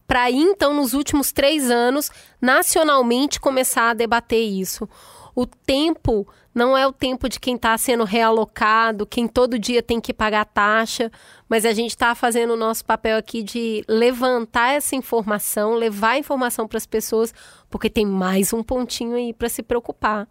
para 0.08 0.24
aí 0.24 0.38
então, 0.38 0.74
nos 0.74 0.94
últimos 0.94 1.32
três 1.32 1.70
anos, 1.70 2.12
nacionalmente 2.42 3.40
começar 3.40 3.92
a 3.92 3.94
debater 3.94 4.42
isso. 4.42 4.88
O 5.36 5.46
tempo 5.46 6.26
não 6.54 6.78
é 6.78 6.88
o 6.88 6.94
tempo 6.94 7.28
de 7.28 7.38
quem 7.38 7.56
está 7.56 7.78
sendo 7.78 8.06
realocado, 8.06 9.06
quem 9.06 9.28
todo 9.28 9.60
dia 9.60 9.84
tem 9.84 10.00
que 10.00 10.14
pagar 10.14 10.46
taxa, 10.46 11.12
mas 11.50 11.66
a 11.66 11.74
gente 11.74 11.90
está 11.90 12.16
fazendo 12.16 12.54
o 12.54 12.58
nosso 12.58 12.86
papel 12.86 13.18
aqui 13.18 13.44
de 13.44 13.84
levantar 13.90 14.72
essa 14.72 14.96
informação, 14.96 15.74
levar 15.74 16.12
a 16.12 16.18
informação 16.18 16.66
para 16.66 16.78
as 16.78 16.86
pessoas, 16.86 17.34
porque 17.70 17.90
tem 17.90 18.06
mais 18.06 18.54
um 18.54 18.64
pontinho 18.64 19.18
aí 19.18 19.34
para 19.34 19.50
se 19.50 19.62
preocupar 19.62 20.26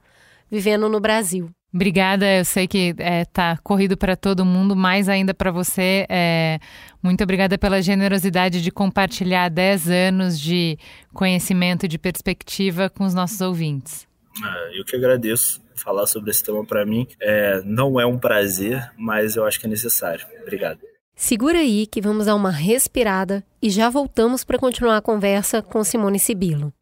vivendo 0.50 0.88
no 0.88 0.98
Brasil. 0.98 1.50
Obrigada, 1.74 2.24
eu 2.38 2.44
sei 2.44 2.68
que 2.68 2.94
é, 2.98 3.24
tá 3.24 3.58
corrido 3.62 3.96
para 3.96 4.16
todo 4.16 4.44
mundo, 4.44 4.76
mais 4.76 5.08
ainda 5.08 5.34
para 5.34 5.50
você. 5.50 6.06
É, 6.08 6.60
muito 7.02 7.22
obrigada 7.22 7.58
pela 7.58 7.82
generosidade 7.82 8.62
de 8.62 8.70
compartilhar 8.70 9.50
10 9.50 9.90
anos 9.90 10.40
de 10.40 10.78
conhecimento, 11.12 11.88
de 11.88 11.98
perspectiva 11.98 12.88
com 12.88 13.04
os 13.04 13.12
nossos 13.12 13.40
ouvintes. 13.40 14.06
É, 14.42 14.78
eu 14.78 14.84
que 14.84 14.96
agradeço 14.96 15.62
falar 15.74 16.06
sobre 16.06 16.30
esse 16.30 16.42
tema 16.42 16.64
para 16.64 16.84
mim. 16.84 17.06
É, 17.20 17.60
não 17.64 18.00
é 18.00 18.06
um 18.06 18.18
prazer, 18.18 18.90
mas 18.96 19.36
eu 19.36 19.44
acho 19.44 19.60
que 19.60 19.66
é 19.66 19.68
necessário. 19.68 20.26
Obrigado. 20.42 20.80
Segura 21.14 21.58
aí 21.58 21.86
que 21.86 22.00
vamos 22.00 22.26
dar 22.26 22.34
uma 22.34 22.50
respirada 22.50 23.44
e 23.62 23.70
já 23.70 23.88
voltamos 23.88 24.42
para 24.42 24.58
continuar 24.58 24.96
a 24.96 25.02
conversa 25.02 25.62
com 25.62 25.84
Simone 25.84 26.18
Sibilo. 26.18 26.72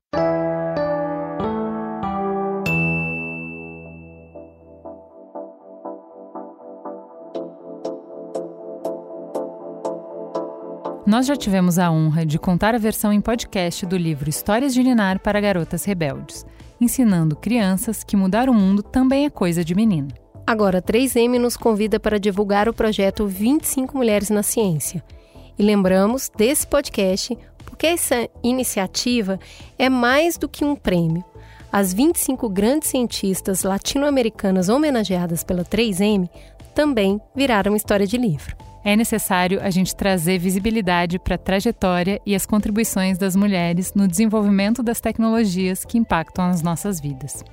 Nós 11.05 11.27
já 11.27 11.37
tivemos 11.37 11.79
a 11.79 11.91
honra 11.91 12.25
de 12.25 12.39
contar 12.39 12.75
a 12.75 12.79
versão 12.79 13.13
em 13.13 13.21
podcast 13.21 13.85
do 13.85 13.99
livro 13.99 14.31
Histórias 14.31 14.73
de 14.73 14.83
Linar 14.83 15.19
para 15.19 15.43
Garotas 15.43 15.85
Rebeldes 15.85 16.47
ensinando 16.85 17.37
crianças 17.37 18.03
que 18.03 18.17
mudar 18.17 18.49
o 18.49 18.55
mundo 18.55 18.83
também 18.83 19.25
é 19.25 19.31
coisa 19.31 19.65
de 19.65 19.75
menina. 19.75 20.09
Agora, 20.47 20.83
3M 20.83 21.39
nos 21.39 21.57
convida 21.57 22.01
para 22.01 22.19
divulgar 22.19 22.69
o 22.69 22.75
projeto 22.75 23.27
25 23.27 23.97
Mulheres 23.97 24.31
na 24.31 24.43
Ciência. 24.43 25.03
E 25.59 25.63
lembramos 25.63 26.31
desse 26.37 26.67
podcast 26.67 27.37
porque 27.65 27.87
essa 27.87 28.29
iniciativa 28.43 29.39
é 29.79 29.89
mais 29.89 30.37
do 30.37 30.49
que 30.49 30.65
um 30.65 30.75
prêmio. 30.75 31.25
As 31.73 31.93
25 31.93 32.49
grandes 32.49 32.91
cientistas 32.91 33.63
latino-americanas 33.63 34.69
homenageadas 34.69 35.43
pela 35.45 35.65
3M 35.65 36.29
também 36.75 37.21
viraram 37.35 37.77
história 37.77 38.07
de 38.07 38.19
livro 38.19 38.57
é 38.85 38.97
necessário 38.97 39.61
a 39.63 39.71
gente 39.71 39.95
trazer 39.95 40.39
visibilidade 40.39 41.19
para 41.19 41.37
a 41.37 41.39
trajetória 41.39 42.21
e 42.27 42.35
as 42.35 42.45
contribuições 42.45 43.17
das 43.19 43.37
mulheres 43.37 43.93
no 43.95 44.09
desenvolvimento 44.09 44.83
das 44.83 45.01
tecnologias 45.01 45.85
que 45.85 45.99
impactam 45.99 46.47
as 46.47 46.63
nossas 46.63 47.01
vidas. 47.01 47.45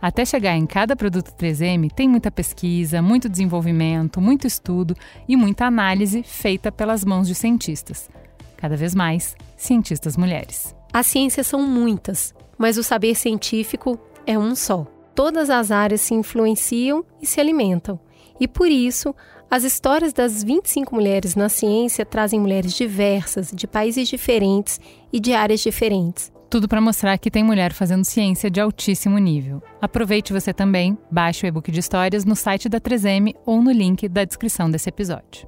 Até 0.00 0.24
chegar 0.24 0.56
em 0.56 0.66
cada 0.66 0.96
produto 0.96 1.32
3M, 1.32 1.90
tem 1.92 2.08
muita 2.08 2.30
pesquisa, 2.30 3.00
muito 3.00 3.28
desenvolvimento, 3.28 4.20
muito 4.20 4.46
estudo 4.46 4.96
e 5.28 5.36
muita 5.36 5.66
análise 5.66 6.24
feita 6.24 6.72
pelas 6.72 7.04
mãos 7.04 7.28
de 7.28 7.36
cientistas. 7.36 8.10
Cada 8.56 8.76
vez 8.76 8.94
mais, 8.94 9.36
cientistas 9.56 10.16
mulheres. 10.16 10.74
As 10.92 11.06
ciências 11.06 11.46
são 11.46 11.62
muitas, 11.62 12.34
mas 12.58 12.76
o 12.76 12.82
saber 12.82 13.14
científico 13.14 13.98
é 14.26 14.36
um 14.36 14.54
só. 14.54 14.86
Todas 15.14 15.50
as 15.50 15.70
áreas 15.70 16.00
se 16.00 16.14
influenciam 16.14 17.04
e 17.20 17.26
se 17.26 17.40
alimentam. 17.40 17.98
E 18.40 18.48
por 18.48 18.68
isso, 18.68 19.14
as 19.52 19.64
histórias 19.64 20.14
das 20.14 20.42
25 20.42 20.94
mulheres 20.94 21.36
na 21.36 21.50
ciência 21.50 22.06
trazem 22.06 22.40
mulheres 22.40 22.72
diversas, 22.72 23.52
de 23.54 23.66
países 23.66 24.08
diferentes 24.08 24.80
e 25.12 25.20
de 25.20 25.34
áreas 25.34 25.60
diferentes. 25.60 26.32
Tudo 26.48 26.66
para 26.66 26.80
mostrar 26.80 27.18
que 27.18 27.30
tem 27.30 27.44
mulher 27.44 27.74
fazendo 27.74 28.02
ciência 28.02 28.50
de 28.50 28.62
altíssimo 28.62 29.18
nível. 29.18 29.62
Aproveite 29.78 30.32
você 30.32 30.54
também, 30.54 30.96
baixe 31.10 31.44
o 31.44 31.48
e-book 31.48 31.70
de 31.70 31.80
histórias 31.80 32.24
no 32.24 32.34
site 32.34 32.66
da 32.66 32.80
3M 32.80 33.34
ou 33.44 33.60
no 33.60 33.70
link 33.70 34.08
da 34.08 34.24
descrição 34.24 34.70
desse 34.70 34.88
episódio. 34.88 35.46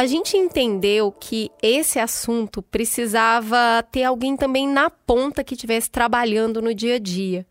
A 0.00 0.06
gente 0.06 0.36
entendeu 0.36 1.10
que 1.10 1.50
esse 1.60 1.98
assunto 1.98 2.62
precisava 2.62 3.82
ter 3.90 4.04
alguém 4.04 4.36
também 4.36 4.68
na 4.68 4.88
ponta 4.88 5.42
que 5.42 5.54
estivesse 5.54 5.90
trabalhando 5.90 6.62
no 6.62 6.72
dia 6.72 6.94
a 6.94 6.98
dia. 7.00 7.44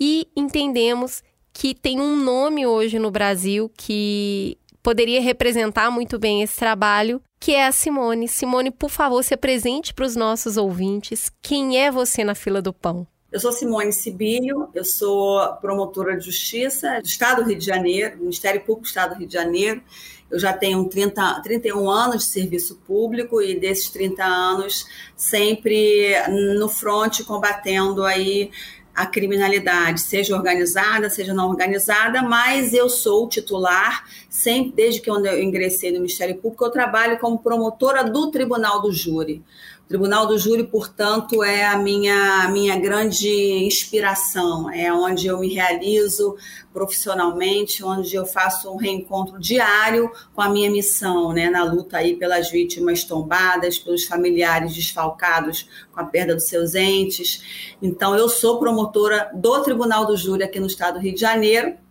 E 0.00 0.26
entendemos 0.34 1.22
que 1.52 1.74
tem 1.74 2.00
um 2.00 2.16
nome 2.16 2.66
hoje 2.66 2.98
no 2.98 3.10
Brasil 3.10 3.70
que 3.76 4.56
poderia 4.82 5.20
representar 5.20 5.90
muito 5.90 6.18
bem 6.18 6.40
esse 6.40 6.56
trabalho, 6.56 7.20
que 7.38 7.52
é 7.52 7.66
a 7.66 7.72
Simone. 7.72 8.28
Simone, 8.28 8.70
por 8.70 8.88
favor, 8.88 9.22
se 9.22 9.34
apresente 9.34 9.92
para 9.92 10.06
os 10.06 10.16
nossos 10.16 10.56
ouvintes. 10.56 11.30
Quem 11.42 11.78
é 11.78 11.90
você 11.90 12.24
na 12.24 12.34
fila 12.34 12.62
do 12.62 12.72
pão? 12.72 13.06
Eu 13.30 13.40
sou 13.40 13.52
Simone 13.52 13.92
Sibilho, 13.92 14.70
eu 14.72 14.84
sou 14.84 15.54
promotora 15.56 16.16
de 16.16 16.24
justiça 16.24 17.00
do 17.00 17.06
Estado 17.06 17.42
do 17.42 17.48
Rio 17.48 17.58
de 17.58 17.66
Janeiro, 17.66 18.18
Ministério 18.20 18.60
Público 18.60 18.82
do 18.82 18.86
Estado 18.86 19.14
do 19.14 19.18
Rio 19.18 19.26
de 19.26 19.34
Janeiro, 19.34 19.82
Eu 20.30 20.38
já 20.38 20.52
tenho 20.52 20.84
30, 20.88 21.40
31 21.42 21.88
anos 21.88 22.24
de 22.24 22.30
serviço 22.30 22.76
público 22.86 23.40
e 23.40 23.58
desses 23.58 23.90
30 23.90 24.24
anos 24.24 24.86
sempre 25.16 26.14
no 26.56 26.68
fronte 26.68 27.22
combatendo 27.22 28.04
aí 28.04 28.50
a 28.94 29.06
criminalidade, 29.06 30.00
seja 30.00 30.36
organizada, 30.36 31.10
seja 31.10 31.34
não 31.34 31.48
organizada, 31.48 32.22
mas 32.22 32.72
eu 32.72 32.88
sou 32.88 33.28
titular, 33.28 34.04
sempre 34.30 34.72
desde 34.72 35.00
que 35.00 35.10
eu 35.10 35.42
ingressei 35.42 35.90
no 35.90 35.98
Ministério 35.98 36.36
Público, 36.36 36.64
eu 36.64 36.70
trabalho 36.70 37.18
como 37.18 37.38
promotora 37.38 38.04
do 38.04 38.30
Tribunal 38.30 38.80
do 38.80 38.92
Júri. 38.92 39.42
Tribunal 39.86 40.26
do 40.26 40.38
Júri, 40.38 40.64
portanto, 40.64 41.44
é 41.44 41.66
a 41.66 41.76
minha, 41.76 42.48
minha 42.50 42.78
grande 42.78 43.28
inspiração, 43.28 44.70
é 44.70 44.90
onde 44.90 45.26
eu 45.26 45.38
me 45.38 45.52
realizo 45.52 46.36
profissionalmente, 46.72 47.84
onde 47.84 48.14
eu 48.14 48.24
faço 48.24 48.72
um 48.72 48.76
reencontro 48.76 49.38
diário 49.38 50.10
com 50.34 50.40
a 50.40 50.48
minha 50.48 50.70
missão, 50.70 51.32
né, 51.34 51.50
na 51.50 51.62
luta 51.64 51.98
aí 51.98 52.16
pelas 52.16 52.50
vítimas 52.50 53.04
tombadas, 53.04 53.78
pelos 53.78 54.04
familiares 54.04 54.74
desfalcados 54.74 55.68
com 55.92 56.00
a 56.00 56.04
perda 56.04 56.34
dos 56.34 56.44
seus 56.44 56.74
entes. 56.74 57.76
Então, 57.82 58.16
eu 58.16 58.28
sou 58.28 58.58
promotora 58.58 59.30
do 59.34 59.62
Tribunal 59.62 60.06
do 60.06 60.16
Júri 60.16 60.44
aqui 60.44 60.58
no 60.58 60.66
estado 60.66 60.94
do 60.94 61.00
Rio 61.00 61.14
de 61.14 61.20
Janeiro, 61.20 61.83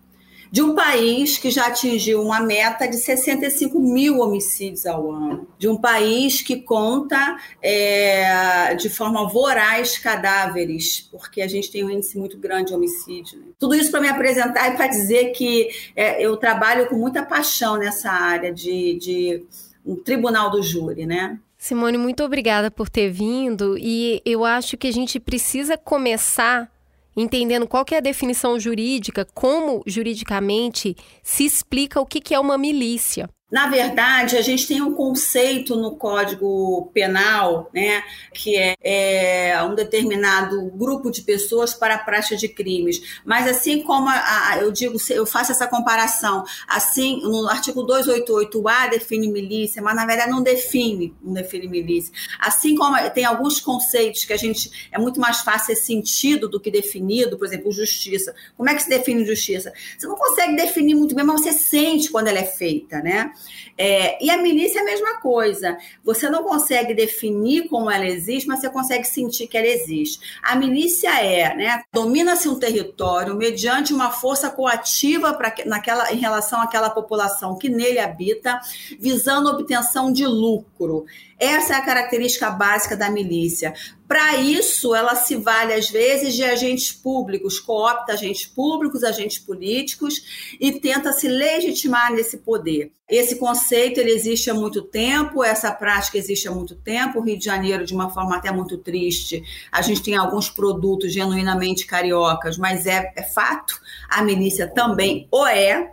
de 0.53 0.61
um 0.61 0.75
país 0.75 1.39
que 1.39 1.49
já 1.49 1.65
atingiu 1.65 2.21
uma 2.21 2.39
meta 2.39 2.87
de 2.87 2.97
65 2.97 3.79
mil 3.79 4.19
homicídios 4.19 4.85
ao 4.85 5.11
ano, 5.11 5.47
de 5.57 5.67
um 5.67 5.75
país 5.75 6.43
que 6.43 6.57
conta 6.57 7.39
é, 7.59 8.75
de 8.75 8.87
forma 8.87 9.27
voraz 9.27 9.97
cadáveres, 9.97 11.09
porque 11.11 11.41
a 11.41 11.47
gente 11.47 11.71
tem 11.71 11.83
um 11.83 11.89
índice 11.89 12.19
muito 12.19 12.37
grande 12.37 12.67
de 12.67 12.75
homicídio. 12.75 13.39
Né? 13.39 13.45
Tudo 13.57 13.73
isso 13.73 13.89
para 13.89 13.99
me 13.99 14.07
apresentar 14.07 14.69
e 14.71 14.77
para 14.77 14.85
dizer 14.85 15.31
que 15.31 15.69
é, 15.95 16.23
eu 16.23 16.37
trabalho 16.37 16.85
com 16.85 16.97
muita 16.97 17.23
paixão 17.23 17.77
nessa 17.77 18.11
área 18.11 18.53
de, 18.53 18.99
de 18.99 19.43
um 19.83 19.95
tribunal 19.95 20.51
do 20.51 20.61
júri, 20.61 21.07
né? 21.07 21.39
Simone, 21.57 21.97
muito 21.97 22.23
obrigada 22.23 22.69
por 22.69 22.89
ter 22.89 23.09
vindo 23.09 23.75
e 23.79 24.21
eu 24.23 24.45
acho 24.45 24.77
que 24.77 24.85
a 24.85 24.93
gente 24.93 25.19
precisa 25.19 25.79
começar 25.79 26.69
entendendo 27.15 27.67
qual 27.67 27.85
é 27.91 27.97
a 27.97 28.01
definição 28.01 28.59
jurídica, 28.59 29.25
como 29.33 29.83
juridicamente 29.85 30.95
se 31.21 31.45
explica 31.45 32.01
o 32.01 32.05
que 32.05 32.33
é 32.33 32.39
uma 32.39 32.57
milícia. 32.57 33.29
Na 33.53 33.67
verdade, 33.67 34.35
a 34.35 34.41
gente 34.41 34.67
tem 34.67 34.81
um 34.81 34.95
conceito 34.95 35.75
no 35.75 35.95
Código 35.95 36.89
Penal, 36.91 37.69
né, 37.71 38.01
que 38.33 38.57
é, 38.57 38.75
é 38.81 39.61
um 39.61 39.75
determinado 39.75 40.71
grupo 40.71 41.11
de 41.11 41.21
pessoas 41.21 41.71
para 41.71 41.93
a 41.93 41.99
prática 41.99 42.35
de 42.35 42.47
crimes. 42.47 43.21
Mas 43.23 43.47
assim 43.47 43.83
como 43.83 44.09
a, 44.09 44.13
a, 44.49 44.57
eu 44.57 44.71
digo, 44.71 44.97
eu 45.11 45.27
faço 45.27 45.51
essa 45.51 45.67
comparação, 45.67 46.43
assim, 46.67 47.21
no 47.21 47.47
artigo 47.47 47.85
288A 47.85 48.89
define 48.89 49.31
milícia, 49.31 49.83
mas 49.83 49.95
na 49.95 50.07
verdade 50.07 50.31
não 50.31 50.41
define, 50.41 51.13
não 51.21 51.33
define 51.33 51.67
milícia. 51.67 52.11
Assim 52.39 52.75
como 52.75 52.97
tem 53.11 53.23
alguns 53.23 53.59
conceitos 53.59 54.25
que 54.25 54.33
a 54.33 54.37
gente 54.37 54.89
é 54.91 54.97
muito 54.97 55.19
mais 55.19 55.41
fácil 55.41 55.75
ser 55.75 55.75
sentido 55.75 56.49
do 56.49 56.59
que 56.59 56.71
definido, 56.71 57.37
por 57.37 57.45
exemplo, 57.45 57.71
justiça. 57.71 58.33
Como 58.57 58.67
é 58.67 58.73
que 58.73 58.81
se 58.81 58.89
define 58.89 59.23
justiça? 59.23 59.71
Você 59.95 60.07
não 60.07 60.15
consegue 60.15 60.55
definir 60.55 60.95
muito 60.95 61.13
bem, 61.13 61.23
mas 61.23 61.41
você 61.41 61.53
sente 61.53 62.09
quando 62.09 62.29
ela 62.29 62.39
é 62.39 62.45
feita, 62.45 62.99
né? 62.99 63.31
É, 63.77 64.23
e 64.23 64.29
a 64.29 64.37
milícia 64.37 64.79
é 64.79 64.81
a 64.81 64.85
mesma 64.85 65.19
coisa. 65.19 65.77
Você 66.03 66.29
não 66.29 66.43
consegue 66.43 66.93
definir 66.93 67.67
como 67.67 67.89
ela 67.89 68.05
existe, 68.05 68.47
mas 68.47 68.61
você 68.61 68.69
consegue 68.69 69.05
sentir 69.05 69.47
que 69.47 69.57
ela 69.57 69.67
existe. 69.67 70.39
A 70.43 70.55
milícia 70.55 71.09
é, 71.19 71.55
né? 71.55 71.81
Domina-se 71.91 72.47
um 72.47 72.59
território 72.59 73.35
mediante 73.35 73.93
uma 73.93 74.11
força 74.11 74.49
coativa 74.49 75.33
para 75.33 75.53
naquela 75.65 76.11
em 76.11 76.17
relação 76.17 76.61
àquela 76.61 76.89
população 76.89 77.57
que 77.57 77.69
nele 77.69 77.99
habita, 77.99 78.59
visando 78.99 79.49
obtenção 79.49 80.11
de 80.11 80.25
lucro. 80.25 81.05
Essa 81.39 81.73
é 81.73 81.77
a 81.77 81.81
característica 81.81 82.49
básica 82.49 82.95
da 82.95 83.09
milícia. 83.09 83.73
Para 84.07 84.37
isso, 84.37 84.93
ela 84.93 85.15
se 85.15 85.35
vale, 85.35 85.73
às 85.73 85.89
vezes, 85.89 86.35
de 86.35 86.43
agentes 86.43 86.91
públicos, 86.91 87.59
coopta 87.59 88.13
agentes 88.13 88.45
públicos, 88.45 89.03
agentes 89.03 89.39
políticos 89.39 90.55
e 90.59 90.71
tenta 90.73 91.13
se 91.13 91.27
legitimar 91.27 92.11
nesse 92.11 92.37
poder. 92.37 92.91
Esse 93.09 93.35
conceito 93.35 93.99
ele 93.99 94.11
existe 94.11 94.49
há 94.49 94.53
muito 94.53 94.81
tempo, 94.81 95.43
essa 95.43 95.71
prática 95.71 96.17
existe 96.17 96.47
há 96.47 96.51
muito 96.51 96.75
tempo. 96.75 97.19
O 97.19 97.21
Rio 97.21 97.37
de 97.37 97.45
Janeiro, 97.45 97.85
de 97.85 97.93
uma 97.93 98.09
forma 98.09 98.35
até 98.35 98.51
muito 98.51 98.77
triste, 98.77 99.43
a 99.71 99.81
gente 99.81 100.01
tem 100.01 100.15
alguns 100.15 100.49
produtos 100.49 101.13
genuinamente 101.13 101.85
cariocas, 101.85 102.57
mas 102.57 102.85
é, 102.85 103.11
é 103.15 103.23
fato, 103.23 103.79
a 104.09 104.21
milícia 104.23 104.67
também 104.67 105.27
o 105.31 105.45
é. 105.45 105.91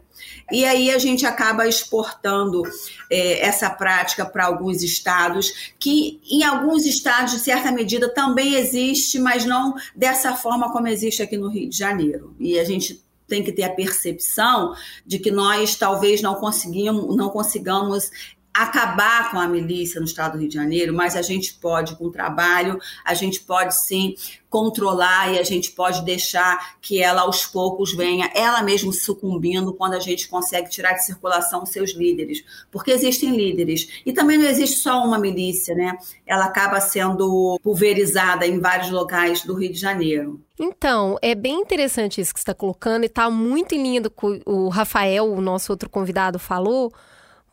E 0.51 0.65
aí 0.65 0.91
a 0.91 0.99
gente 0.99 1.25
acaba 1.27 1.67
exportando 1.67 2.63
é, 3.11 3.47
essa 3.47 3.71
prática 3.71 4.25
para 4.25 4.47
alguns 4.47 4.83
estados, 4.83 5.73
que 5.79 6.21
em 6.31 6.43
alguns 6.43 6.85
estados, 6.85 7.33
de 7.33 7.41
certa 7.41 7.71
medida, 7.71 8.09
também 8.09 8.55
existe, 8.55 9.19
mas 9.19 9.45
não 9.45 9.75
dessa 9.95 10.35
forma 10.35 10.73
como 10.73 10.89
existe 10.89 11.23
aqui 11.23 11.37
no 11.37 11.49
Rio 11.49 11.69
de 11.69 11.77
Janeiro. 11.77 12.35
E 12.39 12.59
a 12.59 12.65
gente 12.65 13.03
tem 13.31 13.45
que 13.45 13.53
ter 13.53 13.63
a 13.63 13.73
percepção 13.73 14.75
de 15.07 15.19
que 15.19 15.31
nós 15.31 15.77
talvez 15.77 16.21
não 16.21 16.35
conseguimos, 16.35 17.17
não 17.17 17.31
consigamos 17.31 18.11
acabar 18.53 19.31
com 19.31 19.39
a 19.39 19.47
milícia 19.47 20.01
no 20.01 20.07
estado 20.07 20.33
do 20.33 20.39
Rio 20.39 20.49
de 20.49 20.55
Janeiro, 20.55 20.93
mas 20.93 21.17
a 21.17 21.23
gente 21.23 21.55
pode, 21.55 21.97
com 21.97 22.11
trabalho, 22.11 22.79
a 23.05 23.15
gente 23.15 23.41
pode 23.41 23.77
sim 23.77 24.15
controlar 24.49 25.33
e 25.33 25.39
a 25.39 25.45
gente 25.45 25.71
pode 25.71 26.05
deixar 26.05 26.77
que 26.81 27.01
ela 27.01 27.23
aos 27.23 27.47
poucos 27.47 27.95
venha, 27.95 28.29
ela 28.35 28.63
mesma 28.63 28.93
sucumbindo 28.93 29.73
quando 29.73 29.95
a 29.95 30.01
gente 30.01 30.29
consegue 30.29 30.69
tirar 30.69 30.95
de 30.95 31.07
circulação 31.07 31.65
seus 31.65 31.93
líderes, 31.93 32.45
porque 32.71 32.91
existem 32.91 33.37
líderes 33.37 34.03
e 34.05 34.13
também 34.13 34.37
não 34.37 34.47
existe 34.47 34.79
só 34.79 35.05
uma 35.05 35.19
milícia, 35.19 35.75
né? 35.75 35.97
Ela 36.27 36.47
acaba 36.47 36.81
sendo 36.81 37.59
pulverizada 37.63 38.45
em 38.45 38.59
vários 38.59 38.91
locais 38.91 39.45
do 39.45 39.55
Rio 39.55 39.73
de 39.73 39.79
Janeiro. 39.79 40.41
Então, 40.59 41.17
é 41.23 41.35
bem 41.35 41.61
interessante 41.61 42.21
isso 42.21 42.35
que 42.35 42.41
você 42.41 42.43
está 42.43 42.55
colocando 42.55 43.05
e 43.05 43.07
está 43.07 43.31
muito 43.31 43.75
em 43.75 43.83
linha 43.83 44.01
do 44.01 44.11
que 44.11 44.43
o 44.45 44.69
Rafael, 44.69 45.33
o 45.33 45.41
nosso 45.41 45.73
outro 45.73 45.89
convidado, 45.89 46.39
falou 46.39 46.93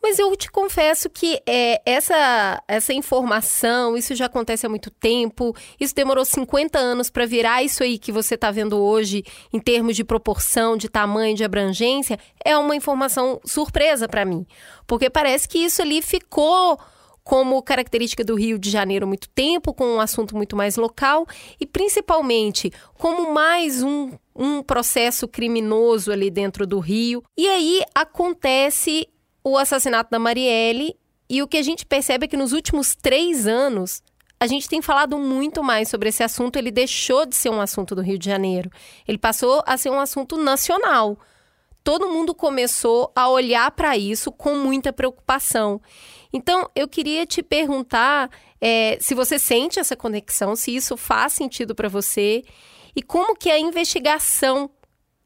mas 0.08 0.20
eu 0.20 0.34
te 0.38 0.50
confesso 0.50 1.10
que 1.10 1.42
é, 1.46 1.82
essa, 1.86 2.64
essa 2.66 2.94
informação, 2.94 3.98
isso 3.98 4.16
já 4.16 4.28
acontece 4.28 4.66
há 4.66 4.70
muito 4.70 4.90
tempo, 4.90 5.54
isso 5.78 5.94
demorou 5.94 6.24
50 6.24 6.80
anos 6.80 7.10
para 7.10 7.26
virar 7.26 7.62
isso 7.62 7.84
aí 7.84 7.98
que 7.98 8.10
você 8.10 8.36
está 8.36 8.50
vendo 8.50 8.78
hoje, 8.78 9.22
em 9.52 9.60
termos 9.60 9.98
de 9.98 10.06
proporção, 10.06 10.78
de 10.78 10.88
tamanho, 10.88 11.36
de 11.36 11.44
abrangência, 11.44 12.18
é 12.44 12.58
uma 12.58 12.74
informação 12.74 13.42
surpresa 13.44 14.08
para 14.08 14.24
mim. 14.24 14.48
Porque 14.88 15.10
parece 15.10 15.46
que 15.46 15.58
isso 15.58 15.82
ali 15.82 16.02
ficou 16.02 16.80
como 17.22 17.62
característica 17.62 18.24
do 18.24 18.36
Rio 18.36 18.58
de 18.58 18.70
Janeiro 18.70 19.04
há 19.04 19.08
muito 19.08 19.28
tempo, 19.28 19.74
com 19.74 19.84
um 19.84 20.00
assunto 20.00 20.38
muito 20.38 20.56
mais 20.56 20.78
local 20.78 21.28
e 21.60 21.66
principalmente 21.66 22.72
como 22.98 23.34
mais 23.34 23.84
um, 23.84 24.14
um 24.34 24.64
processo 24.64 25.28
criminoso 25.28 26.14
ali 26.14 26.32
dentro 26.32 26.66
do 26.66 26.80
Rio. 26.80 27.22
E 27.38 27.46
aí 27.50 27.82
acontece 27.94 29.06
o 29.48 29.58
assassinato 29.58 30.12
da 30.12 30.20
Marielle 30.20 30.96
e 31.30 31.42
o 31.42 31.48
que 31.48 31.58
a 31.58 31.62
gente 31.62 31.86
percebe 31.86 32.26
é 32.26 32.28
que 32.28 32.38
nos 32.38 32.54
últimos 32.54 32.96
três 32.96 33.48
anos 33.48 34.04
a 34.40 34.46
gente 34.46 34.68
tem 34.70 34.82
falado 34.82 35.18
muito 35.18 35.64
mais 35.64 35.90
sobre 35.90 36.10
esse 36.10 36.22
assunto. 36.22 36.58
Ele 36.58 36.70
deixou 36.70 37.26
de 37.26 37.36
ser 37.36 37.50
um 37.50 37.62
assunto 37.62 37.96
do 37.96 38.02
Rio 38.02 38.20
de 38.20 38.26
Janeiro, 38.26 38.70
ele 39.08 39.18
passou 39.18 39.64
a 39.66 39.78
ser 39.78 39.90
um 39.90 40.00
assunto 40.00 40.38
nacional. 40.38 41.18
Todo 41.84 42.10
mundo 42.10 42.36
começou 42.36 43.12
a 43.16 43.30
olhar 43.30 43.72
para 43.72 43.98
isso 43.98 44.30
com 44.32 44.56
muita 44.56 44.92
preocupação. 44.92 45.82
Então, 46.34 46.70
eu 46.76 46.86
queria 46.86 47.26
te 47.26 47.42
perguntar 47.42 48.30
é, 48.60 48.98
se 49.00 49.16
você 49.16 49.40
sente 49.40 49.80
essa 49.80 49.96
conexão, 49.96 50.56
se 50.58 50.76
isso 50.76 50.98
faz 50.98 51.32
sentido 51.32 51.74
para 51.74 51.88
você 51.88 52.44
e 52.94 53.02
como 53.02 53.38
que 53.38 53.50
a 53.50 53.58
investigação 53.58 54.70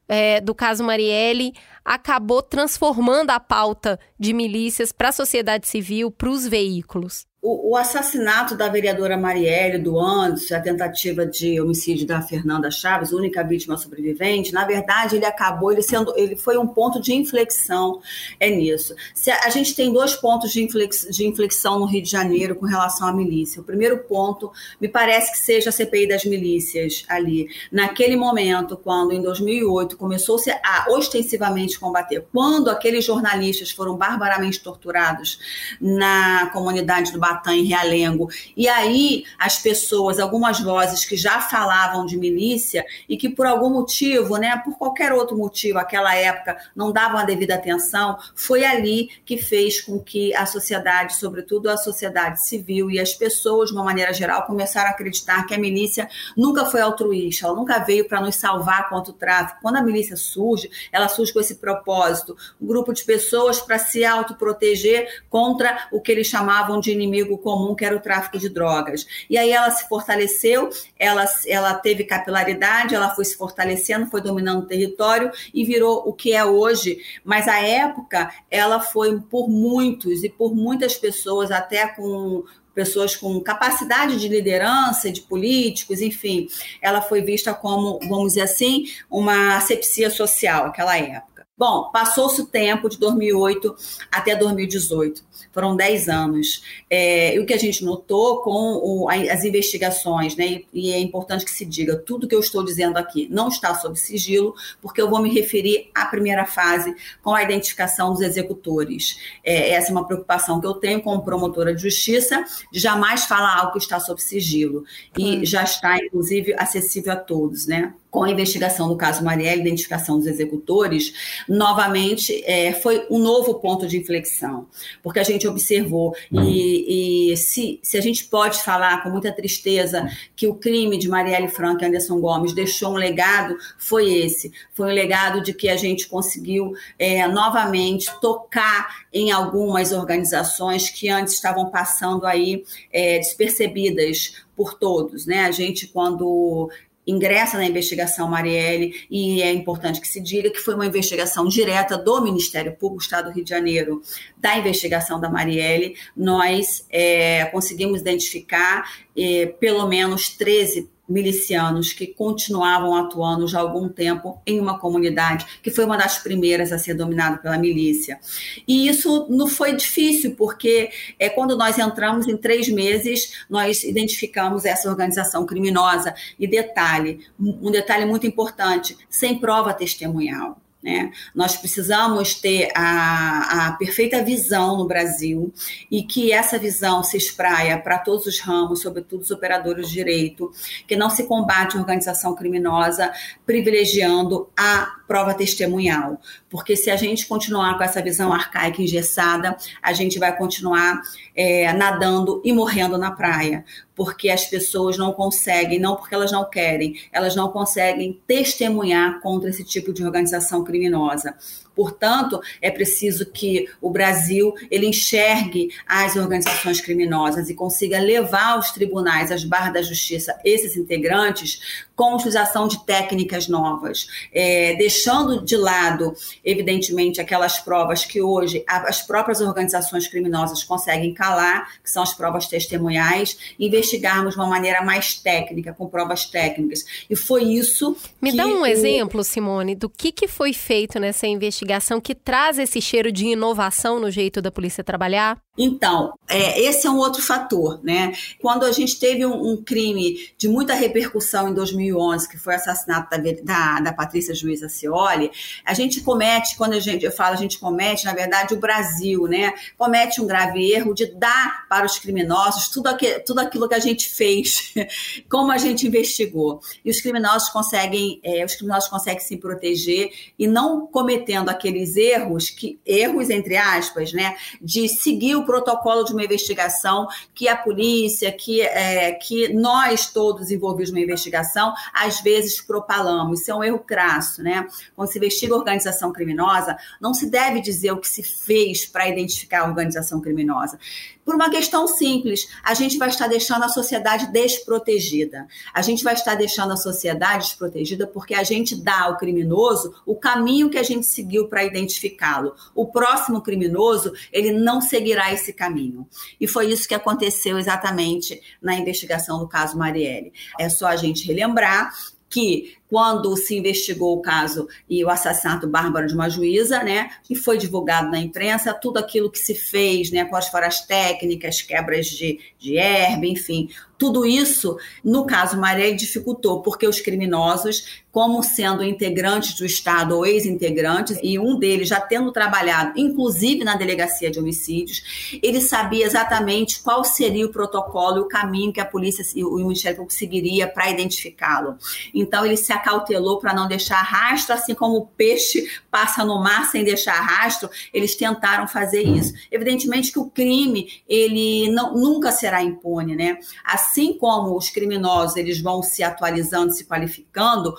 é, 0.08 0.40
do 0.40 0.54
caso 0.54 0.84
Marielle 0.84 1.52
acabou 1.84 2.42
transformando 2.42 3.30
a 3.30 3.40
pauta 3.40 3.98
de 4.18 4.32
milícias 4.32 4.92
para 4.92 5.08
a 5.08 5.12
sociedade 5.12 5.66
civil, 5.66 6.10
para 6.10 6.30
os 6.30 6.46
veículos? 6.46 7.26
O, 7.44 7.72
o, 7.72 7.76
assassinato 7.76 8.56
da 8.56 8.68
vereadora 8.68 9.16
Marielle 9.16 9.76
do 9.76 9.98
Andes, 9.98 10.52
a 10.52 10.60
tentativa 10.60 11.26
de 11.26 11.60
homicídio 11.60 12.06
da 12.06 12.22
Fernanda 12.22 12.70
Chaves, 12.70 13.10
única 13.10 13.42
vítima 13.42 13.76
sobrevivente, 13.76 14.52
na 14.52 14.64
verdade 14.64 15.16
ele 15.16 15.24
acabou, 15.24 15.72
ele 15.72 15.82
sendo, 15.82 16.16
ele 16.16 16.36
foi 16.36 16.56
um 16.56 16.68
ponto 16.68 17.00
de 17.00 17.12
inflexão 17.12 18.00
é 18.38 18.48
nisso. 18.48 18.94
Se 19.12 19.28
a, 19.28 19.40
a 19.44 19.50
gente 19.50 19.74
tem 19.74 19.92
dois 19.92 20.14
pontos 20.14 20.52
de, 20.52 20.62
inflex, 20.62 21.08
de 21.10 21.26
inflexão 21.26 21.80
no 21.80 21.84
Rio 21.84 22.00
de 22.00 22.08
Janeiro 22.08 22.54
com 22.54 22.64
relação 22.64 23.08
à 23.08 23.12
milícia. 23.12 23.60
O 23.60 23.64
primeiro 23.64 23.98
ponto, 24.04 24.52
me 24.80 24.86
parece 24.86 25.32
que 25.32 25.38
seja 25.38 25.70
a 25.70 25.72
CPI 25.72 26.06
das 26.06 26.24
milícias 26.24 27.04
ali, 27.08 27.48
naquele 27.72 28.14
momento, 28.14 28.76
quando 28.76 29.10
em 29.10 29.20
2008 29.20 29.96
começou-se 29.96 30.48
a 30.48 30.86
ostensivamente 30.90 31.76
combater, 31.76 32.24
quando 32.32 32.70
aqueles 32.70 33.04
jornalistas 33.04 33.72
foram 33.72 33.96
barbaramente 33.96 34.62
torturados 34.62 35.40
na 35.80 36.48
comunidade 36.52 37.10
do 37.10 37.18
Barra 37.18 37.31
Jaboatã, 37.32 37.54
em 37.54 37.64
Realengo. 37.64 38.28
E 38.56 38.68
aí 38.68 39.24
as 39.38 39.58
pessoas, 39.58 40.18
algumas 40.18 40.60
vozes 40.60 41.04
que 41.04 41.16
já 41.16 41.40
falavam 41.40 42.04
de 42.04 42.16
milícia 42.16 42.84
e 43.08 43.16
que 43.16 43.28
por 43.28 43.46
algum 43.46 43.70
motivo, 43.70 44.36
né, 44.36 44.60
por 44.64 44.76
qualquer 44.76 45.12
outro 45.12 45.36
motivo, 45.36 45.78
aquela 45.78 46.14
época 46.14 46.56
não 46.76 46.92
davam 46.92 47.18
a 47.18 47.24
devida 47.24 47.54
atenção, 47.54 48.18
foi 48.34 48.64
ali 48.64 49.10
que 49.24 49.38
fez 49.38 49.80
com 49.80 49.98
que 49.98 50.34
a 50.34 50.46
sociedade, 50.46 51.16
sobretudo 51.16 51.70
a 51.70 51.76
sociedade 51.76 52.44
civil 52.44 52.90
e 52.90 53.00
as 53.00 53.14
pessoas, 53.14 53.70
de 53.70 53.74
uma 53.74 53.84
maneira 53.84 54.12
geral, 54.12 54.42
começaram 54.42 54.88
a 54.88 54.90
acreditar 54.90 55.46
que 55.46 55.54
a 55.54 55.58
milícia 55.58 56.08
nunca 56.36 56.66
foi 56.66 56.80
altruísta, 56.80 57.46
ela 57.46 57.56
nunca 57.56 57.78
veio 57.78 58.06
para 58.06 58.20
nos 58.20 58.36
salvar 58.36 58.88
contra 58.88 59.12
o 59.12 59.14
tráfico. 59.14 59.60
Quando 59.62 59.76
a 59.76 59.82
milícia 59.82 60.16
surge, 60.16 60.70
ela 60.90 61.08
surge 61.08 61.32
com 61.32 61.40
esse 61.40 61.56
propósito, 61.56 62.36
um 62.60 62.66
grupo 62.66 62.92
de 62.92 63.04
pessoas 63.04 63.60
para 63.60 63.78
se 63.78 64.04
autoproteger 64.04 65.22
contra 65.30 65.88
o 65.90 66.00
que 66.00 66.12
eles 66.12 66.26
chamavam 66.26 66.80
de 66.80 66.90
inimigo 66.90 67.21
comum, 67.38 67.74
que 67.74 67.84
era 67.84 67.96
o 67.96 68.00
tráfico 68.00 68.38
de 68.38 68.48
drogas. 68.48 69.06
E 69.28 69.36
aí 69.38 69.50
ela 69.50 69.70
se 69.70 69.88
fortaleceu, 69.88 70.68
ela, 70.98 71.24
ela 71.46 71.74
teve 71.74 72.04
capilaridade, 72.04 72.94
ela 72.94 73.10
foi 73.10 73.24
se 73.24 73.36
fortalecendo, 73.36 74.06
foi 74.06 74.20
dominando 74.20 74.62
o 74.62 74.66
território 74.66 75.30
e 75.52 75.64
virou 75.64 76.02
o 76.06 76.12
que 76.12 76.32
é 76.32 76.44
hoje. 76.44 76.98
Mas 77.24 77.48
a 77.48 77.60
época, 77.60 78.32
ela 78.50 78.80
foi 78.80 79.20
por 79.20 79.48
muitos 79.48 80.24
e 80.24 80.28
por 80.28 80.54
muitas 80.54 80.96
pessoas, 80.96 81.50
até 81.50 81.86
com 81.86 82.44
pessoas 82.74 83.14
com 83.16 83.40
capacidade 83.40 84.18
de 84.18 84.28
liderança, 84.28 85.10
de 85.10 85.20
políticos, 85.20 86.00
enfim, 86.00 86.48
ela 86.80 87.02
foi 87.02 87.20
vista 87.20 87.52
como, 87.54 87.98
vamos 88.08 88.28
dizer 88.28 88.42
assim, 88.42 88.86
uma 89.10 89.56
asepsia 89.56 90.10
social, 90.10 90.66
aquela 90.66 90.96
época. 90.96 91.31
Bom, 91.62 91.92
passou-se 91.92 92.40
o 92.40 92.44
tempo 92.44 92.88
de 92.88 92.98
2008 92.98 93.76
até 94.10 94.34
2018, 94.34 95.22
foram 95.52 95.76
10 95.76 96.08
anos. 96.08 96.60
É, 96.90 97.36
e 97.36 97.38
o 97.38 97.46
que 97.46 97.54
a 97.54 97.56
gente 97.56 97.84
notou 97.84 98.42
com 98.42 98.80
o, 98.82 99.08
as 99.08 99.44
investigações, 99.44 100.34
né, 100.34 100.44
e, 100.44 100.66
e 100.72 100.92
é 100.92 100.98
importante 100.98 101.44
que 101.44 101.52
se 101.52 101.64
diga, 101.64 101.96
tudo 101.96 102.26
que 102.26 102.34
eu 102.34 102.40
estou 102.40 102.64
dizendo 102.64 102.96
aqui 102.96 103.28
não 103.30 103.46
está 103.46 103.76
sob 103.76 103.96
sigilo, 103.96 104.56
porque 104.80 105.00
eu 105.00 105.08
vou 105.08 105.22
me 105.22 105.32
referir 105.32 105.88
à 105.94 106.04
primeira 106.04 106.44
fase 106.46 106.92
com 107.22 107.32
a 107.32 107.44
identificação 107.44 108.10
dos 108.10 108.22
executores. 108.22 109.20
É, 109.44 109.70
essa 109.70 109.90
é 109.90 109.92
uma 109.92 110.04
preocupação 110.04 110.60
que 110.60 110.66
eu 110.66 110.74
tenho 110.74 111.00
como 111.00 111.22
promotora 111.22 111.72
de 111.72 111.80
justiça, 111.80 112.44
de 112.72 112.80
jamais 112.80 113.24
falar 113.24 113.60
algo 113.60 113.74
que 113.74 113.78
está 113.78 114.00
sob 114.00 114.20
sigilo. 114.20 114.82
E 115.16 115.36
hum. 115.36 115.44
já 115.44 115.62
está, 115.62 115.96
inclusive, 115.96 116.56
acessível 116.58 117.12
a 117.12 117.16
todos, 117.16 117.68
né? 117.68 117.94
Com 118.12 118.24
a 118.24 118.30
investigação 118.30 118.88
do 118.88 118.94
caso 118.94 119.24
Marielle, 119.24 119.62
identificação 119.62 120.18
dos 120.18 120.26
executores, 120.26 121.14
novamente 121.48 122.44
é, 122.44 122.74
foi 122.74 123.06
um 123.10 123.18
novo 123.18 123.54
ponto 123.54 123.88
de 123.88 123.96
inflexão, 123.96 124.66
porque 125.02 125.18
a 125.18 125.22
gente 125.22 125.48
observou, 125.48 126.14
uhum. 126.30 126.44
e, 126.44 127.30
e 127.32 127.36
se, 127.38 127.80
se, 127.82 127.96
a 127.96 128.02
gente 128.02 128.26
pode 128.26 128.62
falar 128.62 129.02
com 129.02 129.08
muita 129.08 129.32
tristeza 129.32 130.06
que 130.36 130.46
o 130.46 130.54
crime 130.54 130.98
de 130.98 131.08
Marielle 131.08 131.48
Franco 131.48 131.82
e 131.82 131.86
Anderson 131.86 132.20
Gomes 132.20 132.52
deixou 132.52 132.92
um 132.92 132.96
legado, 132.96 133.56
foi 133.78 134.12
esse. 134.12 134.52
Foi 134.74 134.90
um 134.90 134.94
legado 134.94 135.42
de 135.42 135.54
que 135.54 135.70
a 135.70 135.76
gente 135.78 136.06
conseguiu 136.06 136.74
é, 136.98 137.26
novamente 137.26 138.10
tocar 138.20 139.06
em 139.10 139.32
algumas 139.32 139.90
organizações 139.90 140.90
que 140.90 141.08
antes 141.08 141.32
estavam 141.32 141.70
passando 141.70 142.26
aí 142.26 142.62
é, 142.92 143.16
despercebidas 143.18 144.34
por 144.54 144.74
todos, 144.74 145.24
né? 145.24 145.46
A 145.46 145.50
gente, 145.50 145.86
quando 145.86 146.70
ingressa 147.06 147.56
na 147.56 147.64
investigação 147.64 148.28
Marielle 148.28 149.06
e 149.10 149.42
é 149.42 149.52
importante 149.52 150.00
que 150.00 150.08
se 150.08 150.20
diga 150.20 150.50
que 150.50 150.58
foi 150.58 150.74
uma 150.74 150.86
investigação 150.86 151.46
direta 151.48 151.98
do 151.98 152.20
Ministério 152.20 152.72
Público 152.72 152.98
do 152.98 153.04
Estado 153.04 153.30
do 153.30 153.34
Rio 153.34 153.44
de 153.44 153.50
Janeiro 153.50 154.02
da 154.36 154.56
investigação 154.56 155.20
da 155.20 155.28
Marielle. 155.28 155.96
Nós 156.16 156.86
é, 156.90 157.44
conseguimos 157.46 158.00
identificar 158.00 158.88
é, 159.16 159.46
pelo 159.46 159.86
menos 159.86 160.28
13 160.30 160.91
milicianos 161.12 161.92
que 161.92 162.06
continuavam 162.06 162.96
atuando 162.96 163.46
já 163.46 163.58
há 163.58 163.62
algum 163.62 163.88
tempo 163.88 164.40
em 164.46 164.58
uma 164.58 164.78
comunidade 164.78 165.46
que 165.62 165.70
foi 165.70 165.84
uma 165.84 165.96
das 165.96 166.18
primeiras 166.18 166.72
a 166.72 166.78
ser 166.78 166.94
dominada 166.94 167.38
pela 167.38 167.58
milícia. 167.58 168.18
E 168.66 168.88
isso 168.88 169.26
não 169.28 169.46
foi 169.46 169.76
difícil, 169.76 170.34
porque 170.34 170.90
é, 171.18 171.28
quando 171.28 171.56
nós 171.56 171.78
entramos 171.78 172.26
em 172.26 172.36
três 172.36 172.68
meses, 172.68 173.44
nós 173.48 173.84
identificamos 173.84 174.64
essa 174.64 174.88
organização 174.88 175.44
criminosa. 175.44 176.14
E 176.38 176.46
detalhe, 176.46 177.20
um 177.38 177.70
detalhe 177.70 178.04
muito 178.04 178.26
importante, 178.26 178.96
sem 179.08 179.38
prova 179.38 179.74
testemunhal. 179.74 180.56
Né? 180.82 181.12
Nós 181.32 181.56
precisamos 181.56 182.34
ter 182.34 182.70
a, 182.74 183.68
a, 183.68 183.72
perfeita 183.72 184.22
visão 184.22 184.76
no 184.76 184.86
Brasil 184.86 185.52
e 185.88 186.02
que 186.02 186.32
essa 186.32 186.58
visão 186.58 187.04
se 187.04 187.16
espraia 187.16 187.78
para 187.78 187.98
todos 187.98 188.26
os 188.26 188.40
ramos, 188.40 188.82
sobretudo 188.82 189.20
os 189.20 189.30
operadores 189.30 189.88
de 189.88 189.94
direito, 189.94 190.50
que 190.88 190.96
não 190.96 191.08
se 191.08 191.24
combate 191.24 191.76
a 191.76 191.80
organização 191.80 192.34
criminosa 192.34 193.12
privilegiando 193.46 194.50
a 194.56 194.96
prova 195.06 195.34
testemunhal. 195.34 196.20
Porque 196.52 196.76
se 196.76 196.90
a 196.90 196.96
gente 196.96 197.26
continuar 197.26 197.78
com 197.78 197.82
essa 197.82 198.02
visão 198.02 198.30
arcaica 198.30 198.82
engessada, 198.82 199.56
a 199.82 199.94
gente 199.94 200.18
vai 200.18 200.36
continuar 200.36 201.00
é, 201.34 201.72
nadando 201.72 202.42
e 202.44 202.52
morrendo 202.52 202.98
na 202.98 203.10
praia 203.10 203.64
porque 203.94 204.30
as 204.30 204.46
pessoas 204.46 204.96
não 204.96 205.12
conseguem, 205.12 205.78
não 205.78 205.96
porque 205.96 206.14
elas 206.14 206.32
não 206.32 206.48
querem, 206.48 206.96
elas 207.12 207.36
não 207.36 207.48
conseguem 207.50 208.20
testemunhar 208.26 209.20
contra 209.20 209.50
esse 209.50 209.64
tipo 209.64 209.92
de 209.92 210.04
organização 210.04 210.64
criminosa. 210.64 211.34
Portanto, 211.74 212.40
é 212.60 212.70
preciso 212.70 213.26
que 213.26 213.68
o 213.80 213.90
Brasil 213.90 214.54
ele 214.70 214.86
enxergue 214.86 215.70
as 215.86 216.16
organizações 216.16 216.80
criminosas 216.80 217.48
e 217.48 217.54
consiga 217.54 217.98
levar 217.98 218.54
aos 218.54 218.70
tribunais, 218.70 219.32
às 219.32 219.44
barras 219.44 219.72
da 219.72 219.82
justiça, 219.82 220.38
esses 220.44 220.76
integrantes 220.76 221.82
com 221.94 222.14
utilização 222.14 222.66
de 222.66 222.84
técnicas 222.84 223.48
novas, 223.48 224.08
é, 224.32 224.74
deixando 224.74 225.44
de 225.44 225.56
lado, 225.56 226.14
evidentemente, 226.44 227.20
aquelas 227.20 227.58
provas 227.58 228.04
que 228.04 228.20
hoje 228.20 228.64
as 228.66 229.02
próprias 229.02 229.40
organizações 229.40 230.08
criminosas 230.08 230.64
conseguem 230.64 231.14
calar, 231.14 231.80
que 231.82 231.90
são 231.90 232.02
as 232.02 232.12
provas 232.12 232.46
testemunhais, 232.46 233.54
investigarmos 233.58 234.34
de 234.34 234.40
uma 234.40 234.48
maneira 234.48 234.82
mais 234.82 235.14
técnica, 235.14 235.72
com 235.72 235.86
provas 235.86 236.24
técnicas. 236.26 236.84
E 237.08 237.14
foi 237.14 237.44
isso. 237.44 237.96
Me 238.20 238.34
dá 238.34 238.46
um 238.46 238.62
o... 238.62 238.66
exemplo, 238.66 239.22
Simone, 239.22 239.74
do 239.74 239.88
que, 239.88 240.10
que 240.10 240.26
foi 240.26 240.52
feito 240.52 240.98
nessa 240.98 241.26
investigação 241.26 241.61
que 242.00 242.14
traz 242.14 242.58
esse 242.58 242.80
cheiro 242.80 243.12
de 243.12 243.26
inovação 243.26 244.00
no 244.00 244.10
jeito 244.10 244.42
da 244.42 244.50
polícia 244.50 244.82
trabalhar? 244.82 245.38
Então, 245.56 246.14
é, 246.30 246.62
esse 246.62 246.86
é 246.86 246.90
um 246.90 246.96
outro 246.96 247.20
fator, 247.20 247.78
né? 247.84 248.14
Quando 248.40 248.64
a 248.64 248.72
gente 248.72 248.98
teve 248.98 249.26
um, 249.26 249.52
um 249.52 249.62
crime 249.62 250.16
de 250.38 250.48
muita 250.48 250.72
repercussão 250.72 251.50
em 251.50 251.52
2011, 251.54 252.26
que 252.26 252.38
foi 252.38 252.54
o 252.54 252.56
assassinato 252.56 253.10
da, 253.10 253.18
da, 253.42 253.80
da 253.80 253.92
Patrícia 253.92 254.34
Juiz 254.34 254.60
Cioli, 254.72 255.30
a 255.62 255.74
gente 255.74 256.00
comete, 256.00 256.56
quando 256.56 256.72
a 256.72 256.80
gente, 256.80 257.04
eu 257.04 257.12
falo 257.12 257.34
a 257.34 257.36
gente 257.36 257.58
comete, 257.58 258.06
na 258.06 258.14
verdade, 258.14 258.54
o 258.54 258.56
Brasil, 258.58 259.26
né? 259.26 259.52
Comete 259.76 260.22
um 260.22 260.26
grave 260.26 260.72
erro 260.72 260.94
de 260.94 261.14
dar 261.14 261.66
para 261.68 261.84
os 261.84 261.98
criminosos 261.98 262.68
tudo, 262.68 262.86
aqui, 262.86 263.20
tudo 263.20 263.40
aquilo 263.40 263.68
que 263.68 263.74
a 263.74 263.78
gente 263.78 264.08
fez, 264.08 264.72
como 265.28 265.52
a 265.52 265.58
gente 265.58 265.86
investigou. 265.86 266.62
E 266.82 266.90
os 266.90 267.02
criminosos 267.02 267.50
conseguem, 267.50 268.18
é, 268.24 268.42
os 268.42 268.54
criminosos 268.54 268.88
conseguem 268.88 269.20
se 269.20 269.36
proteger 269.36 270.10
e 270.38 270.46
não 270.46 270.86
cometendo 270.86 271.50
aqueles 271.52 271.96
erros, 271.96 272.50
que 272.50 272.78
erros 272.84 273.30
entre 273.30 273.56
aspas, 273.56 274.12
né? 274.12 274.36
De 274.60 274.88
seguir 274.88 275.36
o 275.36 275.44
protocolo 275.44 276.04
de 276.04 276.12
uma 276.12 276.24
investigação 276.24 277.06
que 277.34 277.48
a 277.48 277.56
polícia, 277.56 278.32
que, 278.32 278.60
é, 278.60 279.12
que 279.12 279.52
nós 279.52 280.10
todos 280.10 280.50
envolvidos 280.50 280.90
numa 280.90 281.02
investigação, 281.02 281.72
às 281.92 282.20
vezes 282.20 282.60
propalamos. 282.60 283.40
Isso 283.40 283.50
é 283.50 283.54
um 283.54 283.64
erro 283.64 283.78
crasso, 283.78 284.42
né? 284.42 284.66
Quando 284.96 285.08
se 285.08 285.18
investiga 285.18 285.54
organização 285.54 286.12
criminosa, 286.12 286.76
não 287.00 287.14
se 287.14 287.30
deve 287.30 287.60
dizer 287.60 287.92
o 287.92 287.98
que 287.98 288.08
se 288.08 288.22
fez 288.22 288.84
para 288.84 289.08
identificar 289.08 289.62
a 289.62 289.68
organização 289.68 290.20
criminosa. 290.20 290.78
Por 291.24 291.34
uma 291.36 291.50
questão 291.50 291.86
simples, 291.86 292.48
a 292.62 292.74
gente 292.74 292.98
vai 292.98 293.08
estar 293.08 293.28
deixando 293.28 293.64
a 293.64 293.68
sociedade 293.68 294.32
desprotegida. 294.32 295.46
A 295.72 295.80
gente 295.80 296.02
vai 296.02 296.14
estar 296.14 296.34
deixando 296.34 296.72
a 296.72 296.76
sociedade 296.76 297.46
desprotegida 297.46 298.06
porque 298.06 298.34
a 298.34 298.42
gente 298.42 298.74
dá 298.74 299.02
ao 299.02 299.16
criminoso 299.16 299.94
o 300.04 300.16
caminho 300.16 300.68
que 300.68 300.78
a 300.78 300.82
gente 300.82 301.06
seguiu 301.06 301.46
para 301.46 301.64
identificá-lo. 301.64 302.54
O 302.74 302.86
próximo 302.86 303.40
criminoso, 303.40 304.12
ele 304.32 304.52
não 304.52 304.80
seguirá 304.80 305.32
esse 305.32 305.52
caminho. 305.52 306.08
E 306.40 306.48
foi 306.48 306.70
isso 306.70 306.88
que 306.88 306.94
aconteceu 306.94 307.58
exatamente 307.58 308.40
na 308.60 308.74
investigação 308.74 309.38
do 309.38 309.48
caso 309.48 309.78
Marielle. 309.78 310.32
É 310.58 310.68
só 310.68 310.86
a 310.86 310.96
gente 310.96 311.26
relembrar 311.26 311.92
que 312.28 312.78
quando 312.92 313.34
se 313.38 313.56
investigou 313.56 314.18
o 314.18 314.20
caso 314.20 314.68
e 314.86 315.02
o 315.02 315.08
assassinato 315.08 315.66
bárbaro 315.66 316.06
de 316.06 316.12
uma 316.12 316.28
juíza, 316.28 316.82
né? 316.82 317.08
E 317.30 317.34
foi 317.34 317.56
divulgado 317.56 318.10
na 318.10 318.18
imprensa 318.18 318.74
tudo 318.74 318.98
aquilo 318.98 319.30
que 319.30 319.38
se 319.38 319.54
fez, 319.54 320.10
né? 320.10 320.28
Foram 320.50 320.66
as 320.66 320.84
técnicas, 320.84 321.62
quebras 321.62 322.04
de, 322.04 322.38
de 322.58 322.76
herbe, 322.76 323.30
enfim, 323.30 323.70
tudo 324.02 324.26
isso, 324.26 324.76
no 325.04 325.24
caso 325.24 325.56
Marielle, 325.56 325.94
dificultou, 325.94 326.60
porque 326.60 326.88
os 326.88 327.00
criminosos, 327.00 328.02
como 328.10 328.42
sendo 328.42 328.82
integrantes 328.82 329.54
do 329.54 329.64
Estado 329.64 330.16
ou 330.16 330.26
ex-integrantes, 330.26 331.20
e 331.22 331.38
um 331.38 331.56
deles 331.56 331.86
já 331.86 332.00
tendo 332.00 332.32
trabalhado, 332.32 332.98
inclusive 332.98 333.62
na 333.62 333.76
delegacia 333.76 334.28
de 334.28 334.40
homicídios, 334.40 335.38
ele 335.40 335.60
sabia 335.60 336.04
exatamente 336.04 336.82
qual 336.82 337.04
seria 337.04 337.46
o 337.46 337.52
protocolo 337.52 338.16
e 338.16 338.20
o 338.22 338.28
caminho 338.28 338.72
que 338.72 338.80
a 338.80 338.84
polícia 338.84 339.24
e 339.36 339.44
o 339.44 339.54
Ministério 339.58 339.98
Público 339.98 340.18
seguiria 340.18 340.66
para 340.66 340.90
identificá-lo. 340.90 341.76
Então, 342.12 342.44
ele 342.44 342.56
se 342.56 342.72
acautelou 342.82 343.38
para 343.38 343.54
não 343.54 343.68
deixar 343.68 344.02
rastro, 344.02 344.54
assim 344.54 344.74
como 344.74 344.96
o 344.96 345.06
peixe 345.06 345.70
passa 345.90 346.24
no 346.24 346.42
mar 346.42 346.70
sem 346.70 346.84
deixar 346.84 347.20
rastro, 347.20 347.70
eles 347.94 348.14
tentaram 348.16 348.66
fazer 348.66 349.02
isso. 349.02 349.32
Evidentemente 349.50 350.12
que 350.12 350.18
o 350.18 350.28
crime, 350.28 351.02
ele 351.08 351.70
não, 351.70 351.94
nunca 351.94 352.32
será 352.32 352.62
impune, 352.62 353.14
né? 353.14 353.38
Assim 353.64 353.92
assim 354.02 354.16
como 354.18 354.56
os 354.56 354.70
criminosos 354.70 355.36
eles 355.36 355.60
vão 355.60 355.82
se 355.82 356.02
atualizando, 356.02 356.72
se 356.72 356.84
qualificando, 356.84 357.74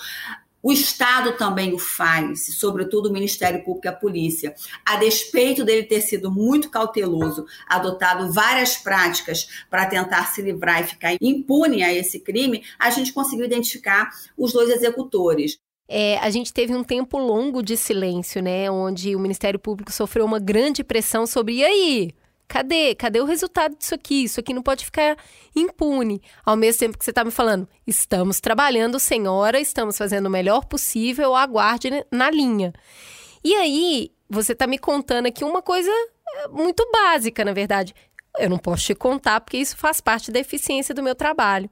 o 0.63 0.71
Estado 0.71 1.37
também 1.37 1.73
o 1.73 1.77
faz, 1.77 2.55
sobretudo 2.57 3.09
o 3.09 3.13
Ministério 3.13 3.63
Público 3.65 3.85
e 3.85 3.89
a 3.89 3.93
Polícia. 3.93 4.55
A 4.85 4.95
despeito 4.95 5.65
dele 5.65 5.83
ter 5.83 5.99
sido 5.99 6.31
muito 6.31 6.69
cauteloso, 6.69 7.45
adotado 7.67 8.31
várias 8.31 8.77
práticas 8.77 9.47
para 9.69 9.85
tentar 9.85 10.25
se 10.27 10.41
livrar 10.41 10.81
e 10.81 10.87
ficar 10.87 11.17
impune 11.19 11.83
a 11.83 11.93
esse 11.93 12.17
crime, 12.21 12.63
a 12.79 12.89
gente 12.89 13.11
conseguiu 13.11 13.45
identificar 13.45 14.09
os 14.37 14.53
dois 14.53 14.69
executores. 14.69 15.57
É, 15.85 16.17
a 16.19 16.29
gente 16.29 16.53
teve 16.53 16.73
um 16.73 16.83
tempo 16.83 17.17
longo 17.17 17.61
de 17.61 17.75
silêncio, 17.75 18.41
né? 18.41 18.71
Onde 18.71 19.15
o 19.17 19.19
Ministério 19.19 19.59
Público 19.59 19.91
sofreu 19.91 20.23
uma 20.23 20.39
grande 20.39 20.81
pressão 20.81 21.27
sobre 21.27 21.55
e 21.55 21.65
aí? 21.65 22.11
Cadê? 22.47 22.93
Cadê 22.95 23.19
o 23.19 23.25
resultado 23.25 23.75
disso 23.75 23.95
aqui? 23.95 24.23
Isso 24.23 24.39
aqui 24.39 24.53
não 24.53 24.61
pode 24.61 24.85
ficar 24.85 25.17
impune. 25.55 26.21
Ao 26.45 26.55
mesmo 26.55 26.79
tempo 26.79 26.97
que 26.97 27.03
você 27.03 27.11
está 27.11 27.23
me 27.23 27.31
falando, 27.31 27.67
estamos 27.87 28.39
trabalhando, 28.39 28.99
senhora, 28.99 29.59
estamos 29.59 29.97
fazendo 29.97 30.27
o 30.27 30.29
melhor 30.29 30.65
possível, 30.65 31.35
aguarde 31.35 31.89
na 32.11 32.29
linha. 32.29 32.73
E 33.43 33.55
aí, 33.55 34.11
você 34.29 34.53
está 34.53 34.67
me 34.67 34.77
contando 34.77 35.27
aqui 35.27 35.43
uma 35.43 35.61
coisa 35.61 35.89
é, 35.91 36.47
muito 36.47 36.87
básica, 36.91 37.43
na 37.43 37.53
verdade. 37.53 37.93
Eu 38.39 38.49
não 38.49 38.57
posso 38.57 38.85
te 38.85 38.95
contar 38.95 39.41
porque 39.41 39.57
isso 39.57 39.77
faz 39.77 40.01
parte 40.01 40.31
da 40.31 40.39
eficiência 40.39 40.93
do 40.93 41.03
meu 41.03 41.15
trabalho. 41.15 41.69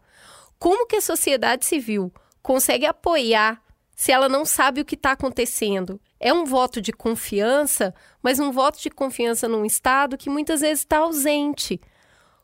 Como 0.60 0.86
que 0.86 0.98
a 0.98 1.02
sociedade 1.02 1.66
civil 1.66 2.14
consegue 2.42 2.86
apoiar 2.86 3.62
se 3.96 4.12
ela 4.12 4.30
não 4.30 4.46
sabe 4.46 4.82
o 4.82 4.86
que 4.86 4.96
está 4.96 5.12
acontecendo? 5.12 6.00
É 6.24 6.32
um 6.32 6.46
voto 6.46 6.80
de 6.80 6.94
confiança, 6.94 7.96
mas 8.22 8.40
um 8.40 8.52
voto 8.52 8.80
de 8.80 8.92
confiança 8.92 9.48
num 9.48 9.66
Estado 9.66 10.20
que 10.20 10.30
muitas 10.30 10.62
vezes 10.62 10.82
está 10.82 11.00
ausente. 11.00 11.82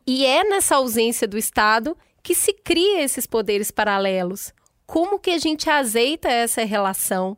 E 0.04 0.26
é 0.26 0.42
nessa 0.42 0.74
ausência 0.74 1.28
do 1.28 1.38
Estado 1.38 1.96
que 2.20 2.34
se 2.34 2.52
cria 2.52 3.00
esses 3.04 3.24
poderes 3.24 3.70
paralelos. 3.70 4.52
Como 4.84 5.20
que 5.20 5.30
a 5.30 5.38
gente 5.38 5.70
azeita 5.70 6.28
essa 6.28 6.64
relação, 6.64 7.36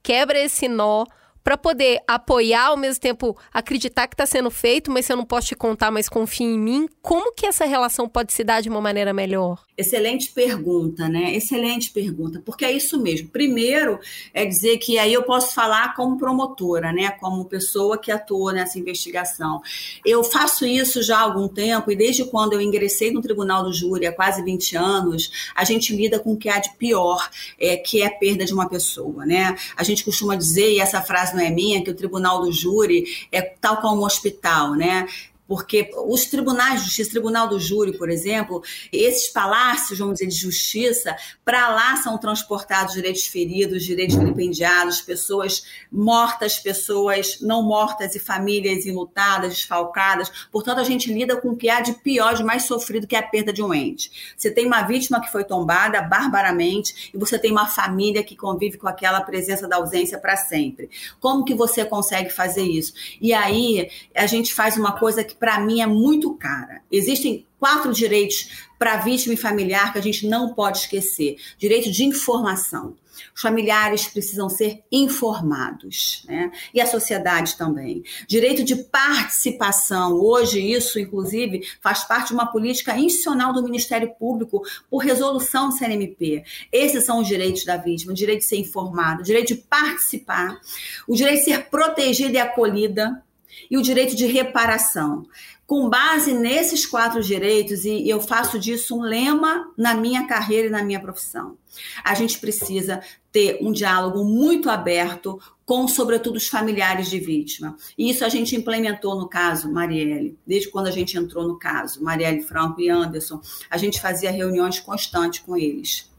quebra 0.00 0.38
esse 0.38 0.68
nó, 0.68 1.04
para 1.42 1.56
poder 1.56 2.00
apoiar, 2.06 2.66
ao 2.66 2.76
mesmo 2.76 3.00
tempo 3.00 3.36
acreditar 3.52 4.06
que 4.06 4.14
está 4.14 4.26
sendo 4.26 4.50
feito, 4.50 4.90
mas 4.90 5.06
se 5.06 5.12
eu 5.12 5.16
não 5.16 5.24
posso 5.24 5.48
te 5.48 5.56
contar, 5.56 5.90
mas 5.90 6.08
confia 6.08 6.46
em 6.46 6.58
mim, 6.58 6.88
como 7.02 7.32
que 7.32 7.46
essa 7.46 7.64
relação 7.64 8.08
pode 8.08 8.32
se 8.32 8.44
dar 8.44 8.60
de 8.60 8.68
uma 8.68 8.80
maneira 8.80 9.12
melhor? 9.12 9.62
Excelente 9.76 10.30
pergunta, 10.32 11.08
né? 11.08 11.34
Excelente 11.34 11.90
pergunta, 11.90 12.42
porque 12.44 12.64
é 12.64 12.72
isso 12.72 13.00
mesmo. 13.00 13.28
Primeiro, 13.28 13.98
é 14.34 14.44
dizer 14.44 14.76
que 14.76 14.98
aí 14.98 15.12
eu 15.12 15.22
posso 15.22 15.54
falar 15.54 15.94
como 15.94 16.18
promotora, 16.18 16.92
né? 16.92 17.10
Como 17.12 17.46
pessoa 17.46 17.96
que 17.96 18.12
atuou 18.12 18.52
nessa 18.52 18.78
investigação. 18.78 19.62
Eu 20.04 20.22
faço 20.22 20.66
isso 20.66 21.02
já 21.02 21.18
há 21.18 21.22
algum 21.22 21.48
tempo 21.48 21.90
e 21.90 21.96
desde 21.96 22.24
quando 22.24 22.52
eu 22.52 22.60
ingressei 22.60 23.10
no 23.10 23.22
Tribunal 23.22 23.64
do 23.64 23.72
Júri, 23.72 24.06
há 24.06 24.12
quase 24.12 24.42
20 24.42 24.76
anos, 24.76 25.50
a 25.54 25.64
gente 25.64 25.96
lida 25.96 26.18
com 26.18 26.32
o 26.32 26.36
que 26.36 26.48
há 26.48 26.58
de 26.58 26.74
pior, 26.74 27.30
é, 27.58 27.76
que 27.76 28.02
é 28.02 28.06
a 28.06 28.10
perda 28.10 28.44
de 28.44 28.52
uma 28.52 28.68
pessoa, 28.68 29.24
né? 29.24 29.56
A 29.76 29.82
gente 29.82 30.04
costuma 30.04 30.36
dizer, 30.36 30.72
e 30.72 30.80
essa 30.80 31.00
frase 31.00 31.29
não 31.36 31.42
é 31.42 31.50
minha, 31.50 31.82
que 31.82 31.90
o 31.90 31.96
Tribunal 31.96 32.40
do 32.40 32.52
Júri 32.52 33.04
é 33.30 33.40
tal 33.40 33.78
como 33.78 34.02
um 34.02 34.04
hospital, 34.04 34.74
né? 34.74 35.06
Porque 35.50 35.90
os 36.06 36.26
tribunais 36.26 36.78
de 36.78 36.86
justiça, 36.86 37.10
tribunal 37.10 37.48
do 37.48 37.58
júri, 37.58 37.98
por 37.98 38.08
exemplo, 38.08 38.62
esses 38.92 39.28
palácios, 39.30 39.98
vamos 39.98 40.14
dizer, 40.14 40.28
de 40.28 40.36
justiça, 40.36 41.16
para 41.44 41.70
lá 41.70 41.96
são 41.96 42.16
transportados 42.16 42.94
direitos 42.94 43.26
feridos, 43.26 43.82
direitos 43.82 44.14
vilipendiados, 44.14 45.00
pessoas 45.00 45.64
mortas, 45.90 46.60
pessoas 46.60 47.40
não 47.40 47.64
mortas 47.64 48.14
e 48.14 48.20
famílias 48.20 48.86
enlutadas, 48.86 49.54
desfalcadas. 49.54 50.30
Portanto, 50.52 50.78
a 50.78 50.84
gente 50.84 51.12
lida 51.12 51.36
com 51.36 51.48
o 51.48 51.56
que 51.56 51.68
há 51.68 51.80
de 51.80 51.94
pior, 51.94 52.36
de 52.36 52.44
mais 52.44 52.62
sofrido, 52.62 53.08
que 53.08 53.16
é 53.16 53.18
a 53.18 53.22
perda 53.26 53.52
de 53.52 53.60
um 53.60 53.74
ente. 53.74 54.32
Você 54.36 54.52
tem 54.52 54.68
uma 54.68 54.82
vítima 54.82 55.20
que 55.20 55.32
foi 55.32 55.42
tombada 55.42 56.00
barbaramente 56.00 57.10
e 57.12 57.18
você 57.18 57.36
tem 57.40 57.50
uma 57.50 57.66
família 57.66 58.22
que 58.22 58.36
convive 58.36 58.78
com 58.78 58.86
aquela 58.86 59.20
presença 59.20 59.66
da 59.66 59.78
ausência 59.78 60.16
para 60.16 60.36
sempre. 60.36 60.88
Como 61.18 61.44
que 61.44 61.56
você 61.56 61.84
consegue 61.84 62.30
fazer 62.30 62.62
isso? 62.62 62.92
E 63.20 63.34
aí, 63.34 63.90
a 64.14 64.26
gente 64.26 64.54
faz 64.54 64.76
uma 64.76 64.92
coisa 64.92 65.24
que 65.24 65.39
para 65.40 65.58
mim 65.58 65.80
é 65.80 65.86
muito 65.86 66.34
cara. 66.34 66.82
Existem 66.92 67.46
quatro 67.58 67.92
direitos 67.92 68.68
para 68.78 68.98
vítima 68.98 69.34
e 69.34 69.38
familiar 69.38 69.92
que 69.92 69.98
a 69.98 70.02
gente 70.02 70.28
não 70.28 70.52
pode 70.54 70.78
esquecer: 70.78 71.36
direito 71.58 71.90
de 71.90 72.04
informação. 72.04 72.94
Os 73.34 73.42
familiares 73.42 74.06
precisam 74.06 74.48
ser 74.48 74.82
informados, 74.90 76.24
né? 76.26 76.50
E 76.72 76.80
a 76.80 76.86
sociedade 76.86 77.56
também. 77.56 78.02
Direito 78.26 78.64
de 78.64 78.74
participação. 78.74 80.14
Hoje, 80.14 80.60
isso, 80.60 80.98
inclusive, 80.98 81.66
faz 81.82 82.04
parte 82.04 82.28
de 82.28 82.34
uma 82.34 82.46
política 82.46 82.96
institucional 82.98 83.52
do 83.52 83.62
Ministério 83.62 84.10
Público 84.18 84.62
por 84.88 84.98
resolução 84.98 85.68
do 85.68 85.76
CNMP. 85.76 86.42
Esses 86.72 87.04
são 87.04 87.20
os 87.20 87.28
direitos 87.28 87.64
da 87.64 87.76
vítima: 87.76 88.12
o 88.12 88.16
direito 88.16 88.40
de 88.40 88.46
ser 88.46 88.56
informado, 88.56 89.20
o 89.20 89.24
direito 89.24 89.48
de 89.48 89.56
participar, 89.56 90.58
o 91.06 91.14
direito 91.14 91.40
de 91.40 91.44
ser 91.44 91.68
protegida 91.68 92.38
e 92.38 92.40
acolhida 92.40 93.22
e 93.70 93.76
o 93.76 93.82
direito 93.82 94.14
de 94.14 94.26
reparação. 94.26 95.26
Com 95.66 95.88
base 95.88 96.32
nesses 96.32 96.84
quatro 96.84 97.22
direitos, 97.22 97.84
e 97.84 98.08
eu 98.08 98.20
faço 98.20 98.58
disso 98.58 98.98
um 98.98 99.02
lema 99.02 99.72
na 99.76 99.94
minha 99.94 100.26
carreira 100.26 100.66
e 100.66 100.70
na 100.70 100.82
minha 100.82 101.00
profissão, 101.00 101.56
a 102.02 102.12
gente 102.14 102.38
precisa 102.38 103.00
ter 103.30 103.58
um 103.62 103.70
diálogo 103.70 104.24
muito 104.24 104.68
aberto 104.68 105.40
com, 105.64 105.86
sobretudo, 105.86 106.34
os 106.34 106.48
familiares 106.48 107.08
de 107.08 107.20
vítima. 107.20 107.76
E 107.96 108.10
isso 108.10 108.24
a 108.24 108.28
gente 108.28 108.56
implementou 108.56 109.14
no 109.14 109.28
caso 109.28 109.70
Marielle, 109.70 110.36
desde 110.44 110.68
quando 110.68 110.88
a 110.88 110.90
gente 110.90 111.16
entrou 111.16 111.46
no 111.46 111.56
caso, 111.56 112.02
Marielle 112.02 112.42
Franco 112.42 112.80
e 112.80 112.88
Anderson, 112.88 113.40
a 113.70 113.78
gente 113.78 114.00
fazia 114.00 114.32
reuniões 114.32 114.80
constantes 114.80 115.38
com 115.38 115.56
eles 115.56 116.09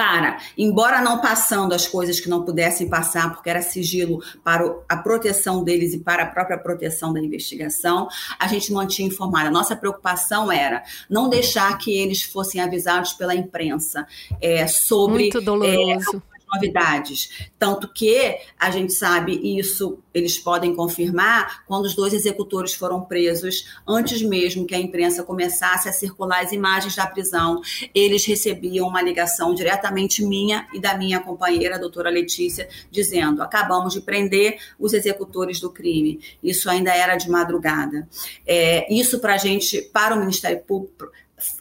para, 0.00 0.38
embora 0.56 1.02
não 1.02 1.20
passando 1.20 1.74
as 1.74 1.86
coisas 1.86 2.18
que 2.18 2.26
não 2.26 2.42
pudessem 2.42 2.88
passar, 2.88 3.34
porque 3.34 3.50
era 3.50 3.60
sigilo 3.60 4.22
para 4.42 4.64
a 4.88 4.96
proteção 4.96 5.62
deles 5.62 5.92
e 5.92 5.98
para 5.98 6.22
a 6.22 6.26
própria 6.26 6.56
proteção 6.56 7.12
da 7.12 7.20
investigação, 7.20 8.08
a 8.38 8.48
gente 8.48 8.72
mantinha 8.72 9.06
informado. 9.06 9.48
A 9.48 9.50
nossa 9.50 9.76
preocupação 9.76 10.50
era 10.50 10.82
não 11.10 11.28
deixar 11.28 11.76
que 11.76 11.92
eles 11.92 12.22
fossem 12.22 12.62
avisados 12.62 13.12
pela 13.12 13.34
imprensa 13.34 14.06
é, 14.40 14.66
sobre. 14.66 15.24
Muito 15.24 15.40
doloroso. 15.42 16.16
É, 16.16 16.29
novidades. 16.52 17.50
Tanto 17.58 17.88
que 17.92 18.38
a 18.58 18.70
gente 18.70 18.92
sabe, 18.92 19.58
isso 19.58 19.98
eles 20.12 20.38
podem 20.38 20.74
confirmar, 20.74 21.64
quando 21.66 21.84
os 21.84 21.94
dois 21.94 22.12
executores 22.12 22.74
foram 22.74 23.02
presos, 23.02 23.66
antes 23.86 24.22
mesmo 24.22 24.66
que 24.66 24.74
a 24.74 24.80
imprensa 24.80 25.22
começasse 25.22 25.88
a 25.88 25.92
circular 25.92 26.42
as 26.42 26.52
imagens 26.52 26.96
da 26.96 27.06
prisão, 27.06 27.60
eles 27.94 28.24
recebiam 28.24 28.88
uma 28.88 29.02
ligação 29.02 29.54
diretamente 29.54 30.24
minha 30.24 30.66
e 30.72 30.80
da 30.80 30.96
minha 30.96 31.20
companheira, 31.20 31.76
a 31.76 31.78
doutora 31.78 32.10
Letícia, 32.10 32.68
dizendo: 32.90 33.42
acabamos 33.42 33.94
de 33.94 34.00
prender 34.00 34.58
os 34.78 34.92
executores 34.92 35.60
do 35.60 35.70
crime. 35.70 36.20
Isso 36.42 36.68
ainda 36.68 36.94
era 36.94 37.16
de 37.16 37.30
madrugada. 37.30 38.08
É, 38.46 38.92
isso 38.92 39.20
para 39.20 39.34
a 39.34 39.38
gente, 39.38 39.80
para 39.82 40.14
o 40.14 40.18
Ministério 40.18 40.60
Público, 40.60 41.10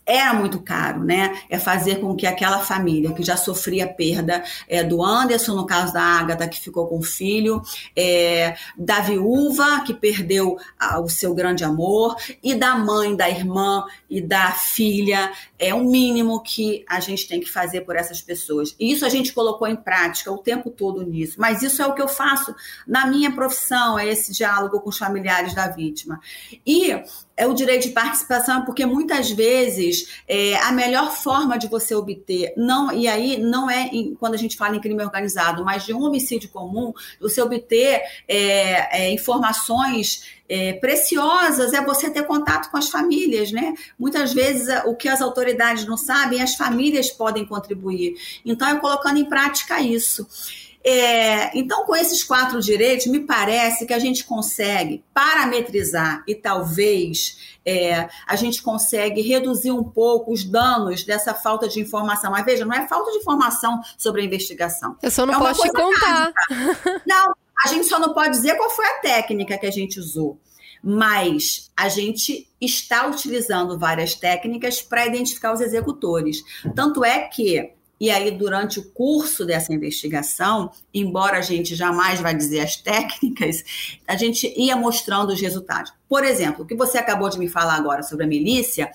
era 0.05 0.33
muito 0.33 0.59
caro, 0.59 1.03
né? 1.03 1.41
É 1.49 1.57
fazer 1.57 1.99
com 1.99 2.15
que 2.15 2.25
aquela 2.25 2.59
família 2.59 3.13
que 3.13 3.23
já 3.23 3.37
sofria 3.37 3.87
perda 3.87 4.43
é, 4.67 4.83
do 4.83 5.03
Anderson, 5.03 5.55
no 5.55 5.65
caso 5.65 5.93
da 5.93 6.01
Agatha, 6.01 6.47
que 6.47 6.59
ficou 6.59 6.87
com 6.87 6.99
o 6.99 7.03
filho, 7.03 7.61
é, 7.95 8.55
da 8.77 8.99
viúva, 8.99 9.83
que 9.85 9.93
perdeu 9.93 10.57
a, 10.79 10.99
o 10.99 11.09
seu 11.09 11.33
grande 11.33 11.63
amor, 11.63 12.15
e 12.43 12.55
da 12.55 12.75
mãe, 12.75 13.15
da 13.15 13.29
irmã 13.29 13.85
e 14.09 14.21
da 14.21 14.51
filha, 14.51 15.31
é 15.57 15.73
o 15.73 15.83
mínimo 15.83 16.41
que 16.41 16.83
a 16.87 16.99
gente 16.99 17.27
tem 17.27 17.39
que 17.39 17.49
fazer 17.49 17.81
por 17.81 17.95
essas 17.95 18.21
pessoas. 18.21 18.75
E 18.79 18.91
isso 18.91 19.05
a 19.05 19.09
gente 19.09 19.33
colocou 19.33 19.67
em 19.67 19.75
prática 19.75 20.31
o 20.31 20.37
tempo 20.37 20.69
todo 20.69 21.03
nisso. 21.03 21.35
Mas 21.37 21.61
isso 21.61 21.81
é 21.81 21.87
o 21.87 21.93
que 21.93 22.01
eu 22.01 22.07
faço 22.07 22.55
na 22.87 23.05
minha 23.05 23.31
profissão, 23.31 23.97
é 23.97 24.07
esse 24.07 24.31
diálogo 24.31 24.79
com 24.79 24.89
os 24.89 24.97
familiares 24.97 25.53
da 25.53 25.67
vítima. 25.67 26.19
E 26.65 26.99
é 27.39 27.47
o 27.47 27.53
direito 27.53 27.83
de 27.83 27.93
participação, 27.93 28.65
porque 28.65 28.85
muitas 28.85 29.31
vezes 29.31 30.21
é, 30.27 30.57
a 30.57 30.73
melhor 30.73 31.15
forma 31.15 31.57
de 31.57 31.67
você 31.67 31.95
obter, 31.95 32.53
não 32.57 32.91
e 32.91 33.07
aí 33.07 33.37
não 33.37 33.69
é 33.69 33.87
em, 33.93 34.13
quando 34.15 34.33
a 34.33 34.37
gente 34.37 34.57
fala 34.57 34.75
em 34.75 34.81
crime 34.81 35.01
organizado, 35.01 35.63
mas 35.63 35.85
de 35.85 35.93
um 35.93 36.03
homicídio 36.03 36.49
comum, 36.49 36.93
você 37.17 37.41
obter 37.41 38.01
é, 38.27 39.03
é, 39.03 39.11
informações 39.13 40.37
é, 40.49 40.73
preciosas 40.73 41.71
é 41.73 41.81
você 41.81 42.09
ter 42.09 42.23
contato 42.23 42.69
com 42.71 42.77
as 42.77 42.89
famílias, 42.89 43.51
né? 43.51 43.73
Muitas 43.97 44.33
vezes 44.33 44.67
o 44.85 44.95
que 44.95 45.07
as 45.07 45.21
autoridades 45.21 45.85
não 45.85 45.95
sabem, 45.95 46.41
as 46.41 46.55
famílias 46.55 47.09
podem 47.09 47.45
contribuir. 47.45 48.15
Então, 48.43 48.67
é 48.67 48.75
colocando 48.79 49.17
em 49.17 49.25
prática 49.25 49.79
isso. 49.79 50.27
É, 50.83 51.57
então, 51.57 51.85
com 51.85 51.95
esses 51.95 52.23
quatro 52.23 52.61
direitos, 52.61 53.07
me 53.07 53.19
parece 53.19 53.85
que 53.85 53.93
a 53.93 53.99
gente 53.99 54.23
consegue 54.23 55.03
parametrizar 55.13 56.23
e 56.25 56.33
talvez 56.33 57.37
é, 57.65 58.07
a 58.25 58.35
gente 58.35 58.63
consegue 58.63 59.21
reduzir 59.21 59.71
um 59.71 59.83
pouco 59.83 60.31
os 60.31 60.43
danos 60.43 61.03
dessa 61.03 61.33
falta 61.33 61.67
de 61.67 61.79
informação. 61.81 62.31
Mas 62.31 62.45
veja, 62.45 62.65
não 62.65 62.73
é 62.73 62.87
falta 62.87 63.11
de 63.11 63.17
informação 63.17 63.81
sobre 63.97 64.21
a 64.21 64.25
investigação. 64.25 64.95
Eu 65.01 65.11
só 65.11 65.25
não 65.25 65.35
é 65.35 65.37
posso 65.37 65.61
te 65.61 65.71
contar. 65.71 66.31
Não, 67.05 67.35
a 67.65 67.67
gente 67.67 67.87
só 67.87 67.99
não 67.99 68.13
pode 68.13 68.31
dizer 68.31 68.55
qual 68.55 68.69
foi 68.69 68.85
a 68.85 68.99
técnica 68.99 69.57
que 69.57 69.65
a 69.65 69.71
gente 69.71 69.99
usou. 69.99 70.39
Mas 70.81 71.69
a 71.75 71.89
gente 71.89 72.47
está 72.61 73.05
utilizando 73.05 73.77
várias 73.77 74.15
técnicas 74.15 74.81
para 74.81 75.05
identificar 75.05 75.53
os 75.53 75.59
executores. 75.59 76.41
Tanto 76.73 77.03
é 77.03 77.27
que 77.27 77.73
e 77.99 78.09
aí, 78.09 78.31
durante 78.31 78.79
o 78.79 78.91
curso 78.91 79.45
dessa 79.45 79.73
investigação, 79.73 80.71
embora 80.93 81.37
a 81.37 81.41
gente 81.41 81.75
jamais 81.75 82.21
vai 82.21 82.33
dizer 82.33 82.61
as 82.61 82.77
técnicas, 82.81 83.63
a 84.07 84.15
gente 84.15 84.53
ia 84.57 84.75
mostrando 84.75 85.33
os 85.33 85.41
resultados. 85.41 85.91
Por 86.07 86.23
exemplo, 86.23 86.63
o 86.63 86.67
que 86.67 86.75
você 86.75 86.97
acabou 86.97 87.29
de 87.29 87.37
me 87.37 87.49
falar 87.49 87.75
agora 87.75 88.01
sobre 88.01 88.25
a 88.25 88.27
milícia, 88.27 88.89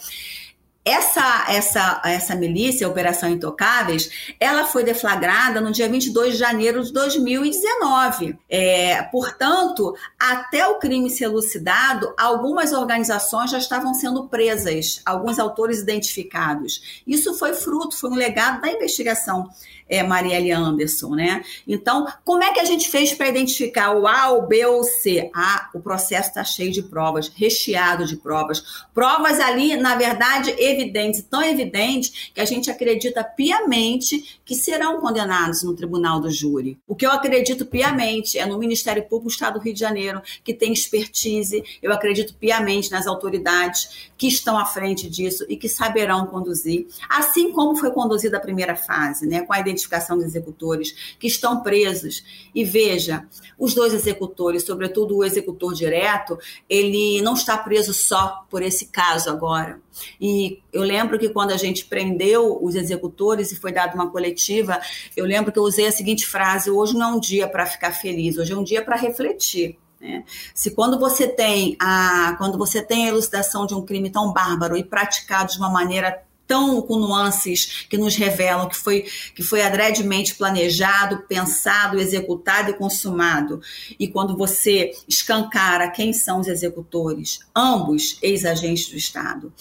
essa, 0.84 1.46
essa, 1.48 2.02
essa 2.04 2.34
milícia, 2.34 2.86
Operação 2.86 3.30
Intocáveis, 3.30 4.34
ela 4.38 4.66
foi 4.66 4.84
deflagrada 4.84 5.60
no 5.60 5.72
dia 5.72 5.88
22 5.88 6.34
de 6.34 6.38
janeiro 6.38 6.84
de 6.84 6.92
2019. 6.92 8.38
É, 8.50 9.02
portanto, 9.04 9.94
até 10.18 10.66
o 10.66 10.78
crime 10.78 11.08
ser 11.08 11.24
elucidado, 11.24 12.12
algumas 12.18 12.72
organizações 12.72 13.50
já 13.50 13.58
estavam 13.58 13.94
sendo 13.94 14.28
presas, 14.28 15.00
alguns 15.06 15.38
autores 15.38 15.78
identificados. 15.78 17.02
Isso 17.06 17.34
foi 17.34 17.54
fruto, 17.54 17.96
foi 17.96 18.10
um 18.10 18.16
legado 18.16 18.60
da 18.60 18.68
investigação 18.68 19.48
é, 19.88 20.02
Marielle 20.02 20.52
Anderson, 20.52 21.10
né? 21.10 21.42
Então, 21.66 22.06
como 22.24 22.42
é 22.42 22.52
que 22.52 22.60
a 22.60 22.64
gente 22.64 22.88
fez 22.88 23.12
para 23.12 23.28
identificar 23.28 23.92
o 23.92 24.06
A, 24.06 24.32
o 24.32 24.46
B 24.46 24.64
ou 24.66 24.80
o 24.80 24.84
C? 24.84 25.30
Ah, 25.34 25.70
o 25.74 25.80
processo 25.80 26.28
está 26.28 26.44
cheio 26.44 26.72
de 26.72 26.82
provas, 26.82 27.30
recheado 27.34 28.06
de 28.06 28.16
provas. 28.16 28.84
Provas 28.92 29.40
ali, 29.40 29.76
na 29.76 29.96
verdade, 29.96 30.54
evidentes, 30.58 31.22
tão 31.22 31.42
evidentes 31.42 32.30
que 32.34 32.40
a 32.40 32.44
gente 32.44 32.70
acredita 32.70 33.22
piamente 33.22 34.40
que 34.44 34.54
serão 34.54 35.00
condenados 35.00 35.62
no 35.62 35.74
tribunal 35.74 36.20
do 36.20 36.30
júri. 36.30 36.78
O 36.86 36.94
que 36.94 37.06
eu 37.06 37.10
acredito 37.10 37.66
piamente 37.66 38.38
é 38.38 38.46
no 38.46 38.58
Ministério 38.58 39.02
Público 39.02 39.28
do 39.28 39.32
Estado 39.32 39.58
do 39.58 39.62
Rio 39.62 39.74
de 39.74 39.80
Janeiro, 39.80 40.22
que 40.42 40.54
tem 40.54 40.72
expertise, 40.72 41.62
eu 41.82 41.92
acredito 41.92 42.34
piamente 42.34 42.90
nas 42.90 43.06
autoridades 43.06 44.10
que 44.16 44.26
estão 44.26 44.58
à 44.58 44.64
frente 44.64 45.08
disso 45.08 45.44
e 45.48 45.56
que 45.56 45.68
saberão 45.68 46.26
conduzir, 46.26 46.86
assim 47.08 47.52
como 47.52 47.76
foi 47.76 47.90
conduzida 47.90 48.36
a 48.36 48.40
primeira 48.40 48.76
fase, 48.76 49.26
né, 49.26 49.42
com 49.42 49.52
a 49.52 49.58
identificação 49.74 50.16
dos 50.16 50.26
executores 50.26 51.16
que 51.18 51.26
estão 51.26 51.62
presos. 51.62 52.24
E 52.54 52.64
veja, 52.64 53.26
os 53.58 53.74
dois 53.74 53.92
executores, 53.92 54.62
sobretudo 54.62 55.16
o 55.16 55.24
executor 55.24 55.74
direto, 55.74 56.38
ele 56.68 57.20
não 57.20 57.34
está 57.34 57.58
preso 57.58 57.92
só 57.92 58.44
por 58.48 58.62
esse 58.62 58.86
caso 58.86 59.28
agora. 59.28 59.80
E 60.20 60.60
eu 60.72 60.82
lembro 60.82 61.18
que 61.18 61.28
quando 61.28 61.50
a 61.50 61.56
gente 61.56 61.84
prendeu 61.84 62.58
os 62.62 62.74
executores 62.74 63.52
e 63.52 63.56
foi 63.56 63.72
dada 63.72 63.94
uma 63.94 64.10
coletiva, 64.10 64.80
eu 65.16 65.24
lembro 65.24 65.52
que 65.52 65.58
eu 65.58 65.62
usei 65.62 65.86
a 65.86 65.92
seguinte 65.92 66.26
frase: 66.26 66.70
hoje 66.70 66.94
não 66.94 67.12
é 67.12 67.14
um 67.14 67.20
dia 67.20 67.48
para 67.48 67.66
ficar 67.66 67.92
feliz, 67.92 68.38
hoje 68.38 68.52
é 68.52 68.56
um 68.56 68.64
dia 68.64 68.82
para 68.82 68.96
refletir. 68.96 69.78
Né? 70.00 70.24
Se 70.54 70.72
quando 70.72 70.98
você 70.98 71.26
tem 71.26 71.76
a 71.80 72.34
quando 72.36 72.58
você 72.58 72.82
tem 72.82 73.06
a 73.06 73.08
elucidação 73.08 73.66
de 73.66 73.74
um 73.74 73.84
crime 73.84 74.10
tão 74.10 74.32
bárbaro 74.32 74.76
e 74.76 74.84
praticado 74.84 75.52
de 75.52 75.58
uma 75.58 75.70
maneira 75.70 76.22
tão 76.46 76.82
com 76.82 76.96
nuances 76.96 77.86
que 77.88 77.96
nos 77.96 78.16
revelam 78.16 78.68
que 78.68 78.76
foi, 78.76 79.06
que 79.34 79.42
foi 79.42 79.62
adredemente 79.62 80.34
planejado, 80.34 81.24
pensado, 81.28 82.00
executado 82.00 82.70
e 82.70 82.74
consumado. 82.74 83.60
E 83.98 84.08
quando 84.08 84.36
você 84.36 84.92
escancara 85.08 85.90
quem 85.90 86.12
são 86.12 86.40
os 86.40 86.48
executores, 86.48 87.40
ambos 87.54 88.18
ex-agentes 88.22 88.88
do 88.88 88.96
Estado, 88.96 89.52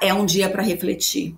é 0.00 0.12
um 0.14 0.24
dia 0.24 0.48
para 0.48 0.62
refletir. 0.62 1.34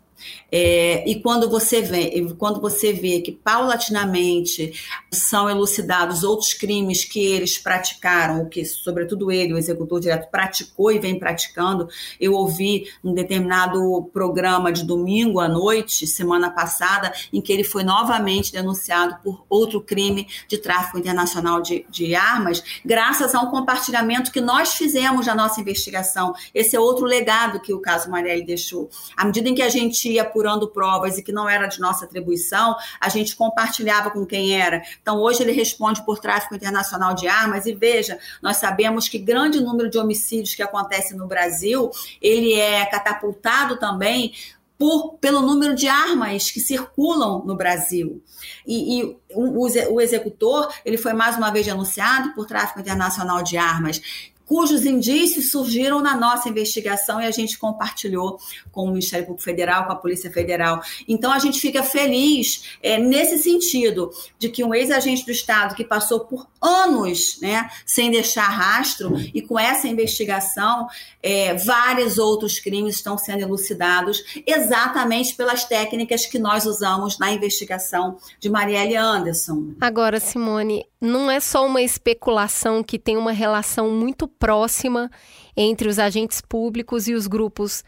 É, 0.51 1.09
e 1.09 1.21
quando 1.21 1.49
você 1.51 1.83
vê, 1.83 2.27
quando 2.39 2.61
você 2.61 2.93
vê 2.93 3.21
que 3.21 3.33
paulatinamente 3.33 4.73
são 5.11 5.49
elucidados 5.49 6.23
outros 6.23 6.55
crimes 6.55 7.05
que 7.05 7.21
eles 7.21 7.59
praticaram, 7.59 8.43
o 8.43 8.49
que, 8.49 8.64
sobretudo 8.64 9.31
ele, 9.31 9.55
o 9.55 9.59
executor 9.59 10.01
direto, 10.01 10.31
praticou 10.31 10.91
e 10.91 10.99
vem 10.99 11.19
praticando, 11.19 11.89
eu 12.21 12.33
ouvi 12.35 12.89
um 13.05 13.12
determinado 13.12 14.09
programa 14.12 14.73
de 14.73 14.85
domingo 14.85 15.41
à 15.41 15.49
noite, 15.49 16.07
semana 16.07 16.51
passada, 16.51 17.12
em 17.33 17.41
que 17.41 17.53
ele 17.53 17.64
foi 17.64 17.85
novamente 17.85 18.53
denunciado 18.53 19.19
por 19.23 19.45
outro 19.49 19.81
crime 19.81 20.27
de 20.47 20.59
tráfico 20.59 20.99
internacional 20.99 21.61
de, 21.61 21.85
de 21.91 22.14
armas, 22.14 22.62
graças 22.85 23.35
a 23.35 23.41
um 23.41 23.51
compartilhamento 23.51 24.33
que 24.33 24.41
nós 24.41 24.75
fizemos 24.75 25.27
na 25.27 25.35
nossa 25.35 25.61
investigação. 25.61 26.35
Esse 26.55 26.77
é 26.77 26.81
outro 26.81 27.05
legado 27.05 27.61
que 27.61 27.73
o 27.73 27.81
caso 27.81 28.11
Marielle 28.11 28.45
deixou. 28.45 28.89
À 29.16 29.25
medida 29.25 29.49
em 29.49 29.55
que 29.55 29.62
a 29.62 29.69
gente 29.69 30.08
ia 30.11 30.23
apurando 30.23 30.69
provas 30.69 31.19
e 31.19 31.23
que 31.23 31.33
não 31.33 31.49
era 31.49 31.67
de 31.67 31.81
nossa 31.81 32.05
atribuição, 32.05 32.77
a 33.01 33.09
gente 33.09 33.37
compartilhava 33.37 34.11
com 34.11 34.25
quem 34.25 34.61
era. 34.61 34.83
Então, 35.01 35.19
hoje 35.19 35.43
ele 35.43 35.53
responde 35.53 36.05
por 36.05 36.19
tráfico 36.19 36.55
internacional 36.55 37.15
de 37.15 37.29
armas 37.29 37.67
e 37.67 37.75
veja, 37.75 38.19
nós 38.43 38.57
sabemos 38.57 39.09
que 39.09 39.19
grande 39.19 39.61
número 39.61 39.91
de 39.91 39.99
homicídios 39.99 40.55
que 40.55 40.63
acontecem 40.63 41.17
no 41.17 41.27
Brasil, 41.27 41.91
ele 42.21 42.55
é 42.55 42.85
catapultado 42.87 43.77
também 43.79 44.33
por, 44.79 45.15
pelo 45.15 45.43
número 45.43 45.75
de 45.75 45.89
armas 45.89 46.51
que 46.51 46.61
circulam 46.61 47.43
no 47.45 47.57
Brasil. 47.57 48.23
E, 48.65 49.01
e 49.01 49.17
o, 49.35 49.67
o, 49.93 50.01
executor, 50.01 50.73
ele 50.85 50.97
foi 50.97 51.13
mais 51.13 51.37
uma 51.37 51.51
vez 51.51 51.67
denunciado 51.67 52.33
por 52.33 52.47
tráfico 52.47 52.79
internacional 52.79 53.43
de 53.43 53.57
armas 53.57 54.01
cujos 54.49 54.86
indícios 54.86 55.51
surgiram 55.51 56.01
na 56.01 56.16
nossa 56.16 56.49
investigação 56.49 57.20
e 57.20 57.26
a 57.26 57.30
gente 57.30 57.59
compartilhou 57.59 58.40
com 58.72 58.84
o 58.84 58.88
Ministério 58.88 59.26
Público 59.26 59.44
Federal, 59.44 59.84
com 59.84 59.92
a 59.92 59.96
Polícia 59.96 60.30
Federal. 60.30 60.80
Então 61.07 61.30
a 61.30 61.38
gente 61.38 61.61
fica 61.61 61.82
feliz 61.82 62.78
é, 62.82 62.99
nesse 62.99 63.38
sentido 63.38 64.11
de 64.38 64.49
que 64.49 64.64
um 64.64 64.74
ex-agente 64.74 65.26
do 65.26 65.30
Estado 65.30 65.74
que 65.74 65.84
passou 65.84 66.20
por 66.20 66.49
anos 66.62 67.38
né, 67.42 67.68
sem 67.84 68.11
deixar 68.11 68.49
rastro 68.49 69.14
e 69.34 69.42
com 69.42 69.59
essa 69.59 69.86
investigação, 69.86 70.88
é, 71.22 71.55
vários 71.55 72.16
outros 72.16 72.59
crimes 72.59 72.96
estão 72.96 73.18
sendo 73.18 73.42
elucidados 73.42 74.42
exatamente 74.46 75.34
pelas 75.34 75.64
técnicas 75.64 76.24
que 76.24 76.38
nós 76.38 76.64
usamos 76.64 77.18
na 77.18 77.30
investigação 77.30 78.16
de 78.40 78.49
Marielle 78.49 78.96
Anderson. 78.96 79.74
Agora, 79.80 80.18
Simone, 80.18 80.86
não 81.01 81.30
é 81.30 81.40
só 81.40 81.66
uma 81.66 81.82
especulação 81.82 82.82
que 82.82 82.99
tem 82.99 83.16
uma 83.16 83.32
relação 83.32 83.90
muito 83.90 84.26
próxima 84.26 85.11
entre 85.57 85.88
os 85.88 85.99
agentes 85.99 86.40
públicos 86.40 87.09
e 87.09 87.14
os 87.14 87.26
grupos 87.26 87.84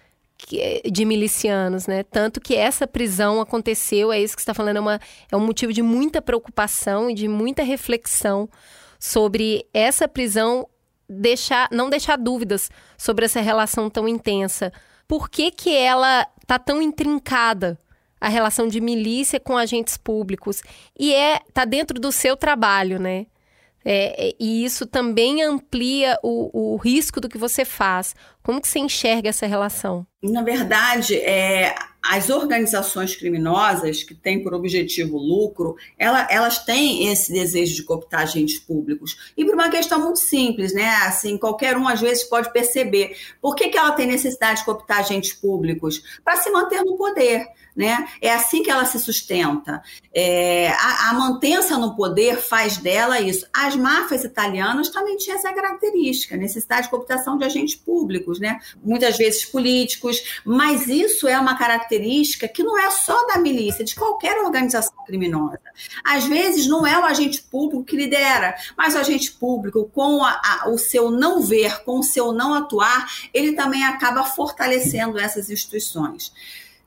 de 0.91 1.05
milicianos, 1.05 1.87
né? 1.87 2.03
Tanto 2.03 2.41
que 2.41 2.55
essa 2.55 2.87
prisão 2.87 3.41
aconteceu, 3.41 4.11
é 4.13 4.21
isso 4.21 4.35
que 4.35 4.41
está 4.41 4.55
falando, 4.55 4.79
é, 4.79 4.81
uma, 4.81 5.01
é 5.31 5.37
um 5.37 5.45
motivo 5.45 5.73
de 5.73 5.83
muita 5.83 6.23
preocupação 6.23 7.11
e 7.11 7.15
de 7.15 7.29
muita 7.29 7.63
reflexão 7.63 8.49
sobre 8.99 9.67
essa 9.73 10.09
prisão 10.09 10.67
deixar, 11.09 11.69
não 11.71 11.91
deixar 11.91 12.17
dúvidas 12.17 12.71
sobre 12.97 13.25
essa 13.25 13.41
relação 13.41 13.91
tão 13.91 14.09
intensa. 14.09 14.73
Por 15.07 15.29
que, 15.29 15.51
que 15.51 15.75
ela 15.77 16.27
tá 16.47 16.59
tão 16.59 16.81
intrincada? 16.81 17.79
A 18.21 18.29
relação 18.29 18.69
de 18.69 18.81
milícia 18.81 19.41
com 19.41 19.57
agentes 19.57 19.97
públicos. 19.97 20.63
E 20.99 21.15
é 21.15 21.41
tá 21.53 21.65
dentro 21.65 21.99
do 21.99 22.13
seu 22.13 22.37
trabalho, 22.37 22.99
né? 22.99 23.27
É, 23.85 24.29
é, 24.29 24.35
e 24.39 24.65
isso 24.65 24.87
também 24.87 25.43
amplia 25.43 26.19
o, 26.23 26.75
o 26.75 26.77
risco 26.77 27.21
do 27.21 27.29
que 27.29 27.39
você 27.39 27.65
faz. 27.65 28.15
Como 28.43 28.61
que 28.61 28.69
você 28.69 28.79
enxerga 28.79 29.31
essa 29.31 29.47
relação? 29.47 30.07
Na 30.23 30.43
verdade, 30.43 31.17
é, 31.17 31.75
as 32.03 32.29
organizações 32.29 33.17
criminosas 33.17 34.03
que 34.03 34.15
têm 34.15 34.43
por 34.43 34.53
objetivo 34.53 35.17
lucro, 35.17 35.77
ela, 35.99 36.27
elas 36.31 36.59
têm 36.59 37.11
esse 37.11 37.33
desejo 37.33 37.75
de 37.75 37.83
cooptar 37.83 38.23
agentes 38.23 38.59
públicos. 38.59 39.33
E 39.37 39.45
por 39.45 39.55
uma 39.55 39.71
questão 39.71 39.99
muito 39.99 40.19
simples, 40.19 40.75
né? 40.75 40.89
Assim, 41.07 41.39
qualquer 41.39 41.77
um 41.77 41.89
às 41.89 42.01
vezes 42.01 42.25
pode 42.25 42.53
perceber. 42.53 43.17
Por 43.41 43.55
que, 43.55 43.69
que 43.69 43.79
ela 43.79 43.93
tem 43.93 44.07
necessidade 44.07 44.61
de 44.61 44.67
cooptar 44.67 45.01
agentes 45.01 45.33
públicos? 45.33 46.21
Para 46.23 46.37
se 46.37 46.51
manter 46.51 46.83
no 46.83 46.97
poder. 46.97 47.47
Né? 47.77 48.09
É 48.21 48.33
assim 48.33 48.63
que 48.63 48.71
ela 48.71 48.85
se 48.85 48.99
sustenta. 48.99 49.83
É, 50.13 50.69
a, 50.71 51.11
a, 51.11 51.15
mantença 51.15 51.79
no 51.79 51.95
poder 51.95 52.39
faz 52.39 52.77
dela 52.77 53.21
isso. 53.21 53.47
As 53.53 53.77
máfias 53.77 54.25
italianas 54.25 54.89
também 54.89 55.17
tinham 55.17 55.39
essa 55.39 55.53
característica, 55.53 56.37
necessidade 56.37 56.85
de 56.85 56.91
cooptação 56.91 57.39
de 57.39 57.45
agentes 57.45 57.77
públicos, 57.77 58.41
né? 58.41 58.59
muitas 58.83 59.17
vezes 59.17 59.45
políticos, 59.45 60.41
mas 60.45 60.89
isso 60.89 61.29
é 61.29 61.39
uma 61.39 61.57
característica 61.57 62.49
que 62.49 62.63
não 62.63 62.79
é 62.79 62.91
só 62.91 63.27
da 63.27 63.39
milícia, 63.39 63.85
de 63.85 63.95
qualquer 63.95 64.39
organização 64.39 64.95
criminosa. 65.07 65.61
Às 66.05 66.25
vezes 66.25 66.67
não 66.67 66.87
é 66.87 66.99
o 66.99 67.05
agente 67.05 67.43
público 67.43 67.85
que 67.85 67.97
lidera, 67.97 68.55
mas 68.77 68.95
o 68.95 68.99
agente 68.99 69.33
público, 69.33 69.91
com 69.95 70.25
a, 70.25 70.41
a, 70.43 70.69
o 70.71 70.79
seu 70.79 71.11
não 71.11 71.41
ver, 71.41 71.85
com 71.85 72.01
o 72.01 72.03
seu 72.03 72.33
não 72.33 72.55
atuar, 72.55 73.07
ele 73.33 73.53
também 73.53 73.85
acaba 73.85 74.25
fortalecendo 74.25 75.19
essas 75.19 75.51
instituições 75.51 76.33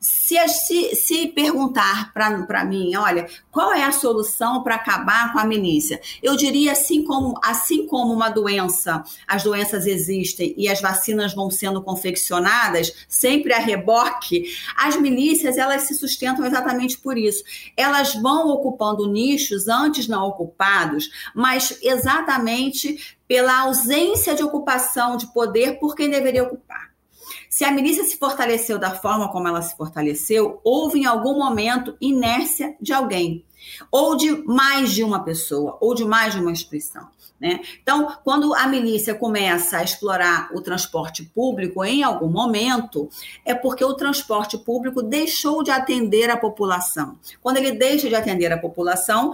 se, 0.04 0.36
se, 0.50 0.96
se 0.96 1.28
perguntar 1.30 2.12
para 2.14 2.66
mim, 2.66 2.94
olha, 2.98 3.26
qual 3.50 3.72
é 3.72 3.86
a 3.86 3.92
solução 3.94 4.62
para 4.62 4.76
acabar 4.76 5.32
com 5.32 5.40
a 5.40 5.46
milícia? 5.46 6.02
Eu 6.22 6.36
diria 6.36 6.74
assim 6.74 7.06
como, 7.06 7.40
assim 7.42 7.88
como 7.88 8.14
uma 8.14 8.30
doença, 8.30 9.02
as 9.26 9.44
doenças 9.44 9.88
existem 9.88 10.54
e 10.58 10.68
as 10.68 10.82
vacinas 10.82 11.34
vão 11.34 11.50
sendo 11.50 11.82
confeccionadas, 11.82 12.94
sempre 13.08 13.54
a 13.54 13.60
reboque, 13.60 14.44
as 14.76 14.98
milícias 14.98 15.58
elas 15.58 15.84
se 15.84 15.94
sustentam 15.94 16.46
exatamente 16.46 16.98
por 16.98 17.18
isso. 17.18 17.42
Elas 17.78 18.14
vão 18.14 18.50
ocupando 18.50 19.10
nichos 19.10 19.70
antes 19.70 20.06
não 20.06 20.28
ocupados, 20.28 21.10
mas 21.34 21.80
exatamente 21.82 23.16
pela 23.26 23.62
ausência 23.62 24.36
de 24.36 24.44
ocupação 24.44 25.16
de 25.16 25.28
poder 25.28 25.80
por 25.80 25.96
quem 25.96 26.10
deveria 26.10 26.44
ocupar. 26.44 26.93
Se 27.64 27.68
a 27.68 27.72
milícia 27.72 28.04
se 28.04 28.18
fortaleceu 28.18 28.78
da 28.78 28.92
forma 28.92 29.32
como 29.32 29.48
ela 29.48 29.62
se 29.62 29.74
fortaleceu, 29.78 30.60
houve 30.66 31.00
em 31.00 31.06
algum 31.06 31.38
momento 31.38 31.96
inércia 32.02 32.76
de 32.82 32.92
alguém, 32.92 33.46
ou 33.90 34.18
de 34.18 34.44
mais 34.46 34.92
de 34.92 35.02
uma 35.02 35.24
pessoa, 35.24 35.78
ou 35.80 35.96
de 35.96 36.04
mais 36.04 36.34
de 36.34 36.42
uma 36.42 36.52
instituição. 36.52 37.08
Né? 37.40 37.62
Então, 37.82 38.18
quando 38.22 38.54
a 38.54 38.68
milícia 38.68 39.16
começa 39.16 39.78
a 39.78 39.84
explorar 39.84 40.50
o 40.54 40.60
transporte 40.60 41.24
público 41.24 41.86
em 41.86 42.04
algum 42.04 42.28
momento, 42.28 43.08
é 43.46 43.56
porque 43.56 43.86
o 43.86 43.94
transporte 43.94 44.58
público 44.58 45.02
deixou 45.02 45.64
de 45.64 45.72
atender 45.72 46.30
a 46.30 46.36
população. 46.36 47.18
Quando 47.42 47.56
ele 47.58 47.72
deixa 47.72 48.10
de 48.10 48.16
atender 48.16 48.52
a 48.52 48.58
população, 48.58 49.34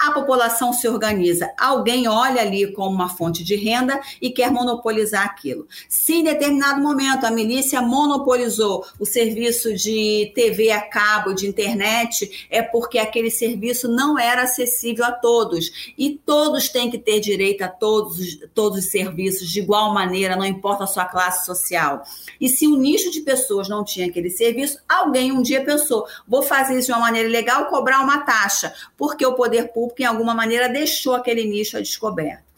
a 0.00 0.12
população 0.12 0.72
se 0.72 0.88
organiza, 0.88 1.52
alguém 1.58 2.08
olha 2.08 2.40
ali 2.40 2.72
como 2.72 2.94
uma 2.94 3.10
fonte 3.10 3.44
de 3.44 3.54
renda 3.54 4.00
e 4.20 4.30
quer 4.30 4.50
monopolizar 4.50 5.26
aquilo. 5.26 5.68
Se 5.88 6.14
em 6.14 6.24
determinado 6.24 6.80
momento 6.80 7.24
a 7.24 7.30
milícia 7.30 7.82
monopolizou 7.82 8.86
o 8.98 9.04
serviço 9.04 9.74
de 9.74 10.32
TV 10.34 10.70
a 10.70 10.80
cabo, 10.80 11.34
de 11.34 11.46
internet, 11.46 12.48
é 12.48 12.62
porque 12.62 12.98
aquele 12.98 13.30
serviço 13.30 13.88
não 13.88 14.18
era 14.18 14.44
acessível 14.44 15.04
a 15.04 15.12
todos. 15.12 15.92
E 15.98 16.18
todos 16.24 16.70
têm 16.70 16.90
que 16.90 16.98
ter 16.98 17.20
direito 17.20 17.62
a 17.62 17.68
todos, 17.68 18.38
todos 18.54 18.78
os 18.78 18.86
serviços 18.86 19.50
de 19.50 19.60
igual 19.60 19.92
maneira, 19.92 20.34
não 20.34 20.46
importa 20.46 20.84
a 20.84 20.86
sua 20.86 21.04
classe 21.04 21.44
social. 21.44 22.02
E 22.40 22.48
se 22.48 22.66
o 22.66 22.76
nicho 22.76 23.10
de 23.10 23.20
pessoas 23.20 23.68
não 23.68 23.84
tinha 23.84 24.06
aquele 24.06 24.30
serviço, 24.30 24.78
alguém 24.88 25.30
um 25.30 25.42
dia 25.42 25.62
pensou: 25.62 26.06
vou 26.26 26.42
fazer 26.42 26.78
isso 26.78 26.86
de 26.86 26.92
uma 26.92 27.00
maneira 27.00 27.28
legal, 27.28 27.66
cobrar 27.66 28.00
uma 28.00 28.24
taxa, 28.24 28.72
porque 28.96 29.26
o 29.26 29.34
poder 29.34 29.68
público 29.72 29.89
que, 29.94 30.02
em 30.02 30.06
alguma 30.06 30.34
maneira, 30.34 30.68
deixou 30.68 31.14
aquele 31.14 31.44
nicho 31.44 31.76
a 31.76 31.80
descoberto. 31.80 32.49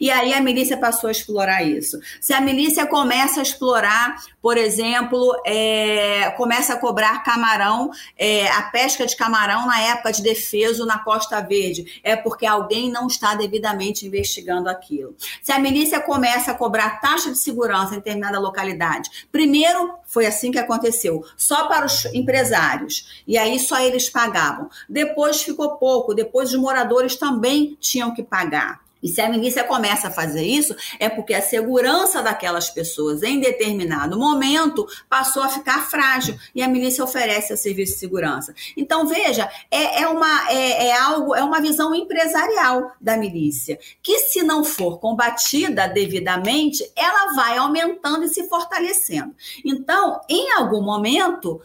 E 0.00 0.10
aí 0.10 0.32
a 0.32 0.40
milícia 0.40 0.76
passou 0.76 1.08
a 1.08 1.10
explorar 1.10 1.62
isso. 1.62 1.98
Se 2.20 2.32
a 2.32 2.40
milícia 2.40 2.86
começa 2.86 3.40
a 3.40 3.42
explorar, 3.42 4.16
por 4.40 4.56
exemplo, 4.56 5.34
é, 5.46 6.30
começa 6.36 6.74
a 6.74 6.76
cobrar 6.76 7.22
camarão, 7.22 7.90
é, 8.16 8.48
a 8.48 8.62
pesca 8.62 9.06
de 9.06 9.16
camarão 9.16 9.66
na 9.66 9.80
época 9.80 10.12
de 10.12 10.22
defeso 10.22 10.84
na 10.84 10.98
Costa 10.98 11.40
Verde, 11.40 12.00
é 12.02 12.16
porque 12.16 12.46
alguém 12.46 12.90
não 12.90 13.06
está 13.06 13.34
devidamente 13.34 14.06
investigando 14.06 14.68
aquilo. 14.68 15.14
Se 15.42 15.52
a 15.52 15.58
milícia 15.58 16.00
começa 16.00 16.50
a 16.50 16.54
cobrar 16.54 17.00
taxa 17.00 17.30
de 17.30 17.38
segurança 17.38 17.94
em 17.94 17.98
determinada 17.98 18.38
localidade, 18.38 19.28
primeiro 19.30 19.94
foi 20.06 20.26
assim 20.26 20.50
que 20.50 20.58
aconteceu, 20.58 21.24
só 21.36 21.68
para 21.68 21.86
os 21.86 22.04
empresários, 22.06 23.22
e 23.26 23.38
aí 23.38 23.58
só 23.58 23.80
eles 23.80 24.10
pagavam. 24.10 24.68
Depois 24.88 25.42
ficou 25.42 25.76
pouco, 25.76 26.14
depois 26.14 26.50
os 26.50 26.60
moradores 26.60 27.16
também 27.16 27.76
tinham 27.80 28.12
que 28.12 28.22
pagar. 28.22 28.81
E 29.02 29.08
se 29.08 29.20
a 29.20 29.28
milícia 29.28 29.64
começa 29.64 30.08
a 30.08 30.10
fazer 30.10 30.42
isso, 30.42 30.74
é 30.98 31.08
porque 31.08 31.34
a 31.34 31.42
segurança 31.42 32.22
daquelas 32.22 32.70
pessoas 32.70 33.22
em 33.22 33.40
determinado 33.40 34.18
momento 34.18 34.86
passou 35.08 35.42
a 35.42 35.48
ficar 35.48 35.90
frágil 35.90 36.38
e 36.54 36.62
a 36.62 36.68
milícia 36.68 37.02
oferece 37.02 37.52
o 37.52 37.56
serviço 37.56 37.94
de 37.94 37.98
segurança. 37.98 38.54
Então, 38.76 39.06
veja, 39.06 39.50
é, 39.70 40.02
é 40.02 40.08
uma, 40.08 40.50
é, 40.50 40.88
é, 40.88 40.98
algo, 40.98 41.34
é 41.34 41.42
uma 41.42 41.60
visão 41.60 41.94
empresarial 41.94 42.92
da 43.00 43.16
milícia, 43.16 43.78
que 44.02 44.18
se 44.20 44.42
não 44.42 44.62
for 44.62 44.98
combatida 44.98 45.88
devidamente, 45.88 46.88
ela 46.94 47.34
vai 47.34 47.58
aumentando 47.58 48.24
e 48.24 48.28
se 48.28 48.48
fortalecendo. 48.48 49.34
Então, 49.64 50.20
em 50.28 50.52
algum 50.52 50.82
momento, 50.82 51.60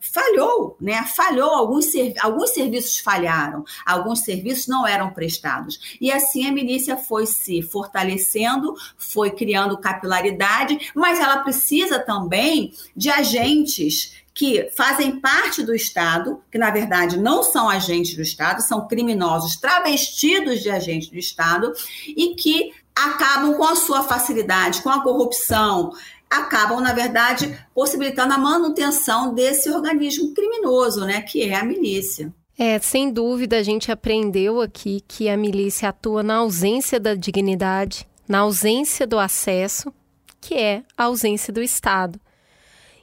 falhou, 0.00 0.76
né? 0.80 1.04
Falhou, 1.04 1.50
alguns, 1.50 1.86
alguns 2.20 2.50
serviços 2.50 2.98
falharam, 2.98 3.64
alguns 3.84 4.20
serviços 4.20 4.66
não 4.66 4.86
eram 4.86 5.12
prestados. 5.12 5.96
E 6.00 6.10
assim 6.10 6.46
a 6.46 6.52
milícia 6.52 6.96
foi 6.96 7.26
se 7.26 7.62
fortalecendo, 7.62 8.74
foi 8.96 9.30
criando 9.30 9.78
capilaridade, 9.78 10.90
mas 10.94 11.20
ela 11.20 11.38
precisa 11.38 11.98
também 11.98 12.72
de 12.96 13.10
agentes 13.10 14.14
que 14.32 14.70
fazem 14.76 15.18
parte 15.18 15.62
do 15.62 15.74
Estado, 15.74 16.42
que 16.52 16.58
na 16.58 16.70
verdade 16.70 17.18
não 17.18 17.42
são 17.42 17.70
agentes 17.70 18.14
do 18.14 18.20
Estado, 18.20 18.60
são 18.60 18.86
criminosos 18.86 19.56
travestidos 19.56 20.60
de 20.60 20.70
agentes 20.70 21.08
do 21.08 21.16
Estado 21.16 21.72
e 22.06 22.34
que 22.34 22.70
acabam 22.94 23.54
com 23.54 23.64
a 23.64 23.76
sua 23.76 24.02
facilidade, 24.02 24.82
com 24.82 24.88
a 24.88 25.02
corrupção, 25.02 25.90
acabam, 26.30 26.80
na 26.80 26.92
verdade, 26.92 27.58
possibilitando 27.74 28.34
a 28.34 28.38
manutenção 28.38 29.34
desse 29.34 29.70
organismo 29.70 30.34
criminoso, 30.34 31.04
né, 31.04 31.22
que 31.22 31.42
é 31.42 31.54
a 31.54 31.64
milícia. 31.64 32.32
É, 32.58 32.78
sem 32.78 33.10
dúvida, 33.12 33.58
a 33.58 33.62
gente 33.62 33.92
aprendeu 33.92 34.60
aqui 34.60 35.02
que 35.06 35.28
a 35.28 35.36
milícia 35.36 35.90
atua 35.90 36.22
na 36.22 36.36
ausência 36.36 36.98
da 36.98 37.14
dignidade, 37.14 38.08
na 38.26 38.38
ausência 38.38 39.06
do 39.06 39.18
acesso, 39.18 39.92
que 40.40 40.54
é 40.54 40.82
a 40.96 41.04
ausência 41.04 41.52
do 41.52 41.62
Estado. 41.62 42.18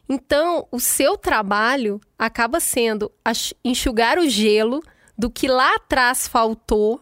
Então, 0.10 0.68
o 0.72 0.80
seu 0.80 1.18
trabalho 1.18 2.02
acaba 2.18 2.60
sendo 2.60 3.12
enxugar 3.64 4.18
o 4.18 4.28
gelo 4.28 4.82
do 5.18 5.30
que 5.30 5.48
lá 5.48 5.76
atrás 5.76 6.28
faltou, 6.28 7.00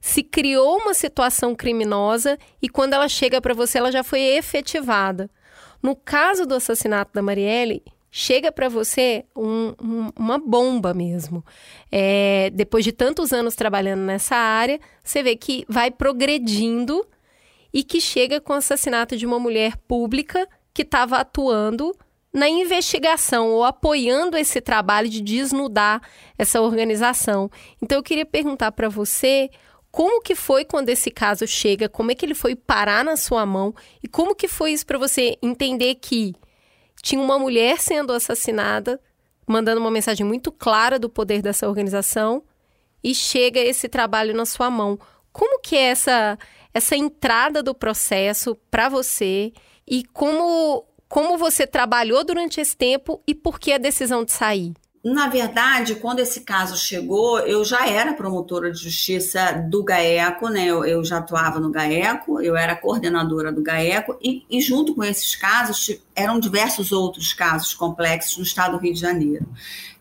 se 0.00 0.22
criou 0.22 0.78
uma 0.78 0.94
situação 0.94 1.54
criminosa 1.54 2.38
e 2.60 2.68
quando 2.68 2.94
ela 2.94 3.08
chega 3.08 3.40
para 3.40 3.54
você, 3.54 3.78
ela 3.78 3.92
já 3.92 4.02
foi 4.02 4.20
efetivada. 4.20 5.30
No 5.82 5.96
caso 5.96 6.46
do 6.46 6.54
assassinato 6.54 7.12
da 7.12 7.22
Marielle, 7.22 7.82
chega 8.10 8.52
para 8.52 8.68
você 8.68 9.24
um, 9.34 9.74
um, 9.82 10.10
uma 10.16 10.38
bomba 10.38 10.92
mesmo. 10.92 11.44
É, 11.90 12.50
depois 12.50 12.84
de 12.84 12.92
tantos 12.92 13.32
anos 13.32 13.54
trabalhando 13.54 14.02
nessa 14.02 14.36
área, 14.36 14.78
você 15.02 15.22
vê 15.22 15.34
que 15.34 15.64
vai 15.68 15.90
progredindo 15.90 17.04
e 17.72 17.82
que 17.82 18.00
chega 18.00 18.40
com 18.40 18.52
o 18.52 18.56
assassinato 18.56 19.16
de 19.16 19.26
uma 19.26 19.38
mulher 19.38 19.76
pública 19.88 20.46
que 20.74 20.82
estava 20.82 21.16
atuando 21.16 21.96
na 22.32 22.48
investigação 22.48 23.50
ou 23.50 23.64
apoiando 23.64 24.36
esse 24.36 24.60
trabalho 24.60 25.08
de 25.08 25.20
desnudar 25.20 26.00
essa 26.38 26.60
organização. 26.60 27.50
Então 27.80 27.98
eu 27.98 28.02
queria 28.02 28.24
perguntar 28.24 28.72
para 28.72 28.88
você 28.88 29.50
como 29.92 30.22
que 30.22 30.34
foi 30.34 30.64
quando 30.64 30.88
esse 30.88 31.10
caso 31.10 31.46
chega? 31.46 31.86
Como 31.86 32.10
é 32.10 32.14
que 32.14 32.24
ele 32.24 32.34
foi 32.34 32.56
parar 32.56 33.04
na 33.04 33.14
sua 33.14 33.44
mão? 33.44 33.74
E 34.02 34.08
como 34.08 34.34
que 34.34 34.48
foi 34.48 34.72
isso 34.72 34.86
para 34.86 34.96
você 34.96 35.36
entender 35.42 35.96
que 35.96 36.34
tinha 37.02 37.20
uma 37.20 37.38
mulher 37.38 37.78
sendo 37.78 38.14
assassinada, 38.14 38.98
mandando 39.46 39.82
uma 39.82 39.90
mensagem 39.90 40.24
muito 40.24 40.50
clara 40.50 40.98
do 40.98 41.10
poder 41.10 41.42
dessa 41.42 41.68
organização 41.68 42.42
e 43.04 43.14
chega 43.14 43.60
esse 43.60 43.86
trabalho 43.86 44.34
na 44.34 44.46
sua 44.46 44.70
mão? 44.70 44.98
Como 45.30 45.60
que 45.60 45.76
é 45.76 45.90
essa 45.90 46.38
essa 46.72 46.96
entrada 46.96 47.62
do 47.62 47.74
processo 47.74 48.56
para 48.70 48.88
você 48.88 49.52
e 49.86 50.04
como 50.04 50.86
como 51.06 51.36
você 51.36 51.66
trabalhou 51.66 52.24
durante 52.24 52.62
esse 52.62 52.74
tempo 52.74 53.22
e 53.26 53.34
por 53.34 53.60
que 53.60 53.74
a 53.74 53.78
decisão 53.78 54.24
de 54.24 54.32
sair? 54.32 54.72
Na 55.04 55.26
verdade, 55.26 55.96
quando 55.96 56.20
esse 56.20 56.42
caso 56.42 56.76
chegou, 56.76 57.40
eu 57.40 57.64
já 57.64 57.88
era 57.88 58.14
promotora 58.14 58.70
de 58.70 58.78
justiça 58.78 59.52
do 59.52 59.82
GAECO, 59.82 60.48
né? 60.48 60.66
Eu, 60.66 60.84
eu 60.84 61.04
já 61.04 61.18
atuava 61.18 61.58
no 61.58 61.72
GAECO, 61.72 62.40
eu 62.40 62.56
era 62.56 62.76
coordenadora 62.76 63.50
do 63.50 63.62
GAECO, 63.62 64.16
e, 64.22 64.46
e 64.48 64.60
junto 64.60 64.94
com 64.94 65.02
esses 65.02 65.34
casos 65.34 65.98
eram 66.14 66.38
diversos 66.38 66.92
outros 66.92 67.32
casos 67.32 67.74
complexos 67.74 68.36
no 68.36 68.42
estado 68.42 68.76
do 68.76 68.82
Rio 68.82 68.94
de 68.94 69.00
Janeiro. 69.00 69.46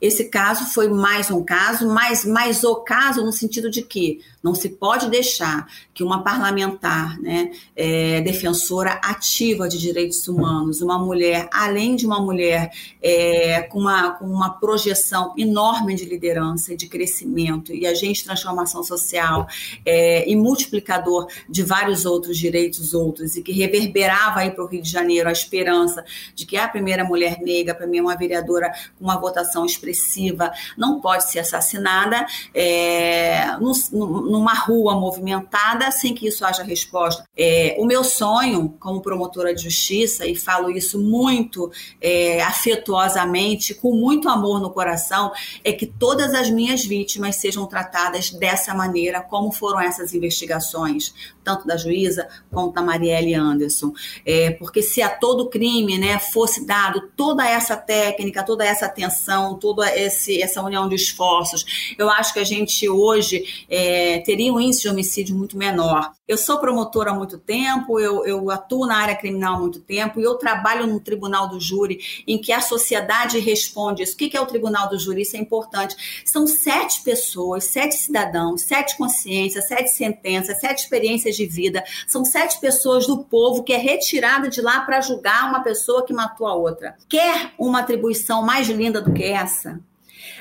Esse 0.02 0.26
caso 0.26 0.66
foi 0.74 0.90
mais 0.90 1.30
um 1.30 1.44
caso, 1.44 1.88
mas 1.88 2.26
mais 2.26 2.64
o 2.64 2.78
caso 2.78 3.24
no 3.24 3.32
sentido 3.32 3.70
de 3.70 3.84
que 3.84 4.20
não 4.42 4.56
se 4.56 4.70
pode 4.70 5.08
deixar 5.10 5.68
que 5.94 6.04
uma 6.04 6.24
parlamentar, 6.24 7.20
né, 7.20 7.52
é, 7.76 8.22
defensora 8.22 8.94
ativa 9.04 9.70
de 9.70 9.78
direitos 9.78 10.28
humanos, 10.28 10.82
uma 10.82 10.98
mulher, 10.98 11.48
além 11.54 11.96
de 11.96 12.08
uma 12.08 12.20
mulher 12.20 12.72
é, 13.00 13.62
com, 13.62 13.82
uma, 13.82 14.12
com 14.12 14.26
uma 14.26 14.50
projeção 14.50 15.36
enorme 15.38 15.94
de 15.94 16.06
liderança 16.06 16.74
e 16.74 16.78
de 16.78 16.88
crescimento 16.88 17.72
e 17.72 17.86
agente 17.86 18.22
de 18.22 18.26
transformação 18.26 18.84
social 18.84 19.48
é, 19.86 20.28
e 20.28 20.36
multiplicador 20.36 21.28
de 21.48 21.62
vários 21.62 22.06
outros 22.06 22.40
direitos 22.40 22.96
outros 22.96 23.36
e 23.36 23.44
que 23.44 23.52
reverberava 23.52 24.40
aí 24.40 24.50
para 24.50 24.64
o 24.64 24.68
Rio 24.68 24.82
de 24.82 24.90
Janeiro 24.90 25.30
a 25.30 25.32
esperança 25.32 26.01
de 26.36 26.46
que 26.46 26.58
a 26.58 26.68
primeira 26.68 27.04
mulher 27.04 27.40
negra, 27.42 27.74
para 27.74 27.88
mim, 27.88 28.00
uma 28.00 28.16
vereadora 28.16 28.72
com 28.98 29.06
uma 29.06 29.18
votação 29.20 29.66
expressiva, 29.66 30.52
não 30.78 31.00
pode 31.00 31.30
ser 31.30 31.40
assassinada 31.40 32.26
é, 32.54 33.58
numa 33.92 34.54
rua 34.54 34.96
movimentada 34.96 35.92
sem 35.92 36.14
que 36.14 36.28
isso 36.28 36.46
haja 36.46 36.64
resposta. 36.64 37.24
É, 37.38 37.76
o 37.80 37.86
meu 37.86 38.04
sonho, 38.04 38.76
como 38.80 39.02
promotora 39.02 39.54
de 39.54 39.64
justiça, 39.64 40.26
e 40.26 40.36
falo 40.36 40.70
isso 40.70 41.00
muito 41.00 41.72
é, 42.00 42.42
afetuosamente, 42.42 43.74
com 43.74 43.94
muito 43.96 44.30
amor 44.30 44.60
no 44.62 44.70
coração, 44.70 45.32
é 45.64 45.72
que 45.72 45.86
todas 45.86 46.34
as 46.34 46.50
minhas 46.50 46.86
vítimas 46.86 47.36
sejam 47.36 47.66
tratadas 47.66 48.32
dessa 48.32 48.74
maneira, 48.74 49.22
como 49.22 49.52
foram 49.52 49.80
essas 49.80 50.14
investigações, 50.14 51.14
tanto 51.44 51.66
da 51.66 51.78
juíza 51.78 52.28
quanto 52.52 52.74
da 52.74 52.82
Marielle 52.82 53.34
Anderson. 53.34 53.94
É, 54.26 54.52
porque 54.52 54.82
se 54.82 55.02
a 55.02 55.10
todo 55.10 55.50
crime 55.50 55.91
né, 55.98 56.20
fosse 56.20 56.66
dado 56.66 57.10
toda 57.16 57.48
essa 57.48 57.76
técnica, 57.76 58.44
toda 58.44 58.66
essa 58.66 58.86
atenção, 58.86 59.58
toda 59.58 59.96
esse, 59.96 60.42
essa 60.42 60.62
união 60.62 60.88
de 60.88 60.96
esforços, 60.96 61.96
eu 61.98 62.10
acho 62.10 62.34
que 62.34 62.40
a 62.40 62.44
gente 62.44 62.88
hoje 62.88 63.66
é, 63.70 64.20
teria 64.20 64.54
um 64.54 64.60
índice 64.60 64.82
de 64.82 64.90
homicídio 64.90 65.36
muito 65.36 65.58
menor. 65.58 66.12
Eu 66.28 66.38
sou 66.38 66.60
promotora 66.60 67.12
há 67.12 67.14
muito 67.14 67.38
tempo, 67.38 68.00
eu, 68.00 68.26
eu 68.26 68.50
atuo 68.50 68.86
na 68.86 68.98
área 68.98 69.16
criminal 69.16 69.56
há 69.56 69.60
muito 69.60 69.82
tempo 69.82 70.20
e 70.20 70.24
eu 70.24 70.36
trabalho 70.36 70.88
no 70.88 71.00
tribunal 71.00 71.50
do 71.50 71.60
júri, 71.60 72.00
em 72.26 72.40
que 72.40 72.54
a 72.54 72.62
sociedade 72.62 73.38
responde 73.40 74.04
isso. 74.04 74.14
O 74.14 74.18
que 74.18 74.38
é 74.38 74.40
o 74.40 74.46
tribunal 74.46 74.88
do 74.88 74.98
júri? 74.98 75.24
Isso 75.24 75.36
é 75.36 75.40
importante. 75.40 76.24
São 76.24 76.48
sete 76.48 77.02
pessoas, 77.02 77.66
sete 77.66 77.96
cidadãos, 77.96 78.62
sete 78.62 78.96
consciências, 78.98 79.68
sete 79.68 79.90
sentenças, 79.90 80.60
sete 80.60 80.80
experiências 80.80 81.36
de 81.36 81.46
vida. 81.46 81.84
São 82.08 82.24
sete 82.24 82.62
pessoas 82.62 83.06
do 83.06 83.26
povo 83.26 83.62
que 83.62 83.74
é 83.74 83.78
retirada 83.78 84.48
de 84.48 84.62
lá 84.62 84.82
para 84.82 85.02
julgar 85.02 85.50
uma 85.50 85.62
pessoa 85.62 85.81
que 86.06 86.14
matou 86.14 86.48
a 86.48 86.56
outra. 86.56 86.96
Quer 87.08 87.54
uma 87.58 87.80
atribuição 87.80 88.44
mais 88.44 88.68
linda 88.68 89.02
do 89.02 89.14
que 89.14 89.24
essa? 89.24 89.80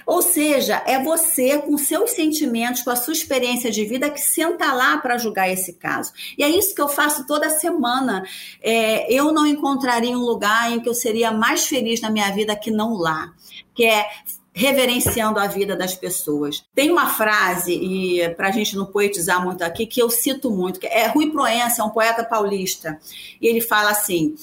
Ou 0.07 0.23
seja, 0.23 0.83
é 0.87 1.03
você 1.03 1.59
com 1.59 1.77
seus 1.79 2.11
sentimentos, 2.11 2.83
com 2.83 2.91
a 2.91 2.97
sua 2.97 3.13
experiência 3.13 3.71
de 3.71 3.85
vida 3.85 4.11
que 4.11 4.21
senta 4.21 4.73
lá 4.73 4.99
para 4.99 5.19
julgar 5.19 5.49
esse 5.49 5.75
caso. 5.75 6.13
E 6.37 6.43
é 6.43 6.49
isso 6.49 6.75
que 6.75 6.81
eu 6.81 6.89
faço 6.89 7.27
toda 7.27 7.51
semana. 7.51 8.25
É, 8.61 9.13
eu 9.13 9.33
não 9.33 9.47
encontraria 9.47 10.17
um 10.17 10.23
lugar 10.23 10.73
em 10.73 10.81
que 10.81 10.89
eu 10.89 10.95
seria 10.95 11.31
mais 11.31 11.67
feliz 11.67 12.01
na 12.01 12.11
minha 12.11 12.31
vida 12.33 12.57
que 12.57 12.71
não 12.71 12.95
lá, 12.95 13.33
que 13.75 13.85
é 13.85 14.07
reverenciando 14.53 15.39
a 15.39 15.47
vida 15.47 15.77
das 15.77 15.95
pessoas. 15.95 16.65
Tem 16.75 16.91
uma 16.91 17.09
frase, 17.09 17.73
e 17.73 18.29
para 18.31 18.49
a 18.49 18.53
gente 18.53 18.77
não 18.77 18.87
poetizar 18.87 19.43
muito 19.43 19.63
aqui, 19.63 19.87
que 19.87 20.03
eu 20.03 20.11
cito 20.11 20.51
muito, 20.51 20.81
que 20.81 20.87
é 20.87 21.07
Rui 21.07 21.31
Proença, 21.31 21.83
é 21.83 21.85
um 21.85 21.91
poeta 21.91 22.25
paulista, 22.25 22.99
e 23.41 23.47
ele 23.47 23.61
fala 23.61 23.91
assim: 23.91 24.35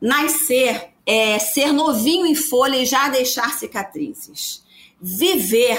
nascer 0.00 0.90
é 1.04 1.38
ser 1.38 1.72
novinho 1.72 2.26
em 2.26 2.34
folha 2.34 2.76
e 2.76 2.84
já 2.86 3.08
deixar 3.08 3.54
cicatrizes. 3.54 4.64
Viver 5.00 5.78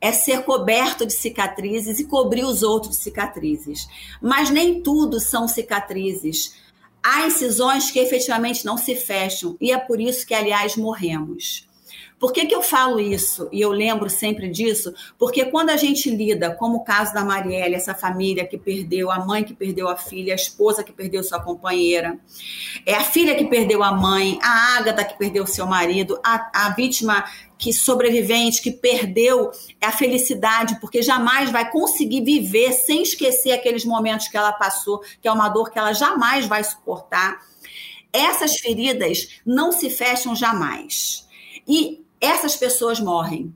é 0.00 0.12
ser 0.12 0.42
coberto 0.42 1.06
de 1.06 1.12
cicatrizes 1.12 1.98
e 1.98 2.04
cobrir 2.04 2.44
os 2.44 2.62
outros 2.62 2.96
de 2.96 3.02
cicatrizes. 3.02 3.88
Mas 4.22 4.50
nem 4.50 4.82
tudo 4.82 5.18
são 5.20 5.48
cicatrizes. 5.48 6.54
Há 7.02 7.26
incisões 7.26 7.90
que 7.90 7.98
efetivamente 7.98 8.64
não 8.64 8.76
se 8.76 8.94
fecham, 8.94 9.56
e 9.60 9.72
é 9.72 9.78
por 9.78 10.00
isso 10.00 10.26
que, 10.26 10.34
aliás, 10.34 10.76
morremos. 10.76 11.67
Por 12.18 12.32
que, 12.32 12.46
que 12.46 12.54
eu 12.54 12.62
falo 12.62 12.98
isso? 12.98 13.48
E 13.52 13.60
eu 13.60 13.70
lembro 13.70 14.10
sempre 14.10 14.48
disso, 14.48 14.92
porque 15.16 15.44
quando 15.44 15.70
a 15.70 15.76
gente 15.76 16.10
lida, 16.10 16.50
como 16.50 16.78
o 16.78 16.84
caso 16.84 17.14
da 17.14 17.24
Marielle, 17.24 17.76
essa 17.76 17.94
família 17.94 18.44
que 18.44 18.58
perdeu, 18.58 19.10
a 19.10 19.24
mãe 19.24 19.44
que 19.44 19.54
perdeu 19.54 19.88
a 19.88 19.96
filha, 19.96 20.32
a 20.32 20.36
esposa 20.36 20.82
que 20.82 20.92
perdeu 20.92 21.22
sua 21.22 21.40
companheira, 21.40 22.18
é 22.84 22.94
a 22.94 23.04
filha 23.04 23.36
que 23.36 23.44
perdeu 23.44 23.84
a 23.84 23.92
mãe, 23.92 24.36
a 24.42 24.76
Ágata 24.78 25.04
que 25.04 25.16
perdeu 25.16 25.46
seu 25.46 25.64
marido, 25.64 26.18
a, 26.24 26.66
a 26.66 26.70
vítima 26.70 27.24
que 27.56 27.72
sobrevivente, 27.72 28.62
que 28.62 28.72
perdeu 28.72 29.52
a 29.80 29.92
felicidade, 29.92 30.80
porque 30.80 31.02
jamais 31.02 31.50
vai 31.50 31.70
conseguir 31.70 32.24
viver 32.24 32.72
sem 32.72 33.02
esquecer 33.02 33.52
aqueles 33.52 33.84
momentos 33.84 34.26
que 34.26 34.36
ela 34.36 34.52
passou, 34.52 35.00
que 35.20 35.28
é 35.28 35.32
uma 35.32 35.48
dor 35.48 35.70
que 35.70 35.78
ela 35.78 35.92
jamais 35.92 36.46
vai 36.46 36.64
suportar. 36.64 37.40
Essas 38.12 38.56
feridas 38.56 39.40
não 39.44 39.70
se 39.70 39.88
fecham 39.88 40.34
jamais. 40.34 41.26
E 41.66 42.07
essas 42.20 42.56
pessoas 42.56 43.00
morrem. 43.00 43.54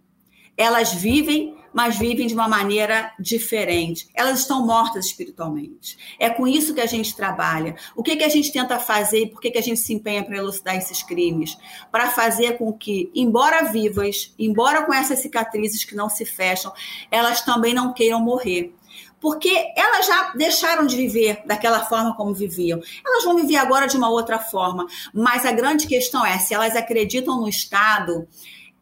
Elas 0.56 0.92
vivem, 0.92 1.56
mas 1.72 1.96
vivem 1.96 2.26
de 2.26 2.34
uma 2.34 2.46
maneira 2.46 3.12
diferente. 3.18 4.08
Elas 4.14 4.40
estão 4.40 4.66
mortas 4.66 5.06
espiritualmente. 5.06 5.96
É 6.18 6.28
com 6.28 6.46
isso 6.46 6.74
que 6.74 6.80
a 6.80 6.86
gente 6.86 7.16
trabalha. 7.16 7.74
O 7.96 8.02
que, 8.02 8.16
que 8.16 8.24
a 8.24 8.28
gente 8.28 8.52
tenta 8.52 8.78
fazer 8.78 9.22
e 9.22 9.26
por 9.26 9.40
que, 9.40 9.50
que 9.50 9.58
a 9.58 9.62
gente 9.62 9.80
se 9.80 9.94
empenha 9.94 10.22
para 10.22 10.36
elucidar 10.36 10.76
esses 10.76 11.02
crimes? 11.02 11.56
Para 11.90 12.10
fazer 12.10 12.58
com 12.58 12.72
que, 12.72 13.10
embora 13.14 13.64
vivas, 13.64 14.34
embora 14.38 14.84
com 14.84 14.92
essas 14.92 15.20
cicatrizes 15.20 15.84
que 15.84 15.94
não 15.94 16.10
se 16.10 16.24
fecham, 16.24 16.72
elas 17.10 17.40
também 17.40 17.72
não 17.72 17.92
queiram 17.92 18.20
morrer 18.20 18.74
porque 19.22 19.72
elas 19.76 20.04
já 20.04 20.32
deixaram 20.34 20.84
de 20.84 20.96
viver 20.96 21.42
daquela 21.46 21.86
forma 21.86 22.16
como 22.16 22.34
viviam. 22.34 22.80
Elas 23.06 23.22
vão 23.22 23.36
viver 23.36 23.56
agora 23.56 23.86
de 23.86 23.96
uma 23.96 24.10
outra 24.10 24.40
forma. 24.40 24.84
Mas 25.14 25.46
a 25.46 25.52
grande 25.52 25.86
questão 25.86 26.26
é 26.26 26.40
se 26.40 26.52
elas 26.52 26.74
acreditam 26.74 27.40
no 27.40 27.48
Estado 27.48 28.26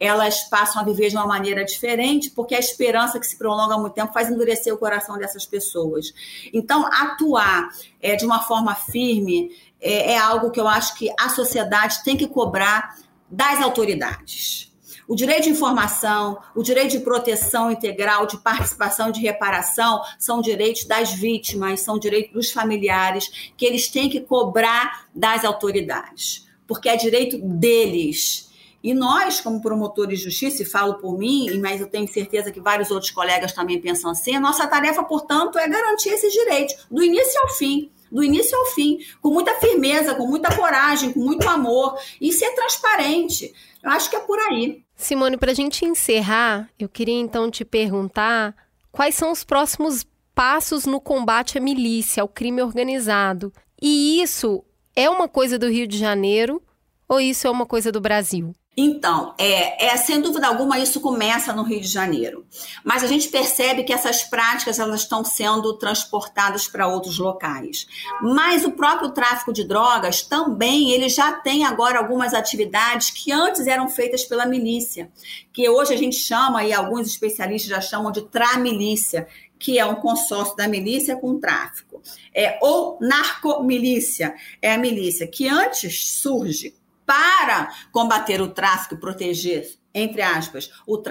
elas 0.01 0.45
passam 0.45 0.81
a 0.81 0.85
viver 0.85 1.11
de 1.11 1.17
uma 1.17 1.27
maneira 1.27 1.63
diferente, 1.63 2.31
porque 2.31 2.55
a 2.55 2.59
esperança 2.59 3.21
que 3.21 3.27
se 3.27 3.37
prolonga 3.37 3.75
há 3.75 3.79
muito 3.79 3.93
tempo 3.93 4.15
faz 4.15 4.31
endurecer 4.31 4.73
o 4.73 4.79
coração 4.79 5.19
dessas 5.19 5.45
pessoas. 5.45 6.15
Então, 6.55 6.87
atuar 6.87 7.69
é, 8.01 8.17
de 8.17 8.25
uma 8.25 8.41
forma 8.41 8.75
firme 8.75 9.51
é, 9.79 10.13
é 10.13 10.19
algo 10.19 10.51
que 10.51 10.59
eu 10.59 10.67
acho 10.67 10.95
que 10.95 11.13
a 11.21 11.29
sociedade 11.29 12.03
tem 12.03 12.17
que 12.17 12.27
cobrar 12.27 12.97
das 13.29 13.61
autoridades. 13.61 14.70
O 15.11 15.17
direito 15.17 15.43
de 15.43 15.51
informação, 15.51 16.39
o 16.55 16.63
direito 16.63 16.93
de 16.93 17.01
proteção 17.01 17.69
integral, 17.69 18.27
de 18.27 18.39
participação, 18.39 19.11
de 19.11 19.19
reparação, 19.21 20.01
são 20.17 20.41
direitos 20.41 20.85
das 20.85 21.13
vítimas, 21.13 21.81
são 21.81 21.99
direitos 21.99 22.33
dos 22.33 22.53
familiares, 22.53 23.53
que 23.57 23.67
eles 23.67 23.89
têm 23.89 24.09
que 24.09 24.21
cobrar 24.21 25.09
das 25.13 25.45
autoridades, 25.45 26.47
porque 26.65 26.89
é 26.89 26.97
direito 26.97 27.37
deles 27.39 28.49
e 28.85 28.95
nós, 28.95 29.41
como 29.41 29.61
promotores 29.61 30.21
de 30.21 30.27
justiça, 30.27 30.63
e 30.63 30.65
falo 30.65 30.95
por 30.95 31.19
mim, 31.19 31.59
mas 31.59 31.81
eu 31.81 31.89
tenho 31.89 32.07
certeza 32.07 32.53
que 32.53 32.61
vários 32.61 32.93
outros 32.93 33.11
colegas 33.11 33.53
também 33.53 33.81
pensam 33.81 34.13
assim, 34.13 34.37
a 34.37 34.41
nossa 34.41 34.65
tarefa, 34.69 35.03
portanto, 35.03 35.59
é 35.59 35.69
garantir 35.69 36.11
esses 36.11 36.33
direitos, 36.33 36.87
do 36.89 37.03
início 37.03 37.41
ao 37.43 37.49
fim. 37.49 37.91
Do 38.11 38.25
início 38.25 38.57
ao 38.59 38.67
fim, 38.67 38.99
com 39.21 39.31
muita 39.31 39.55
firmeza, 39.55 40.15
com 40.15 40.27
muita 40.27 40.55
coragem, 40.57 41.13
com 41.13 41.21
muito 41.21 41.49
amor, 41.49 41.97
e 42.21 42.33
ser 42.33 42.51
transparente. 42.55 43.53
Eu 43.83 43.91
acho 43.91 44.11
que 44.11 44.17
é 44.17 44.21
por 44.21 44.39
aí. 44.39 44.83
Simone, 45.01 45.39
para 45.39 45.53
a 45.53 45.55
gente 45.55 45.85
encerrar, 45.85 46.69
eu 46.79 46.89
queria 46.89 47.19
então 47.19 47.51
te 47.51 47.65
perguntar 47.65 48.55
quais 48.93 49.15
são 49.15 49.33
os 49.33 49.43
próximos 49.43 50.07
passos 50.35 50.85
no 50.85 51.01
combate 51.01 51.57
à 51.57 51.61
milícia, 51.61 52.21
ao 52.23 52.29
crime 52.29 52.63
organizado. 52.63 53.51
E 53.81 54.21
isso 54.21 54.63
é 54.95 55.09
uma 55.09 55.27
coisa 55.27 55.59
do 55.59 55.71
Rio 55.71 55.87
de 55.87 55.97
Janeiro 55.97 56.63
ou 57.09 57.19
isso 57.19 57.47
é 57.47 57.51
uma 57.51 57.65
coisa 57.65 57.91
do 57.91 58.01
Brasil? 58.01 58.55
Então, 58.77 59.35
é, 59.37 59.87
é, 59.87 59.97
sem 59.97 60.21
dúvida 60.21 60.47
alguma, 60.47 60.79
isso 60.79 61.01
começa 61.01 61.53
no 61.53 61.65
Rio 61.65 61.81
de 61.81 61.89
Janeiro. 61.89 62.47
Mas 62.85 63.03
a 63.03 63.09
gente 63.09 63.29
percebe 63.29 63.83
que 63.83 63.93
essas 63.93 64.23
práticas 64.23 64.79
elas 64.79 65.01
estão 65.01 65.25
sendo 65.25 65.77
transportadas 65.77 66.69
para 66.69 66.87
outros 66.87 67.19
locais. 67.19 67.87
Mas 68.23 68.65
o 68.65 68.71
próprio 68.71 69.11
tráfico 69.11 69.53
de 69.53 69.65
drogas 69.65 70.23
também, 70.23 70.93
ele 70.93 71.09
já 71.09 71.33
tem 71.33 71.65
agora 71.65 71.99
algumas 71.99 72.33
atividades 72.33 73.11
que 73.11 73.33
antes 73.33 73.67
eram 73.67 73.89
feitas 73.89 74.25
pela 74.25 74.47
milícia, 74.47 75.11
que 75.53 75.69
hoje 75.69 75.93
a 75.93 75.99
gente 75.99 76.17
chama, 76.17 76.65
e 76.65 76.73
alguns 76.73 77.09
especialistas 77.09 77.69
já 77.69 77.81
chamam 77.81 78.13
de 78.13 78.23
tramilícia, 78.23 79.27
que 79.59 79.79
é 79.79 79.85
um 79.85 79.97
consórcio 79.97 80.57
da 80.57 80.69
milícia 80.69 81.17
com 81.17 81.33
o 81.33 81.41
tráfico. 81.41 82.01
É, 82.33 82.57
ou 82.63 82.99
narcomilícia, 83.01 84.35
é 84.63 84.73
a 84.73 84.79
milícia 84.79 85.27
que 85.27 85.49
antes 85.49 86.21
surge 86.21 86.80
para 87.11 87.75
combater 87.91 88.41
o 88.41 88.47
tráfico 88.47 88.95
e 88.95 88.99
proteger 88.99 89.81
entre 89.93 90.23
aspas, 90.23 90.71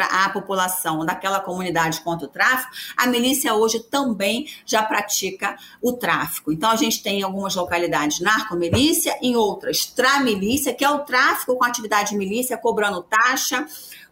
a 0.09 0.29
população 0.29 1.05
daquela 1.05 1.41
comunidade 1.41 1.99
contra 1.99 2.25
o 2.25 2.31
tráfico, 2.31 2.71
a 2.95 3.07
milícia 3.07 3.53
hoje 3.53 3.81
também 3.81 4.47
já 4.65 4.81
pratica 4.81 5.57
o 5.81 5.91
tráfico. 5.91 6.49
Então, 6.49 6.71
a 6.71 6.77
gente 6.77 7.03
tem 7.03 7.19
em 7.19 7.23
algumas 7.23 7.55
localidades 7.55 8.21
narcomilícia, 8.21 9.19
em 9.21 9.35
outras 9.35 9.85
tramilícia, 9.85 10.73
que 10.73 10.85
é 10.85 10.89
o 10.89 10.99
tráfico 10.99 11.57
com 11.57 11.65
atividade 11.65 12.11
de 12.11 12.15
milícia, 12.17 12.57
cobrando 12.57 13.03
taxa, 13.03 13.67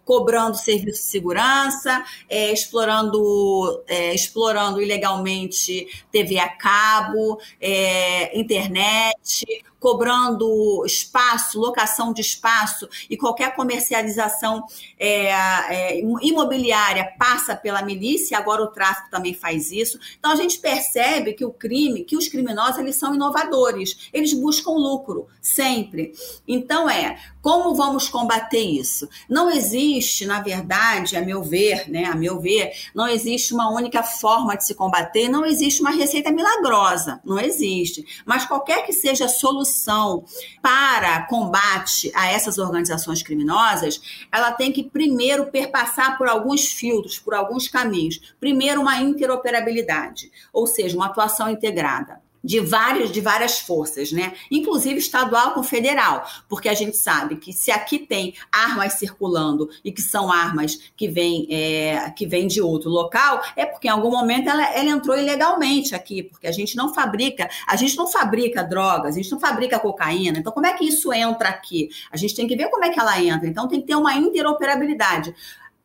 cobrando 0.07 0.55
serviço 0.55 1.01
de 1.01 1.07
segurança, 1.07 2.03
é, 2.29 2.53
explorando, 2.53 3.83
é, 3.87 4.15
explorando 4.15 4.81
ilegalmente 4.81 5.85
TV 6.09 6.39
a 6.39 6.47
cabo, 6.47 7.37
é, 7.59 8.37
internet, 8.39 9.45
cobrando 9.79 10.83
espaço, 10.85 11.59
locação 11.59 12.11
de 12.11 12.21
espaço 12.21 12.87
e 13.09 13.15
qualquer 13.15 13.55
comercialização 13.55 14.63
é, 14.99 15.27
é, 15.29 16.01
imobiliária 16.21 17.13
passa 17.17 17.55
pela 17.55 17.81
milícia, 17.81 18.37
agora 18.37 18.63
o 18.63 18.67
tráfico 18.67 19.09
também 19.09 19.33
faz 19.33 19.71
isso. 19.71 19.99
Então 20.17 20.31
a 20.31 20.35
gente 20.35 20.59
percebe 20.59 21.33
que 21.33 21.45
o 21.45 21.51
crime, 21.51 22.03
que 22.03 22.17
os 22.17 22.27
criminosos, 22.27 22.79
eles 22.79 22.95
são 22.95 23.13
inovadores, 23.13 24.09
eles 24.11 24.33
buscam 24.33 24.71
lucro, 24.71 25.27
sempre. 25.41 26.13
Então 26.47 26.89
é, 26.89 27.17
como 27.41 27.75
vamos 27.75 28.09
combater 28.09 28.59
isso? 28.59 29.07
Não 29.29 29.49
existe, 29.49 30.25
na 30.25 30.41
verdade, 30.41 31.15
a 31.15 31.21
meu 31.21 31.43
ver, 31.43 31.89
né, 31.89 32.05
a 32.05 32.15
meu 32.15 32.39
ver, 32.39 32.71
não 32.93 33.07
existe 33.07 33.53
uma 33.53 33.69
única 33.69 34.03
forma 34.03 34.57
de 34.57 34.65
se 34.65 34.75
combater, 34.75 35.29
não 35.29 35.45
existe 35.45 35.81
uma 35.81 35.91
receita 35.91 36.31
milagrosa, 36.31 37.21
não 37.23 37.39
existe. 37.39 38.05
Mas 38.25 38.45
qualquer 38.45 38.85
que 38.85 38.91
seja 38.91 39.25
a 39.25 39.29
solução 39.29 39.66
solução 39.67 40.23
para 40.61 41.21
combate 41.27 42.11
a 42.15 42.27
essas 42.31 42.57
organizações 42.57 43.21
criminosas, 43.21 44.27
ela 44.31 44.51
tem 44.51 44.71
que 44.71 44.83
primeiro 44.83 45.47
perpassar 45.47 46.17
por 46.17 46.27
alguns 46.27 46.71
filtros, 46.71 47.19
por 47.19 47.33
alguns 47.33 47.67
caminhos. 47.67 48.35
Primeiro, 48.39 48.81
uma 48.81 49.01
interoperabilidade, 49.01 50.31
ou 50.51 50.65
seja, 50.65 50.95
uma 50.95 51.07
atuação 51.07 51.49
integrada 51.49 52.25
de 52.47 52.61
várias, 52.61 53.11
de 53.11 53.19
várias 53.19 53.59
forças, 53.59 54.13
né? 54.13 54.31
Inclusive 54.49 54.99
estadual 54.99 55.51
com 55.51 55.61
federal, 55.61 56.25
porque 56.47 56.69
a 56.69 56.73
gente 56.73 56.95
sabe 56.95 57.35
que 57.35 57.51
se 57.51 57.71
aqui 57.71 57.99
tem 57.99 58.33
armas 58.49 58.93
circulando 58.93 59.69
e 59.83 59.91
que 59.91 60.01
são 60.01 60.31
armas 60.31 60.79
que 60.95 61.09
vêm 61.09 61.45
é, 61.51 62.09
que 62.11 62.25
vem 62.25 62.47
de 62.47 62.61
outro 62.61 62.89
local, 62.89 63.43
é 63.53 63.65
porque 63.65 63.89
em 63.89 63.91
algum 63.91 64.09
momento 64.09 64.49
ela, 64.49 64.63
ela 64.73 64.89
entrou 64.89 65.17
ilegalmente 65.17 65.93
aqui, 65.93 66.23
porque 66.23 66.47
a 66.47 66.51
gente 66.53 66.77
não 66.77 66.93
fabrica, 66.93 67.49
a 67.67 67.75
gente 67.75 67.97
não 67.97 68.07
fabrica 68.07 68.63
drogas, 68.63 69.15
a 69.15 69.17
gente 69.17 69.29
não 69.29 69.41
fabrica 69.41 69.77
cocaína. 69.77 70.39
Então, 70.39 70.53
como 70.53 70.65
é 70.65 70.73
que 70.73 70.85
isso 70.85 71.11
entra 71.11 71.49
aqui? 71.49 71.89
A 72.09 72.15
gente 72.15 72.33
tem 72.33 72.47
que 72.47 72.55
ver 72.55 72.69
como 72.69 72.85
é 72.85 72.89
que 72.89 72.99
ela 72.99 73.21
entra. 73.21 73.45
Então, 73.45 73.67
tem 73.67 73.81
que 73.81 73.87
ter 73.87 73.95
uma 73.95 74.15
interoperabilidade 74.15 75.35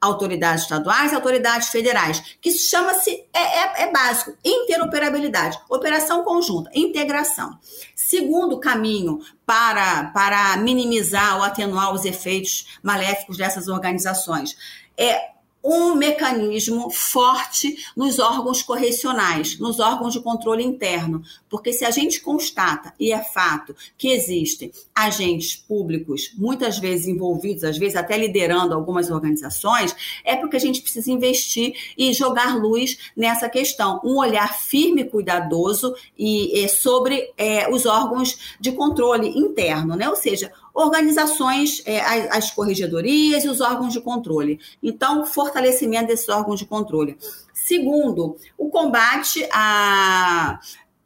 autoridades 0.02 0.64
estaduais 0.64 1.12
e 1.12 1.14
autoridades 1.14 1.68
federais, 1.68 2.20
que 2.40 2.50
chama-se, 2.50 3.24
é, 3.32 3.38
é, 3.38 3.82
é, 3.84 3.92
básico, 3.92 4.36
interoperabilidade, 4.44 5.58
operação 5.68 6.24
conjunta, 6.24 6.68
integração. 6.74 7.56
Segundo 7.94 8.58
caminho 8.58 9.20
para, 9.46 10.06
para 10.06 10.56
minimizar 10.56 11.36
ou 11.36 11.44
atenuar 11.44 11.94
os 11.94 12.04
efeitos 12.04 12.66
maléficos 12.82 13.36
dessas 13.36 13.68
organizações 13.68 14.56
é 14.98 15.31
um 15.62 15.94
mecanismo 15.94 16.90
forte 16.90 17.76
nos 17.96 18.18
órgãos 18.18 18.62
correcionais, 18.62 19.58
nos 19.58 19.78
órgãos 19.78 20.12
de 20.12 20.20
controle 20.20 20.64
interno, 20.64 21.22
porque 21.48 21.72
se 21.72 21.84
a 21.84 21.90
gente 21.90 22.20
constata, 22.20 22.92
e 22.98 23.12
é 23.12 23.22
fato, 23.22 23.74
que 23.96 24.08
existem 24.08 24.72
agentes 24.94 25.54
públicos, 25.54 26.32
muitas 26.36 26.78
vezes 26.78 27.06
envolvidos, 27.06 27.64
às 27.64 27.78
vezes 27.78 27.96
até 27.96 28.16
liderando 28.16 28.74
algumas 28.74 29.10
organizações, 29.10 29.94
é 30.24 30.34
porque 30.34 30.56
a 30.56 30.60
gente 30.60 30.82
precisa 30.82 31.10
investir 31.10 31.74
e 31.96 32.12
jogar 32.12 32.56
luz 32.56 32.98
nessa 33.16 33.48
questão. 33.48 34.00
Um 34.04 34.16
olhar 34.16 34.52
firme, 34.58 35.04
cuidadoso 35.04 35.94
e, 36.18 36.64
e 36.64 36.68
sobre 36.68 37.32
é, 37.36 37.70
os 37.70 37.86
órgãos 37.86 38.56
de 38.58 38.72
controle 38.72 39.28
interno, 39.28 39.94
né? 39.94 40.08
Ou 40.08 40.16
seja, 40.16 40.50
organizações, 40.74 41.82
é, 41.84 42.00
as, 42.00 42.36
as 42.36 42.50
corregedorias 42.50 43.44
e 43.44 43.48
os 43.48 43.60
órgãos 43.60 43.92
de 43.92 44.00
controle. 44.00 44.58
Então, 44.82 45.24
fortalecimento 45.24 46.06
desses 46.06 46.28
órgãos 46.28 46.58
de 46.58 46.66
controle. 46.66 47.16
Segundo, 47.52 48.36
o 48.56 48.68
combate 48.70 49.46
a 49.52 50.58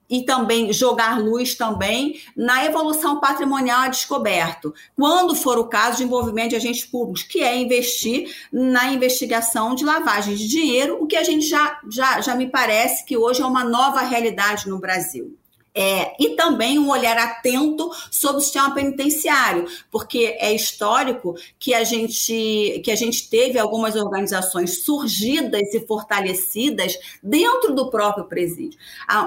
e 0.08 0.22
também 0.22 0.72
jogar 0.72 1.20
luz 1.20 1.54
também 1.54 2.20
na 2.36 2.64
evolução 2.64 3.20
patrimonial 3.20 3.80
a 3.80 3.88
descoberto, 3.88 4.74
quando 4.94 5.34
for 5.34 5.58
o 5.58 5.68
caso 5.68 5.98
de 5.98 6.04
envolvimento 6.04 6.50
de 6.50 6.56
agentes 6.56 6.84
públicos, 6.84 7.22
que 7.22 7.42
é 7.42 7.56
investir 7.56 8.32
na 8.52 8.92
investigação 8.92 9.74
de 9.74 9.84
lavagem 9.84 10.34
de 10.34 10.46
dinheiro, 10.46 10.98
o 11.02 11.06
que 11.06 11.16
a 11.16 11.24
gente 11.24 11.46
já, 11.46 11.80
já, 11.90 12.20
já 12.20 12.34
me 12.34 12.48
parece 12.48 13.04
que 13.04 13.16
hoje 13.16 13.42
é 13.42 13.46
uma 13.46 13.64
nova 13.64 14.00
realidade 14.00 14.68
no 14.68 14.78
Brasil. 14.78 15.36
É, 15.78 16.16
e 16.18 16.30
também 16.30 16.78
um 16.78 16.88
olhar 16.88 17.18
atento 17.18 17.90
sobre 18.10 18.38
o 18.38 18.40
sistema 18.40 18.74
penitenciário, 18.74 19.66
porque 19.90 20.34
é 20.40 20.54
histórico 20.54 21.34
que 21.58 21.74
a 21.74 21.84
gente, 21.84 22.80
que 22.82 22.90
a 22.90 22.96
gente 22.96 23.28
teve 23.28 23.58
algumas 23.58 23.94
organizações 23.94 24.84
surgidas 24.84 25.74
e 25.74 25.86
fortalecidas 25.86 26.98
dentro 27.22 27.74
do 27.74 27.90
próprio 27.90 28.24
presídio. 28.24 28.78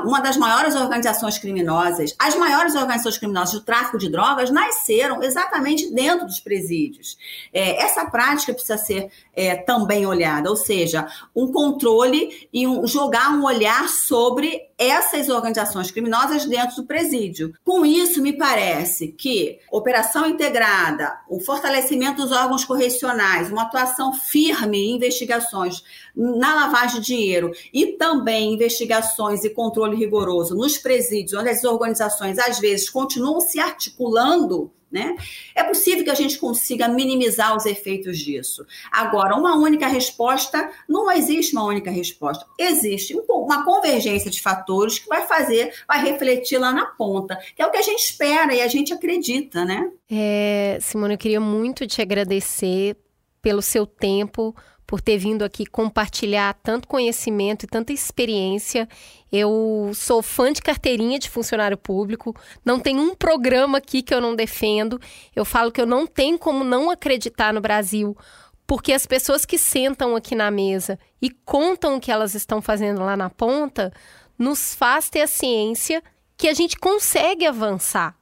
Uma 0.04 0.20
das 0.22 0.38
maiores 0.38 0.76
organizações 0.76 1.38
criminosas, 1.38 2.16
as 2.18 2.36
maiores 2.36 2.74
organizações 2.74 3.20
criminosas 3.20 3.60
do 3.60 3.62
tráfico 3.62 4.00
de 4.00 4.10
drogas 4.10 4.50
nasceram 4.50 5.22
exatamente 5.22 5.94
dentro 5.94 6.26
dos 6.26 6.40
presídios. 6.40 7.18
É, 7.54 7.84
essa 7.84 8.06
prática 8.06 8.54
precisa 8.54 8.78
ser 8.78 9.12
é, 9.36 9.56
também 9.56 10.06
olhada, 10.06 10.50
ou 10.50 10.56
seja, 10.56 11.08
um 11.36 11.52
controle 11.52 12.50
e 12.52 12.66
um, 12.66 12.88
jogar 12.88 13.30
um 13.32 13.44
olhar 13.44 13.88
sobre 13.88 14.69
essas 14.80 15.28
organizações 15.28 15.92
criminosas 15.92 16.46
dentro 16.46 16.78
do 16.78 16.86
presídio. 16.86 17.54
Com 17.66 17.86
isso, 17.86 18.22
me 18.22 18.32
parece 18.32 19.10
que 19.10 19.60
operação 19.70 20.26
integrada, 20.26 21.20
o 21.30 21.42
fortalecimento 21.42 22.22
dos 22.22 22.32
órgãos 22.32 22.64
correcionais, 22.64 23.52
uma 23.52 23.64
atuação 23.64 24.14
firme 24.14 24.78
em 24.78 24.96
investigações 24.96 25.84
na 26.16 26.56
lavagem 26.56 27.02
de 27.02 27.08
dinheiro 27.08 27.52
e 27.74 27.98
também 27.98 28.54
investigações 28.54 29.44
e 29.44 29.50
controle 29.50 29.98
rigoroso 29.98 30.56
nos 30.56 30.78
presídios, 30.78 31.34
onde 31.34 31.50
as 31.50 31.64
organizações 31.66 32.40
às 32.40 32.58
vezes 32.58 32.90
continuam 32.90 33.42
se 33.42 33.60
articulando 33.60 34.72
né? 34.92 35.16
É 35.56 35.64
possível 35.64 36.04
que 36.04 36.10
a 36.10 36.16
gente 36.16 36.38
consiga 36.38 36.88
minimizar 36.88 37.56
os 37.56 37.66
efeitos 37.66 38.18
disso. 38.18 38.66
Agora, 38.92 39.36
uma 39.36 39.56
única 39.56 39.88
resposta, 39.88 40.70
não 40.88 41.12
existe 41.12 41.54
uma 41.54 41.66
única 41.66 41.92
resposta. 41.92 42.46
Existe 42.58 43.16
uma 43.30 43.64
convergência 43.64 44.32
de 44.32 44.42
fatores 44.42 45.00
que 45.00 45.08
vai 45.08 45.28
fazer, 45.28 45.74
vai 45.88 46.04
refletir 46.04 46.58
lá 46.58 46.72
na 46.72 46.86
ponta, 46.86 47.38
que 47.56 47.62
é 47.62 47.66
o 47.66 47.72
que 47.72 47.78
a 47.78 47.82
gente 47.82 48.00
espera 48.00 48.54
e 48.54 48.62
a 48.62 48.68
gente 48.68 48.94
acredita, 48.94 49.64
né? 49.64 49.92
É, 50.10 50.78
Simone, 50.82 51.14
eu 51.14 51.18
queria 51.18 51.40
muito 51.40 51.86
te 51.86 52.02
agradecer 52.02 52.98
pelo 53.42 53.62
seu 53.62 53.86
tempo, 53.86 54.56
por 54.90 55.02
ter 55.02 55.20
vindo 55.20 55.44
aqui 55.44 55.68
compartilhar 55.68 56.52
tanto 56.64 56.88
conhecimento 56.88 57.64
e 57.64 57.68
tanta 57.68 57.94
experiência. 57.94 58.90
Eu 59.32 59.92
sou 59.94 60.24
fã 60.24 60.52
de 60.52 60.64
carteirinha 60.64 61.20
de 61.20 61.30
funcionário 61.30 61.78
público, 61.78 62.36
não 62.66 62.80
tem 62.80 62.98
um 62.98 63.14
programa 63.14 63.78
aqui 63.78 64.02
que 64.02 64.12
eu 64.12 64.20
não 64.20 64.36
defendo. 64.36 65.00
Eu 65.36 65.46
falo 65.46 65.72
que 65.72 65.80
eu 65.80 65.86
não 65.86 66.08
tenho 66.08 66.40
como 66.40 66.64
não 66.64 66.90
acreditar 66.90 67.54
no 67.54 67.62
Brasil, 67.62 68.18
porque 68.66 68.92
as 68.92 69.06
pessoas 69.06 69.46
que 69.46 69.60
sentam 69.60 70.16
aqui 70.16 70.34
na 70.34 70.50
mesa 70.50 70.98
e 71.22 71.30
contam 71.30 71.98
o 71.98 72.00
que 72.00 72.12
elas 72.12 72.34
estão 72.34 72.60
fazendo 72.60 73.02
lá 73.02 73.16
na 73.16 73.30
ponta, 73.30 73.94
nos 74.40 74.74
faz 74.74 75.08
ter 75.08 75.22
a 75.22 75.28
ciência 75.28 76.02
que 76.36 76.48
a 76.48 76.54
gente 76.56 76.76
consegue 76.80 77.46
avançar. 77.46 78.18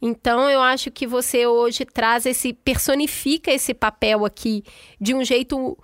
Então 0.00 0.48
eu 0.48 0.62
acho 0.62 0.90
que 0.90 1.06
você 1.06 1.46
hoje 1.46 1.84
traz 1.84 2.24
esse 2.24 2.54
personifica 2.54 3.50
esse 3.50 3.74
papel 3.74 4.24
aqui 4.24 4.64
de 4.98 5.12
um 5.12 5.22
jeito 5.22 5.76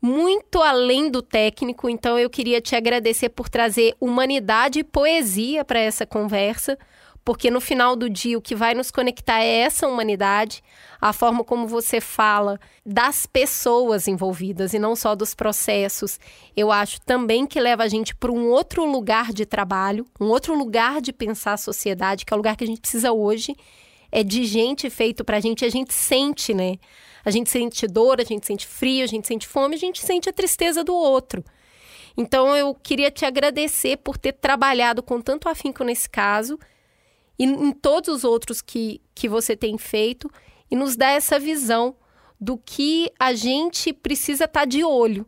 muito 0.00 0.60
além 0.60 1.10
do 1.10 1.22
técnico, 1.22 1.88
então 1.88 2.18
eu 2.18 2.30
queria 2.30 2.60
te 2.60 2.76
agradecer 2.76 3.30
por 3.30 3.48
trazer 3.48 3.94
humanidade 4.00 4.80
e 4.80 4.84
poesia 4.84 5.64
para 5.64 5.80
essa 5.80 6.06
conversa, 6.06 6.78
porque 7.24 7.50
no 7.50 7.60
final 7.60 7.96
do 7.96 8.08
dia 8.08 8.38
o 8.38 8.40
que 8.40 8.54
vai 8.54 8.72
nos 8.72 8.92
conectar 8.92 9.40
é 9.40 9.58
essa 9.58 9.88
humanidade, 9.88 10.62
a 11.00 11.12
forma 11.12 11.42
como 11.42 11.66
você 11.66 12.00
fala 12.00 12.60
das 12.84 13.26
pessoas 13.26 14.06
envolvidas 14.06 14.72
e 14.72 14.78
não 14.78 14.94
só 14.94 15.16
dos 15.16 15.34
processos. 15.34 16.20
Eu 16.56 16.70
acho 16.70 17.00
também 17.00 17.44
que 17.44 17.58
leva 17.58 17.82
a 17.82 17.88
gente 17.88 18.14
para 18.14 18.30
um 18.30 18.48
outro 18.48 18.84
lugar 18.84 19.32
de 19.32 19.44
trabalho, 19.44 20.06
um 20.20 20.26
outro 20.26 20.56
lugar 20.56 21.00
de 21.00 21.12
pensar 21.12 21.54
a 21.54 21.56
sociedade, 21.56 22.24
que 22.24 22.32
é 22.32 22.36
o 22.36 22.38
lugar 22.38 22.56
que 22.56 22.62
a 22.62 22.66
gente 22.66 22.80
precisa 22.80 23.10
hoje, 23.10 23.56
é 24.12 24.22
de 24.22 24.44
gente 24.44 24.88
feito 24.88 25.24
para 25.24 25.38
a 25.38 25.40
gente, 25.40 25.64
a 25.64 25.68
gente 25.68 25.92
sente, 25.92 26.54
né? 26.54 26.76
A 27.26 27.30
gente 27.32 27.50
sente 27.50 27.88
dor, 27.88 28.20
a 28.20 28.24
gente 28.24 28.46
sente 28.46 28.64
frio, 28.64 29.02
a 29.02 29.08
gente 29.08 29.26
sente 29.26 29.48
fome, 29.48 29.74
a 29.74 29.78
gente 29.78 30.00
sente 30.00 30.28
a 30.28 30.32
tristeza 30.32 30.84
do 30.84 30.94
outro. 30.94 31.44
Então 32.16 32.56
eu 32.56 32.72
queria 32.72 33.10
te 33.10 33.24
agradecer 33.24 33.96
por 33.96 34.16
ter 34.16 34.32
trabalhado 34.32 35.02
com 35.02 35.20
tanto 35.20 35.48
afinco 35.48 35.82
nesse 35.82 36.08
caso 36.08 36.56
e 37.36 37.42
em 37.42 37.72
todos 37.72 38.14
os 38.14 38.22
outros 38.22 38.62
que, 38.62 39.02
que 39.12 39.28
você 39.28 39.56
tem 39.56 39.76
feito 39.76 40.30
e 40.70 40.76
nos 40.76 40.94
dar 40.94 41.10
essa 41.10 41.36
visão 41.36 41.96
do 42.40 42.56
que 42.56 43.10
a 43.18 43.34
gente 43.34 43.92
precisa 43.92 44.44
estar 44.44 44.60
tá 44.60 44.64
de 44.64 44.84
olho. 44.84 45.26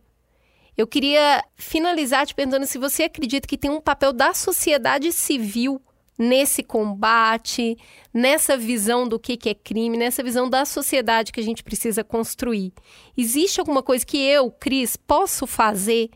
Eu 0.77 0.87
queria 0.87 1.45
finalizar 1.57 2.29
te 2.29 2.33
perguntando 2.33 2.65
se 2.65 2.79
você 2.79 3.03
acredita 3.03 3.49
que 3.49 3.59
tem 3.59 3.73
um 3.73 3.81
papel 3.81 4.13
da 4.13 4.33
sociedade 4.33 5.11
civil 5.11 5.83
nesse 6.19 6.63
combate, 6.63 7.79
nessa 8.13 8.57
visão 8.57 9.07
do 9.07 9.19
que, 9.19 9.37
que 9.37 9.49
é 9.49 9.55
crime, 9.55 9.97
nessa 9.97 10.23
visão 10.23 10.51
da 10.51 10.65
sociedade 10.65 11.31
que 11.31 11.39
a 11.39 11.45
gente 11.45 11.63
precisa 11.63 12.03
construir. 12.03 12.73
Existe 13.17 13.61
alguma 13.61 13.83
coisa 13.83 14.05
que 14.05 14.19
eu, 14.19 14.51
Cris, 14.51 14.97
posso 14.97 15.47
fazer 15.47 16.11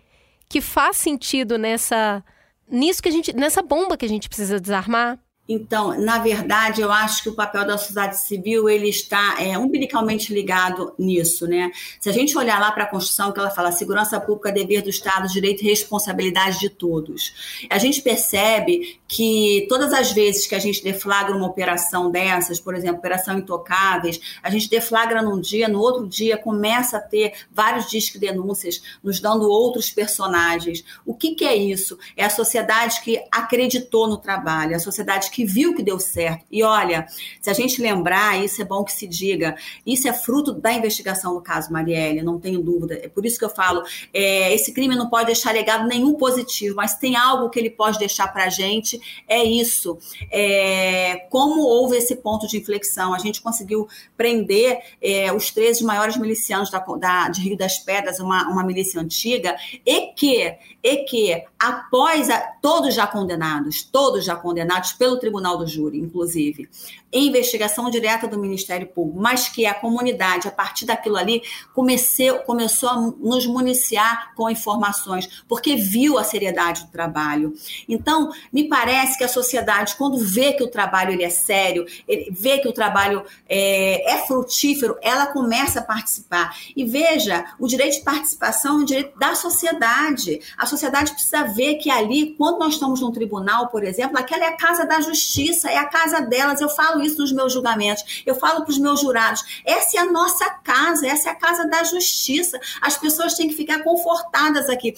que 0.48 0.60
faz 0.60 0.96
sentido 0.96 1.56
nessa 1.56 2.22
nisso 2.68 3.02
que 3.02 3.08
a 3.08 3.12
gente, 3.12 3.32
nessa 3.34 3.62
bomba 3.62 3.96
que 3.96 4.04
a 4.04 4.08
gente 4.08 4.28
precisa 4.28 4.58
desarmar? 4.58 5.18
Então, 5.52 6.00
na 6.00 6.18
verdade, 6.18 6.80
eu 6.80 6.90
acho 6.90 7.22
que 7.22 7.28
o 7.28 7.34
papel 7.34 7.66
da 7.66 7.76
sociedade 7.76 8.18
civil 8.18 8.70
ele 8.70 8.88
está 8.88 9.36
é, 9.38 9.58
umbilicalmente 9.58 10.32
ligado 10.32 10.94
nisso, 10.98 11.46
né? 11.46 11.70
Se 12.00 12.08
a 12.08 12.12
gente 12.12 12.36
olhar 12.38 12.58
lá 12.58 12.72
para 12.72 12.84
a 12.84 12.86
Constituição, 12.86 13.30
que 13.30 13.38
ela 13.38 13.50
fala 13.50 13.70
segurança 13.70 14.18
pública, 14.18 14.50
dever 14.50 14.80
do 14.80 14.88
Estado, 14.88 15.28
direito 15.28 15.62
e 15.62 15.66
responsabilidade 15.68 16.58
de 16.58 16.70
todos, 16.70 17.34
a 17.68 17.76
gente 17.76 18.00
percebe 18.00 18.98
que 19.06 19.66
todas 19.68 19.92
as 19.92 20.10
vezes 20.10 20.46
que 20.46 20.54
a 20.54 20.58
gente 20.58 20.82
deflagra 20.82 21.36
uma 21.36 21.46
operação 21.46 22.10
dessas, 22.10 22.58
por 22.58 22.74
exemplo, 22.74 22.96
operação 22.96 23.36
intocáveis, 23.36 24.18
a 24.42 24.48
gente 24.48 24.70
deflagra 24.70 25.20
num 25.20 25.38
dia, 25.38 25.68
no 25.68 25.80
outro 25.80 26.08
dia 26.08 26.38
começa 26.38 26.96
a 26.96 27.00
ter 27.00 27.34
vários 27.50 27.90
discos 27.90 28.18
denúncias, 28.18 28.82
nos 29.02 29.20
dando 29.20 29.50
outros 29.50 29.90
personagens. 29.90 30.82
O 31.04 31.14
que, 31.14 31.34
que 31.34 31.44
é 31.44 31.54
isso? 31.54 31.98
É 32.16 32.24
a 32.24 32.30
sociedade 32.30 33.02
que 33.02 33.22
acreditou 33.30 34.08
no 34.08 34.16
trabalho, 34.16 34.74
a 34.74 34.78
sociedade 34.78 35.30
que 35.30 35.41
viu 35.44 35.74
que 35.74 35.82
deu 35.82 35.98
certo. 35.98 36.44
E 36.50 36.62
olha, 36.62 37.06
se 37.40 37.50
a 37.50 37.52
gente 37.52 37.80
lembrar, 37.80 38.42
isso 38.42 38.60
é 38.60 38.64
bom 38.64 38.84
que 38.84 38.92
se 38.92 39.06
diga, 39.06 39.56
isso 39.86 40.08
é 40.08 40.12
fruto 40.12 40.52
da 40.52 40.72
investigação 40.72 41.34
do 41.34 41.40
caso 41.40 41.72
Marielle, 41.72 42.22
não 42.22 42.38
tenho 42.38 42.60
dúvida. 42.60 42.94
É 42.94 43.08
por 43.08 43.24
isso 43.26 43.38
que 43.38 43.44
eu 43.44 43.50
falo, 43.50 43.82
é, 44.12 44.54
esse 44.54 44.72
crime 44.72 44.96
não 44.96 45.08
pode 45.08 45.26
deixar 45.26 45.52
legado 45.52 45.86
nenhum 45.86 46.14
positivo, 46.14 46.76
mas 46.76 46.96
tem 46.96 47.16
algo 47.16 47.50
que 47.50 47.58
ele 47.58 47.70
pode 47.70 47.98
deixar 47.98 48.28
para 48.28 48.44
a 48.44 48.48
gente, 48.48 49.00
é 49.28 49.42
isso. 49.42 49.98
É, 50.30 51.26
como 51.30 51.62
houve 51.62 51.96
esse 51.96 52.16
ponto 52.16 52.46
de 52.46 52.58
inflexão, 52.58 53.14
a 53.14 53.18
gente 53.18 53.40
conseguiu 53.40 53.88
prender 54.16 54.78
é, 55.00 55.32
os 55.32 55.50
13 55.50 55.84
maiores 55.84 56.16
milicianos 56.16 56.70
da, 56.70 56.78
da, 56.78 57.28
de 57.28 57.40
Rio 57.40 57.56
das 57.56 57.78
Pedras, 57.78 58.18
uma, 58.20 58.48
uma 58.48 58.64
milícia 58.64 59.00
antiga, 59.00 59.56
e 59.84 60.12
que, 60.14 60.54
e 60.82 61.04
que 61.04 61.44
após 61.58 62.28
a, 62.28 62.40
todos 62.60 62.94
já 62.94 63.06
condenados, 63.06 63.82
todos 63.82 64.24
já 64.24 64.34
condenados 64.34 64.92
pelo 64.92 65.18
Tribunal 65.18 65.56
do 65.56 65.66
Júri, 65.66 65.98
inclusive, 65.98 66.68
investigação 67.12 67.90
direta 67.90 68.26
do 68.26 68.38
Ministério 68.38 68.86
Público, 68.86 69.20
mas 69.20 69.48
que 69.48 69.66
a 69.66 69.74
comunidade, 69.74 70.48
a 70.48 70.50
partir 70.50 70.86
daquilo 70.86 71.16
ali, 71.16 71.42
comeceu, 71.74 72.38
começou 72.40 72.88
a 72.88 72.96
nos 72.96 73.46
municiar 73.46 74.34
com 74.34 74.48
informações, 74.48 75.44
porque 75.48 75.76
viu 75.76 76.18
a 76.18 76.24
seriedade 76.24 76.84
do 76.84 76.90
trabalho. 76.90 77.52
Então, 77.88 78.30
me 78.52 78.68
parece 78.68 79.18
que 79.18 79.24
a 79.24 79.28
sociedade, 79.28 79.94
quando 79.96 80.18
vê 80.18 80.52
que 80.52 80.62
o 80.62 80.68
trabalho 80.68 81.12
ele 81.12 81.24
é 81.24 81.30
sério, 81.30 81.84
vê 82.30 82.58
que 82.58 82.68
o 82.68 82.72
trabalho 82.72 83.24
é, 83.48 84.14
é 84.14 84.26
frutífero, 84.26 84.96
ela 85.02 85.26
começa 85.26 85.80
a 85.80 85.82
participar. 85.82 86.56
E 86.74 86.84
veja, 86.84 87.44
o 87.58 87.66
direito 87.66 87.98
de 87.98 88.04
participação 88.04 88.78
é 88.78 88.82
um 88.82 88.84
direito 88.84 89.18
da 89.18 89.34
sociedade. 89.34 90.40
A 90.56 90.66
sociedade 90.66 91.12
precisa 91.12 91.44
ver 91.44 91.76
que 91.76 91.90
ali, 91.90 92.34
quando 92.38 92.58
nós 92.58 92.74
estamos 92.74 93.00
num 93.00 93.12
tribunal, 93.12 93.68
por 93.68 93.84
exemplo, 93.84 94.18
aquela 94.18 94.44
é 94.44 94.48
a 94.48 94.56
casa 94.56 94.86
da 94.86 95.00
justiça, 95.00 95.70
é 95.70 95.76
a 95.76 95.86
casa 95.86 96.20
delas. 96.20 96.60
Eu 96.60 96.68
falo 96.68 97.01
isso 97.04 97.18
nos 97.18 97.32
meus 97.32 97.52
julgamentos, 97.52 98.22
eu 98.24 98.34
falo 98.34 98.62
para 98.62 98.70
os 98.70 98.78
meus 98.78 99.00
jurados. 99.00 99.62
Essa 99.64 99.98
é 99.98 100.00
a 100.00 100.10
nossa 100.10 100.48
casa, 100.50 101.06
essa 101.06 101.28
é 101.28 101.32
a 101.32 101.36
casa 101.36 101.66
da 101.66 101.82
justiça. 101.84 102.58
As 102.80 102.96
pessoas 102.96 103.34
têm 103.34 103.48
que 103.48 103.54
ficar 103.54 103.82
confortadas 103.82 104.68
aqui. 104.68 104.94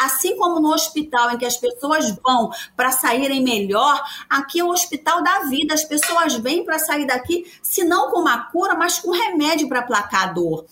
Assim 0.00 0.36
como 0.36 0.60
no 0.60 0.72
hospital, 0.72 1.32
em 1.32 1.38
que 1.38 1.46
as 1.46 1.56
pessoas 1.56 2.10
vão 2.24 2.50
para 2.76 2.92
saírem 2.92 3.42
melhor, 3.42 4.02
aqui 4.28 4.60
é 4.60 4.64
o 4.64 4.70
hospital 4.70 5.22
da 5.22 5.40
vida. 5.40 5.74
As 5.74 5.84
pessoas 5.84 6.34
vêm 6.34 6.64
para 6.64 6.78
sair 6.78 7.06
daqui, 7.06 7.50
se 7.62 7.84
não 7.84 8.10
com 8.10 8.20
uma 8.20 8.50
cura, 8.50 8.74
mas 8.74 8.98
com 8.98 9.10
remédio 9.10 9.68
para 9.68 9.80
aplacar 9.80 10.28
a 10.28 10.32
dor. 10.32 10.66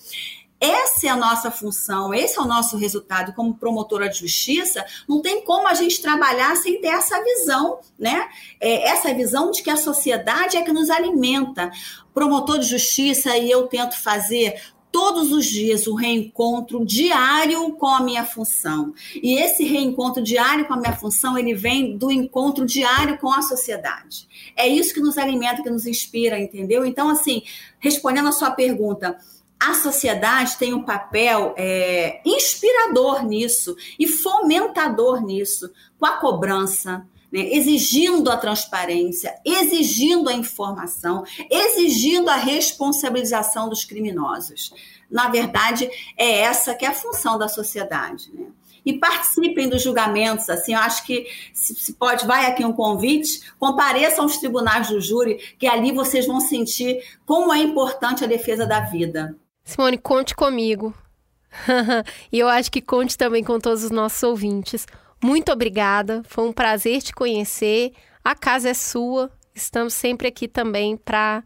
Essa 0.67 1.07
é 1.07 1.11
a 1.11 1.17
nossa 1.17 1.49
função, 1.49 2.13
esse 2.13 2.37
é 2.37 2.43
o 2.43 2.47
nosso 2.47 2.77
resultado 2.77 3.33
como 3.35 3.55
promotora 3.55 4.09
de 4.09 4.19
justiça. 4.19 4.85
Não 5.09 5.23
tem 5.23 5.45
como 5.45 5.69
a 5.69 5.75
gente 5.75 6.03
trabalhar 6.03 6.57
sem 6.57 6.81
ter 6.81 6.89
essa 6.89 7.23
visão, 7.23 7.79
né? 7.97 8.29
É, 8.61 8.89
essa 8.89 9.15
visão 9.15 9.53
de 9.53 9.63
que 9.63 9.71
a 9.71 9.77
sociedade 9.77 10.57
é 10.57 10.63
que 10.63 10.73
nos 10.73 10.91
alimenta. 10.91 11.71
Promotor 12.13 12.59
de 12.59 12.67
justiça, 12.67 13.37
e 13.37 13.49
eu 13.49 13.69
tento 13.69 13.97
fazer 14.03 14.61
todos 14.91 15.31
os 15.31 15.45
dias 15.45 15.87
o 15.87 15.95
reencontro 15.95 16.85
diário 16.85 17.73
com 17.73 17.87
a 17.87 18.01
minha 18.01 18.25
função. 18.25 18.95
E 19.15 19.39
esse 19.39 19.63
reencontro 19.63 20.23
diário 20.23 20.65
com 20.67 20.75
a 20.75 20.79
minha 20.79 20.97
função, 20.97 21.37
ele 21.37 21.55
vem 21.55 21.97
do 21.97 22.11
encontro 22.11 22.65
diário 22.65 23.19
com 23.19 23.31
a 23.31 23.43
sociedade. 23.43 24.27
É 24.57 24.67
isso 24.67 24.95
que 24.95 25.01
nos 25.01 25.19
alimenta, 25.19 25.63
que 25.63 25.71
nos 25.71 25.87
inspira, 25.87 26.41
entendeu? 26.41 26.85
Então, 26.85 27.11
assim, 27.11 27.43
respondendo 27.79 28.29
a 28.29 28.33
sua 28.33 28.51
pergunta, 28.51 29.19
a 29.59 29.75
sociedade 29.75 30.57
tem 30.57 30.75
um 30.75 30.83
papel 30.83 31.55
é, 31.57 32.21
inspirador 32.25 33.25
nisso 33.25 33.75
e 33.99 34.07
fomentador 34.07 35.25
nisso, 35.25 35.71
com 35.99 36.07
a 36.07 36.19
cobrança, 36.19 37.07
né, 37.33 37.41
exigindo 37.53 38.31
a 38.31 38.37
transparência, 38.37 39.35
exigindo 39.45 40.29
a 40.29 40.33
informação, 40.35 41.25
exigindo 41.51 42.29
a 42.29 42.37
responsabilização 42.37 43.69
dos 43.69 43.85
criminosos. 43.85 44.73
Na 45.11 45.29
verdade, 45.29 45.89
é 46.17 46.41
essa 46.41 46.75
que 46.75 46.85
é 46.85 46.89
a 46.89 46.95
função 46.95 47.39
da 47.39 47.49
sociedade. 47.49 48.31
Né? 48.33 48.47
e 48.87 48.93
participem 49.01 49.69
dos 49.69 49.83
julgamentos. 49.83 50.49
Assim, 50.49 50.75
eu 50.75 50.79
acho 50.79 51.05
que 51.05 51.27
se, 51.53 51.93
pode, 51.95 52.25
vai 52.25 52.47
aqui 52.47 52.65
um 52.65 52.73
convite, 52.73 53.53
compareçam 53.59 54.23
aos 54.23 54.37
tribunais 54.37 54.89
do 54.89 55.01
júri, 55.01 55.39
que 55.59 55.67
ali 55.67 55.91
vocês 55.91 56.25
vão 56.25 56.39
sentir 56.39 57.03
como 57.27 57.53
é 57.53 57.59
importante 57.59 58.23
a 58.23 58.29
defesa 58.29 58.65
da 58.65 58.79
vida. 58.79 59.37
Simone, 59.67 59.99
conte 59.99 60.35
comigo. 60.35 60.95
e 62.31 62.39
eu 62.39 62.49
acho 62.49 62.71
que 62.71 62.81
conte 62.81 63.19
também 63.19 63.43
com 63.43 63.59
todos 63.59 63.83
os 63.83 63.91
nossos 63.91 64.23
ouvintes. 64.23 64.87
Muito 65.23 65.51
obrigada, 65.51 66.23
foi 66.25 66.49
um 66.49 66.53
prazer 66.53 67.03
te 67.03 67.13
conhecer. 67.13 67.93
A 68.25 68.35
casa 68.35 68.71
é 68.71 68.75
sua, 68.75 69.31
estamos 69.53 69.93
sempre 69.93 70.29
aqui 70.29 70.47
também 70.47 70.97
para 70.97 71.43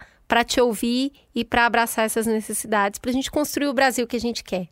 te 0.46 0.60
ouvir 0.60 1.12
e 1.34 1.44
para 1.44 1.64
abraçar 1.64 2.04
essas 2.04 2.26
necessidades, 2.26 2.98
para 2.98 3.10
a 3.10 3.14
gente 3.14 3.30
construir 3.30 3.68
o 3.68 3.74
Brasil 3.74 4.06
que 4.06 4.16
a 4.16 4.20
gente 4.20 4.44
quer. 4.44 4.68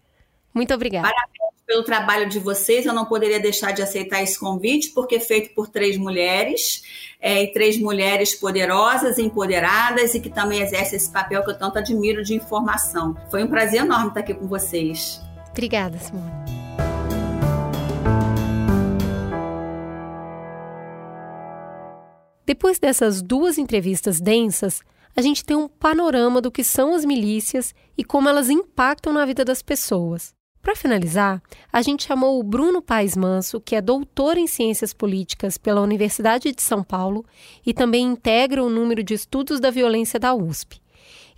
Muito 0.52 0.74
obrigada. 0.74 1.08
Parabéns 1.08 1.47
pelo 1.68 1.84
trabalho 1.84 2.26
de 2.26 2.38
vocês. 2.38 2.86
Eu 2.86 2.94
não 2.94 3.04
poderia 3.04 3.38
deixar 3.38 3.72
de 3.72 3.82
aceitar 3.82 4.22
esse 4.22 4.40
convite, 4.40 4.88
porque 4.90 5.16
é 5.16 5.20
feito 5.20 5.54
por 5.54 5.68
três 5.68 5.98
mulheres, 5.98 6.82
é, 7.20 7.42
e 7.42 7.52
três 7.52 7.78
mulheres 7.78 8.34
poderosas, 8.34 9.18
empoderadas 9.18 10.14
e 10.14 10.20
que 10.20 10.30
também 10.30 10.62
exercem 10.62 10.96
esse 10.96 11.12
papel 11.12 11.44
que 11.44 11.50
eu 11.50 11.58
tanto 11.58 11.78
admiro 11.78 12.24
de 12.24 12.34
informação. 12.34 13.14
Foi 13.30 13.44
um 13.44 13.48
prazer 13.48 13.82
enorme 13.82 14.08
estar 14.08 14.20
aqui 14.20 14.32
com 14.32 14.48
vocês. 14.48 15.20
Obrigada, 15.50 15.98
Simone. 15.98 16.32
Depois 22.46 22.78
dessas 22.78 23.20
duas 23.20 23.58
entrevistas 23.58 24.18
densas, 24.18 24.80
a 25.14 25.20
gente 25.20 25.44
tem 25.44 25.54
um 25.54 25.68
panorama 25.68 26.40
do 26.40 26.50
que 26.50 26.64
são 26.64 26.94
as 26.94 27.04
milícias 27.04 27.74
e 27.96 28.02
como 28.02 28.26
elas 28.26 28.48
impactam 28.48 29.12
na 29.12 29.26
vida 29.26 29.44
das 29.44 29.60
pessoas. 29.60 30.38
Para 30.68 30.76
finalizar, 30.76 31.42
a 31.72 31.80
gente 31.80 32.06
chamou 32.06 32.38
o 32.38 32.42
Bruno 32.42 32.82
Paes 32.82 33.16
Manso, 33.16 33.58
que 33.58 33.74
é 33.74 33.80
doutor 33.80 34.36
em 34.36 34.46
Ciências 34.46 34.92
Políticas 34.92 35.56
pela 35.56 35.80
Universidade 35.80 36.52
de 36.52 36.60
São 36.60 36.84
Paulo 36.84 37.24
e 37.64 37.72
também 37.72 38.04
integra 38.04 38.62
o 38.62 38.68
número 38.68 39.02
de 39.02 39.14
estudos 39.14 39.60
da 39.60 39.70
violência 39.70 40.20
da 40.20 40.34
USP. 40.34 40.78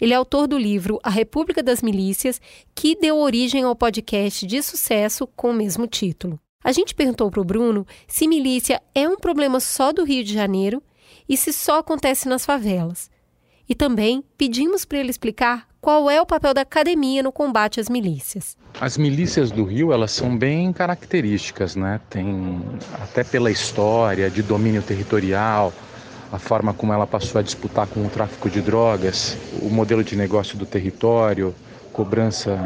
Ele 0.00 0.12
é 0.12 0.16
autor 0.16 0.48
do 0.48 0.58
livro 0.58 0.98
A 1.04 1.10
República 1.10 1.62
das 1.62 1.80
Milícias, 1.80 2.40
que 2.74 2.96
deu 2.96 3.18
origem 3.18 3.62
ao 3.62 3.76
podcast 3.76 4.44
de 4.44 4.60
sucesso 4.64 5.28
com 5.28 5.52
o 5.52 5.54
mesmo 5.54 5.86
título. 5.86 6.36
A 6.64 6.72
gente 6.72 6.92
perguntou 6.92 7.30
para 7.30 7.40
o 7.40 7.44
Bruno 7.44 7.86
se 8.08 8.26
milícia 8.26 8.82
é 8.92 9.08
um 9.08 9.16
problema 9.16 9.60
só 9.60 9.92
do 9.92 10.02
Rio 10.02 10.24
de 10.24 10.34
Janeiro 10.34 10.82
e 11.28 11.36
se 11.36 11.52
só 11.52 11.78
acontece 11.78 12.28
nas 12.28 12.44
favelas. 12.44 13.08
E 13.68 13.76
também 13.76 14.24
pedimos 14.36 14.84
para 14.84 14.98
ele 14.98 15.10
explicar 15.10 15.69
qual 15.80 16.10
é 16.10 16.20
o 16.20 16.26
papel 16.26 16.52
da 16.52 16.60
academia 16.60 17.22
no 17.22 17.32
combate 17.32 17.80
às 17.80 17.88
milícias. 17.88 18.56
As 18.80 18.98
milícias 18.98 19.50
do 19.50 19.64
Rio, 19.64 19.92
elas 19.92 20.12
são 20.12 20.36
bem 20.36 20.72
características, 20.72 21.74
né? 21.74 22.00
Tem 22.08 22.60
até 23.02 23.24
pela 23.24 23.50
história 23.50 24.30
de 24.30 24.42
domínio 24.42 24.82
territorial, 24.82 25.72
a 26.32 26.38
forma 26.38 26.72
como 26.72 26.92
ela 26.92 27.06
passou 27.06 27.38
a 27.38 27.42
disputar 27.42 27.86
com 27.86 28.06
o 28.06 28.08
tráfico 28.08 28.48
de 28.48 28.60
drogas, 28.60 29.36
o 29.60 29.68
modelo 29.68 30.04
de 30.04 30.14
negócio 30.14 30.56
do 30.56 30.64
território, 30.64 31.54
cobrança 31.92 32.56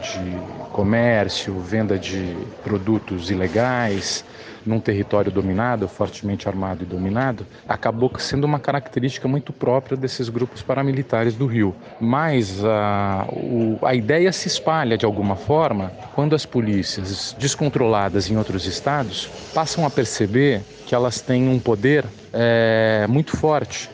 de 0.00 0.70
comércio, 0.72 1.58
venda 1.58 1.98
de 1.98 2.36
produtos 2.62 3.30
ilegais, 3.30 4.24
num 4.64 4.80
território 4.80 5.30
dominado, 5.30 5.88
fortemente 5.88 6.48
armado 6.48 6.82
e 6.82 6.86
dominado, 6.86 7.46
acabou 7.68 8.10
sendo 8.18 8.44
uma 8.44 8.58
característica 8.58 9.26
muito 9.28 9.52
própria 9.52 9.96
desses 9.96 10.28
grupos 10.28 10.62
paramilitares 10.62 11.34
do 11.34 11.46
Rio. 11.46 11.74
Mas 12.00 12.64
a, 12.64 13.26
o, 13.30 13.78
a 13.82 13.94
ideia 13.94 14.32
se 14.32 14.48
espalha 14.48 14.96
de 14.96 15.04
alguma 15.04 15.36
forma 15.36 15.92
quando 16.14 16.34
as 16.34 16.44
polícias 16.44 17.36
descontroladas 17.38 18.30
em 18.30 18.36
outros 18.36 18.66
estados 18.66 19.28
passam 19.54 19.86
a 19.86 19.90
perceber 19.90 20.62
que 20.86 20.94
elas 20.94 21.20
têm 21.20 21.48
um 21.48 21.58
poder 21.58 22.04
é, 22.32 23.06
muito 23.08 23.36
forte, 23.36 23.90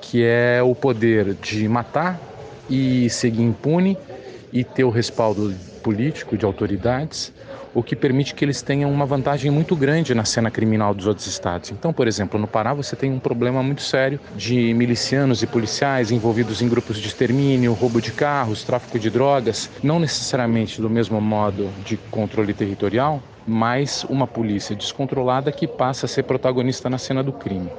que 0.00 0.24
é 0.24 0.62
o 0.62 0.74
poder 0.74 1.34
de 1.34 1.68
matar 1.68 2.20
e 2.68 3.08
seguir 3.10 3.42
impune 3.42 3.96
e 4.52 4.64
ter 4.64 4.84
o 4.84 4.90
respaldo 4.90 5.54
político 5.82 6.36
de 6.36 6.44
autoridades, 6.44 7.32
o 7.76 7.82
que 7.82 7.94
permite 7.94 8.34
que 8.34 8.42
eles 8.42 8.62
tenham 8.62 8.90
uma 8.90 9.04
vantagem 9.04 9.50
muito 9.50 9.76
grande 9.76 10.14
na 10.14 10.24
cena 10.24 10.50
criminal 10.50 10.94
dos 10.94 11.06
outros 11.06 11.26
estados. 11.26 11.70
Então, 11.70 11.92
por 11.92 12.08
exemplo, 12.08 12.40
no 12.40 12.46
Pará 12.46 12.72
você 12.72 12.96
tem 12.96 13.12
um 13.12 13.18
problema 13.18 13.62
muito 13.62 13.82
sério 13.82 14.18
de 14.34 14.72
milicianos 14.72 15.42
e 15.42 15.46
policiais 15.46 16.10
envolvidos 16.10 16.62
em 16.62 16.70
grupos 16.70 16.98
de 16.98 17.06
extermínio, 17.06 17.74
roubo 17.74 18.00
de 18.00 18.12
carros, 18.12 18.64
tráfico 18.64 18.98
de 18.98 19.10
drogas, 19.10 19.70
não 19.82 19.98
necessariamente 19.98 20.80
do 20.80 20.88
mesmo 20.88 21.20
modo 21.20 21.70
de 21.84 21.98
controle 22.10 22.54
territorial, 22.54 23.22
mas 23.46 24.04
uma 24.04 24.26
polícia 24.26 24.74
descontrolada 24.74 25.52
que 25.52 25.66
passa 25.66 26.06
a 26.06 26.08
ser 26.08 26.22
protagonista 26.22 26.88
na 26.88 26.96
cena 26.96 27.22
do 27.22 27.30
crime. 27.30 27.70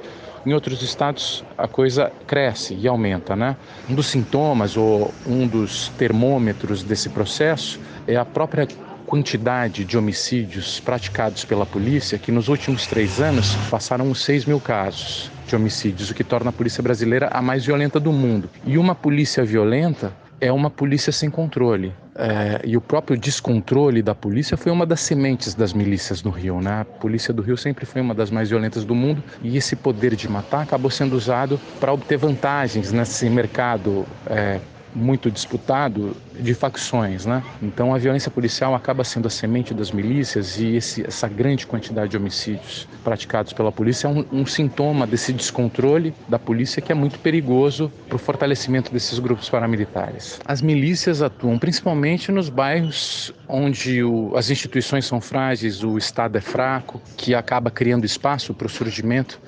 Em 0.46 0.54
outros 0.54 0.84
estados 0.84 1.44
a 1.58 1.68
coisa 1.68 2.12
cresce 2.28 2.76
e 2.76 2.88
aumenta, 2.88 3.36
né? 3.36 3.58
Um 3.90 3.96
dos 3.96 4.06
sintomas 4.06 4.78
ou 4.78 5.12
um 5.26 5.48
dos 5.48 5.90
termômetros 5.98 6.84
desse 6.84 7.10
processo 7.10 7.80
é 8.08 8.16
a 8.16 8.24
própria 8.24 8.68
quantidade 9.08 9.86
de 9.86 9.98
homicídios 9.98 10.82
praticados 10.82 11.46
pela 11.46 11.66
polícia, 11.66 12.18
que 12.18 12.30
nos 12.30 12.50
últimos 12.50 12.86
três 12.86 13.22
anos 13.22 13.56
passaram 13.72 14.12
os 14.12 14.22
6 14.24 14.46
mil 14.46 14.60
casos 14.60 15.32
de 15.48 15.56
homicídios, 15.56 16.12
o 16.12 16.14
que 16.14 16.26
torna 16.26 16.50
a 16.50 16.54
polícia 16.54 16.84
brasileira 16.84 17.30
a 17.32 17.42
mais 17.42 17.66
violenta 17.66 18.02
do 18.02 18.12
mundo. 18.12 18.50
E 18.66 18.78
uma 18.78 18.94
polícia 18.94 19.46
violenta 19.46 20.14
é 20.42 20.52
uma 20.52 20.70
polícia 20.70 21.12
sem 21.12 21.30
controle. 21.30 21.94
É, 22.20 22.62
e 22.66 22.76
o 22.76 22.82
próprio 22.82 23.18
descontrole 23.18 24.02
da 24.02 24.14
polícia 24.14 24.58
foi 24.58 24.72
uma 24.72 24.86
das 24.86 25.00
sementes 25.00 25.54
das 25.54 25.72
milícias 25.72 26.22
no 26.22 26.30
Rio. 26.30 26.60
Né? 26.60 26.82
A 26.82 26.86
polícia 26.86 27.34
do 27.34 27.42
Rio 27.42 27.56
sempre 27.56 27.86
foi 27.86 28.02
uma 28.02 28.14
das 28.14 28.30
mais 28.30 28.50
violentas 28.50 28.84
do 28.84 28.94
mundo 28.94 29.24
e 29.42 29.56
esse 29.56 29.76
poder 29.76 30.16
de 30.16 30.28
matar 30.28 30.64
acabou 30.64 30.92
sendo 30.92 31.16
usado 31.16 31.60
para 31.80 31.94
obter 31.94 32.18
vantagens 32.18 32.92
nesse 32.92 33.30
mercado 33.30 34.06
é, 34.26 34.60
muito 34.98 35.30
disputado 35.30 36.18
de 36.40 36.54
facções, 36.54 37.26
né? 37.26 37.44
Então 37.62 37.94
a 37.94 37.98
violência 37.98 38.32
policial 38.32 38.74
acaba 38.74 39.04
sendo 39.04 39.28
a 39.28 39.30
semente 39.30 39.74
das 39.74 39.92
milícias 39.92 40.60
e 40.60 40.76
esse, 40.76 41.06
essa 41.06 41.28
grande 41.28 41.68
quantidade 41.68 42.12
de 42.12 42.18
homicídios 42.18 42.88
praticados 43.04 43.54
pela 43.54 43.72
polícia 43.72 44.08
é 44.08 44.10
um, 44.10 44.26
um 44.32 44.46
sintoma 44.46 45.06
desse 45.06 45.32
descontrole 45.32 46.14
da 46.28 46.40
polícia 46.40 46.82
que 46.82 46.92
é 46.92 46.96
muito 46.96 47.20
perigoso 47.20 47.92
para 48.08 48.16
o 48.16 48.20
fortalecimento 48.20 48.92
desses 48.92 49.20
grupos 49.20 49.48
paramilitares. 49.50 50.40
As 50.46 50.62
milícias 50.62 51.22
atuam 51.22 51.60
principalmente 51.60 52.32
nos 52.32 52.50
bairros 52.50 53.32
onde 53.48 54.04
o, 54.04 54.36
as 54.36 54.50
instituições 54.50 55.06
são 55.06 55.22
frágeis, 55.22 55.84
o 55.84 55.98
Estado 55.98 56.38
é 56.38 56.42
fraco, 56.42 57.00
que 57.16 57.36
acaba 57.36 57.70
criando 57.70 58.06
espaço 58.06 58.54
para 58.54 58.66
o 58.66 58.70
surgimento 58.70 59.40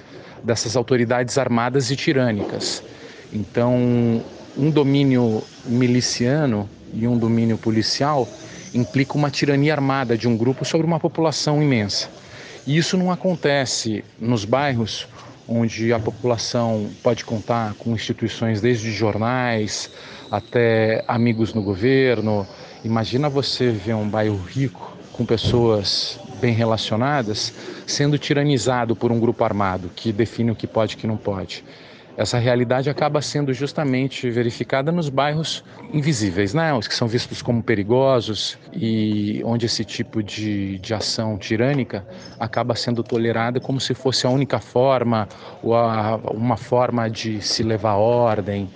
dessas 0.44 0.76
autoridades 0.76 1.38
armadas 1.38 1.90
e 1.90 1.96
tirânicas. 1.96 2.84
Então, 3.34 4.24
um 4.60 4.70
domínio 4.70 5.42
miliciano 5.66 6.70
e 6.94 7.08
um 7.08 7.18
domínio 7.18 7.58
policial 7.58 8.28
implica 8.74 9.14
uma 9.14 9.32
tirania 9.32 9.74
armada 9.74 10.18
de 10.18 10.28
um 10.28 10.36
grupo 10.36 10.66
sobre 10.66 10.86
uma 10.86 11.00
população 11.00 11.64
imensa. 11.64 12.10
E 12.68 12.76
isso 12.76 12.98
não 12.98 13.10
acontece 13.10 14.04
nos 14.20 14.44
bairros 14.44 15.08
onde 15.48 15.94
a 15.94 16.00
população 16.00 16.90
pode 17.02 17.24
contar 17.24 17.74
com 17.76 17.94
instituições 17.94 18.60
desde 18.60 18.92
jornais 18.92 19.90
até 20.30 21.06
amigos 21.08 21.54
no 21.54 21.64
governo. 21.64 22.46
Imagina 22.84 23.30
você 23.30 23.72
ver 23.72 23.94
um 23.94 24.10
bairro 24.10 24.38
rico 24.46 24.98
com 25.14 25.26
pessoas 25.26 26.20
bem 26.42 26.54
relacionadas 26.54 27.54
sendo 27.88 28.18
tiranizado 28.18 28.94
por 28.94 29.10
um 29.10 29.22
grupo 29.22 29.42
armado 29.42 29.90
que 29.96 30.12
define 30.12 30.52
o 30.52 30.56
que 30.56 30.68
pode 30.68 30.96
e 30.96 30.98
o 30.98 31.00
que 31.00 31.08
não 31.08 31.18
pode 31.18 31.64
essa 32.20 32.38
realidade 32.38 32.90
acaba 32.90 33.22
sendo 33.22 33.54
justamente 33.54 34.30
verificada 34.30 34.92
nos 34.92 35.08
bairros 35.08 35.64
invisíveis, 35.94 36.54
né? 36.54 36.74
os 36.74 36.86
que 36.86 36.94
são 36.94 37.08
vistos 37.08 37.42
como 37.42 37.64
perigosos 37.64 38.58
e 38.74 39.42
onde 39.46 39.66
esse 39.66 39.86
tipo 39.86 40.22
de, 40.22 40.80
de 40.80 40.94
ação 40.94 41.38
tirânica 41.38 42.06
acaba 42.38 42.76
sendo 42.76 43.04
tolerada 43.04 43.62
como 43.62 43.80
se 43.80 43.94
fosse 43.94 44.28
a 44.28 44.30
única 44.30 44.60
forma 44.60 45.30
ou 45.64 45.74
a, 45.74 46.18
uma 46.34 46.58
forma 46.58 47.10
de 47.10 47.42
se 47.42 47.64
levar 47.64 47.96
ordem 47.96 48.70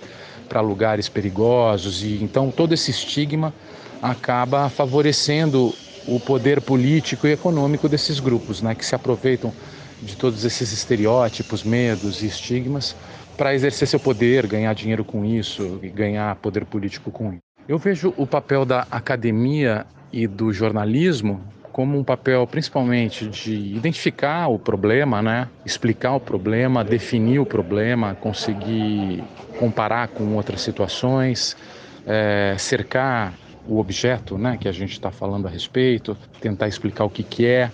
para 0.48 0.62
lugares 0.62 1.10
perigosos 1.10 2.02
e 2.02 2.24
então 2.24 2.50
todo 2.50 2.72
esse 2.72 2.90
estigma 2.90 3.52
acaba 4.00 4.70
favorecendo 4.70 5.74
o 6.08 6.18
poder 6.18 6.62
político 6.62 7.26
e 7.26 7.32
econômico 7.32 7.90
desses 7.90 8.20
grupos, 8.20 8.62
né, 8.62 8.74
que 8.74 8.86
se 8.86 8.94
aproveitam 8.94 9.52
de 10.00 10.16
todos 10.16 10.46
esses 10.46 10.72
estereótipos, 10.72 11.62
medos 11.62 12.22
e 12.22 12.26
estigmas 12.26 12.96
para 13.36 13.54
exercer 13.54 13.88
seu 13.88 14.00
poder, 14.00 14.46
ganhar 14.46 14.72
dinheiro 14.74 15.04
com 15.04 15.24
isso 15.24 15.78
e 15.82 15.88
ganhar 15.88 16.36
poder 16.36 16.64
político 16.64 17.10
com 17.10 17.32
isso. 17.32 17.42
Eu 17.66 17.78
vejo 17.78 18.12
o 18.16 18.26
papel 18.26 18.64
da 18.64 18.86
academia 18.90 19.86
e 20.12 20.26
do 20.26 20.52
jornalismo 20.52 21.40
como 21.72 21.98
um 21.98 22.04
papel 22.04 22.46
principalmente 22.46 23.26
de 23.26 23.52
identificar 23.52 24.46
o 24.46 24.58
problema, 24.60 25.20
né? 25.20 25.48
explicar 25.66 26.14
o 26.14 26.20
problema, 26.20 26.84
definir 26.84 27.40
o 27.40 27.46
problema, 27.46 28.14
conseguir 28.14 29.24
comparar 29.58 30.06
com 30.08 30.36
outras 30.36 30.60
situações, 30.60 31.56
é, 32.06 32.54
cercar 32.58 33.34
o 33.66 33.80
objeto 33.80 34.38
né, 34.38 34.56
que 34.60 34.68
a 34.68 34.72
gente 34.72 34.92
está 34.92 35.10
falando 35.10 35.48
a 35.48 35.50
respeito, 35.50 36.16
tentar 36.40 36.68
explicar 36.68 37.04
o 37.04 37.10
que, 37.10 37.22
que 37.22 37.46
é, 37.46 37.72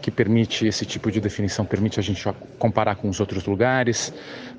que 0.00 0.10
permite 0.10 0.66
esse 0.66 0.86
tipo 0.86 1.10
de 1.10 1.20
definição 1.20 1.64
permite 1.64 1.98
a 1.98 2.02
gente 2.02 2.24
comparar 2.58 2.96
com 2.96 3.08
os 3.08 3.18
outros 3.18 3.44
lugares, 3.44 4.12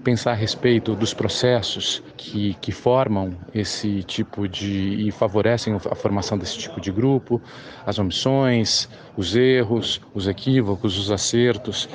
pensar 0.03 0.31
a 0.31 0.35
respeito 0.35 0.95
dos 0.95 1.13
processos 1.13 2.03
que, 2.17 2.55
que 2.61 2.71
formam 2.71 3.35
esse 3.53 4.03
tipo 4.03 4.47
de 4.47 5.07
e 5.07 5.11
favorecem 5.11 5.73
a 5.73 5.95
formação 5.95 6.37
desse 6.37 6.57
tipo 6.57 6.81
de 6.81 6.91
grupo, 6.91 7.41
as 7.85 7.97
omissões, 7.97 8.89
os 9.17 9.35
erros, 9.35 10.01
os 10.13 10.27
equívocos, 10.27 10.97
os 10.97 11.11
acertos. 11.11 11.87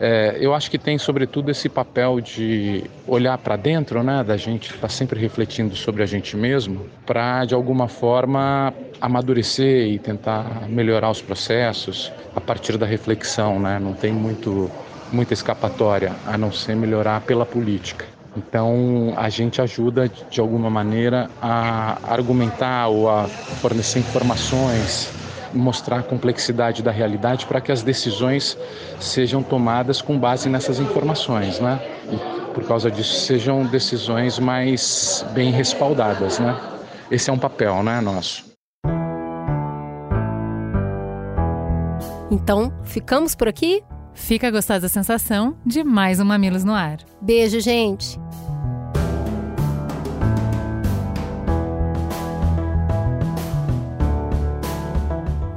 É, 0.00 0.36
eu 0.40 0.52
acho 0.52 0.70
que 0.70 0.78
tem, 0.78 0.98
sobretudo, 0.98 1.50
esse 1.50 1.68
papel 1.68 2.20
de 2.20 2.84
olhar 3.06 3.38
para 3.38 3.56
dentro, 3.56 4.02
né, 4.02 4.24
da 4.24 4.36
gente 4.36 4.66
estar 4.70 4.80
tá 4.80 4.88
sempre 4.88 5.20
refletindo 5.20 5.76
sobre 5.76 6.02
a 6.02 6.06
gente 6.06 6.36
mesmo, 6.36 6.86
para, 7.06 7.44
de 7.44 7.54
alguma 7.54 7.86
forma, 7.86 8.74
amadurecer 9.00 9.88
e 9.88 9.98
tentar 9.98 10.68
melhorar 10.68 11.10
os 11.10 11.22
processos 11.22 12.12
a 12.34 12.40
partir 12.40 12.76
da 12.76 12.86
reflexão. 12.86 13.60
Né? 13.60 13.78
Não 13.78 13.92
tem 13.92 14.12
muito, 14.12 14.70
muita 15.12 15.32
escapatória 15.32 16.12
a 16.26 16.36
não 16.36 16.50
ser 16.50 16.74
melhorar 16.74 17.20
pela 17.20 17.46
política. 17.46 18.04
Então, 18.36 19.14
a 19.16 19.28
gente 19.28 19.62
ajuda, 19.62 20.10
de 20.28 20.40
alguma 20.40 20.68
maneira, 20.68 21.30
a 21.40 21.98
argumentar 22.02 22.88
ou 22.88 23.08
a 23.08 23.28
fornecer 23.28 24.00
informações 24.00 25.08
mostrar 25.54 26.00
a 26.00 26.02
complexidade 26.02 26.82
da 26.82 26.90
realidade 26.90 27.46
para 27.46 27.60
que 27.60 27.70
as 27.70 27.82
decisões 27.82 28.58
sejam 29.00 29.42
tomadas 29.42 30.02
com 30.02 30.18
base 30.18 30.48
nessas 30.48 30.80
informações, 30.80 31.60
né? 31.60 31.80
E 32.10 32.52
por 32.52 32.64
causa 32.64 32.90
disso 32.90 33.20
sejam 33.20 33.64
decisões 33.64 34.38
mais 34.38 35.24
bem 35.32 35.50
respaldadas, 35.50 36.38
né? 36.38 36.58
Esse 37.10 37.30
é 37.30 37.32
um 37.32 37.38
papel, 37.38 37.82
né, 37.82 38.00
nosso. 38.00 38.52
Então, 42.30 42.72
ficamos 42.82 43.34
por 43.34 43.48
aqui? 43.48 43.82
Fica 44.14 44.48
a 44.48 44.50
gostosa 44.50 44.88
sensação 44.88 45.56
de 45.66 45.84
mais 45.84 46.20
um 46.20 46.24
Mamilos 46.24 46.64
no 46.64 46.72
Ar. 46.72 46.98
Beijo, 47.20 47.60
gente! 47.60 48.18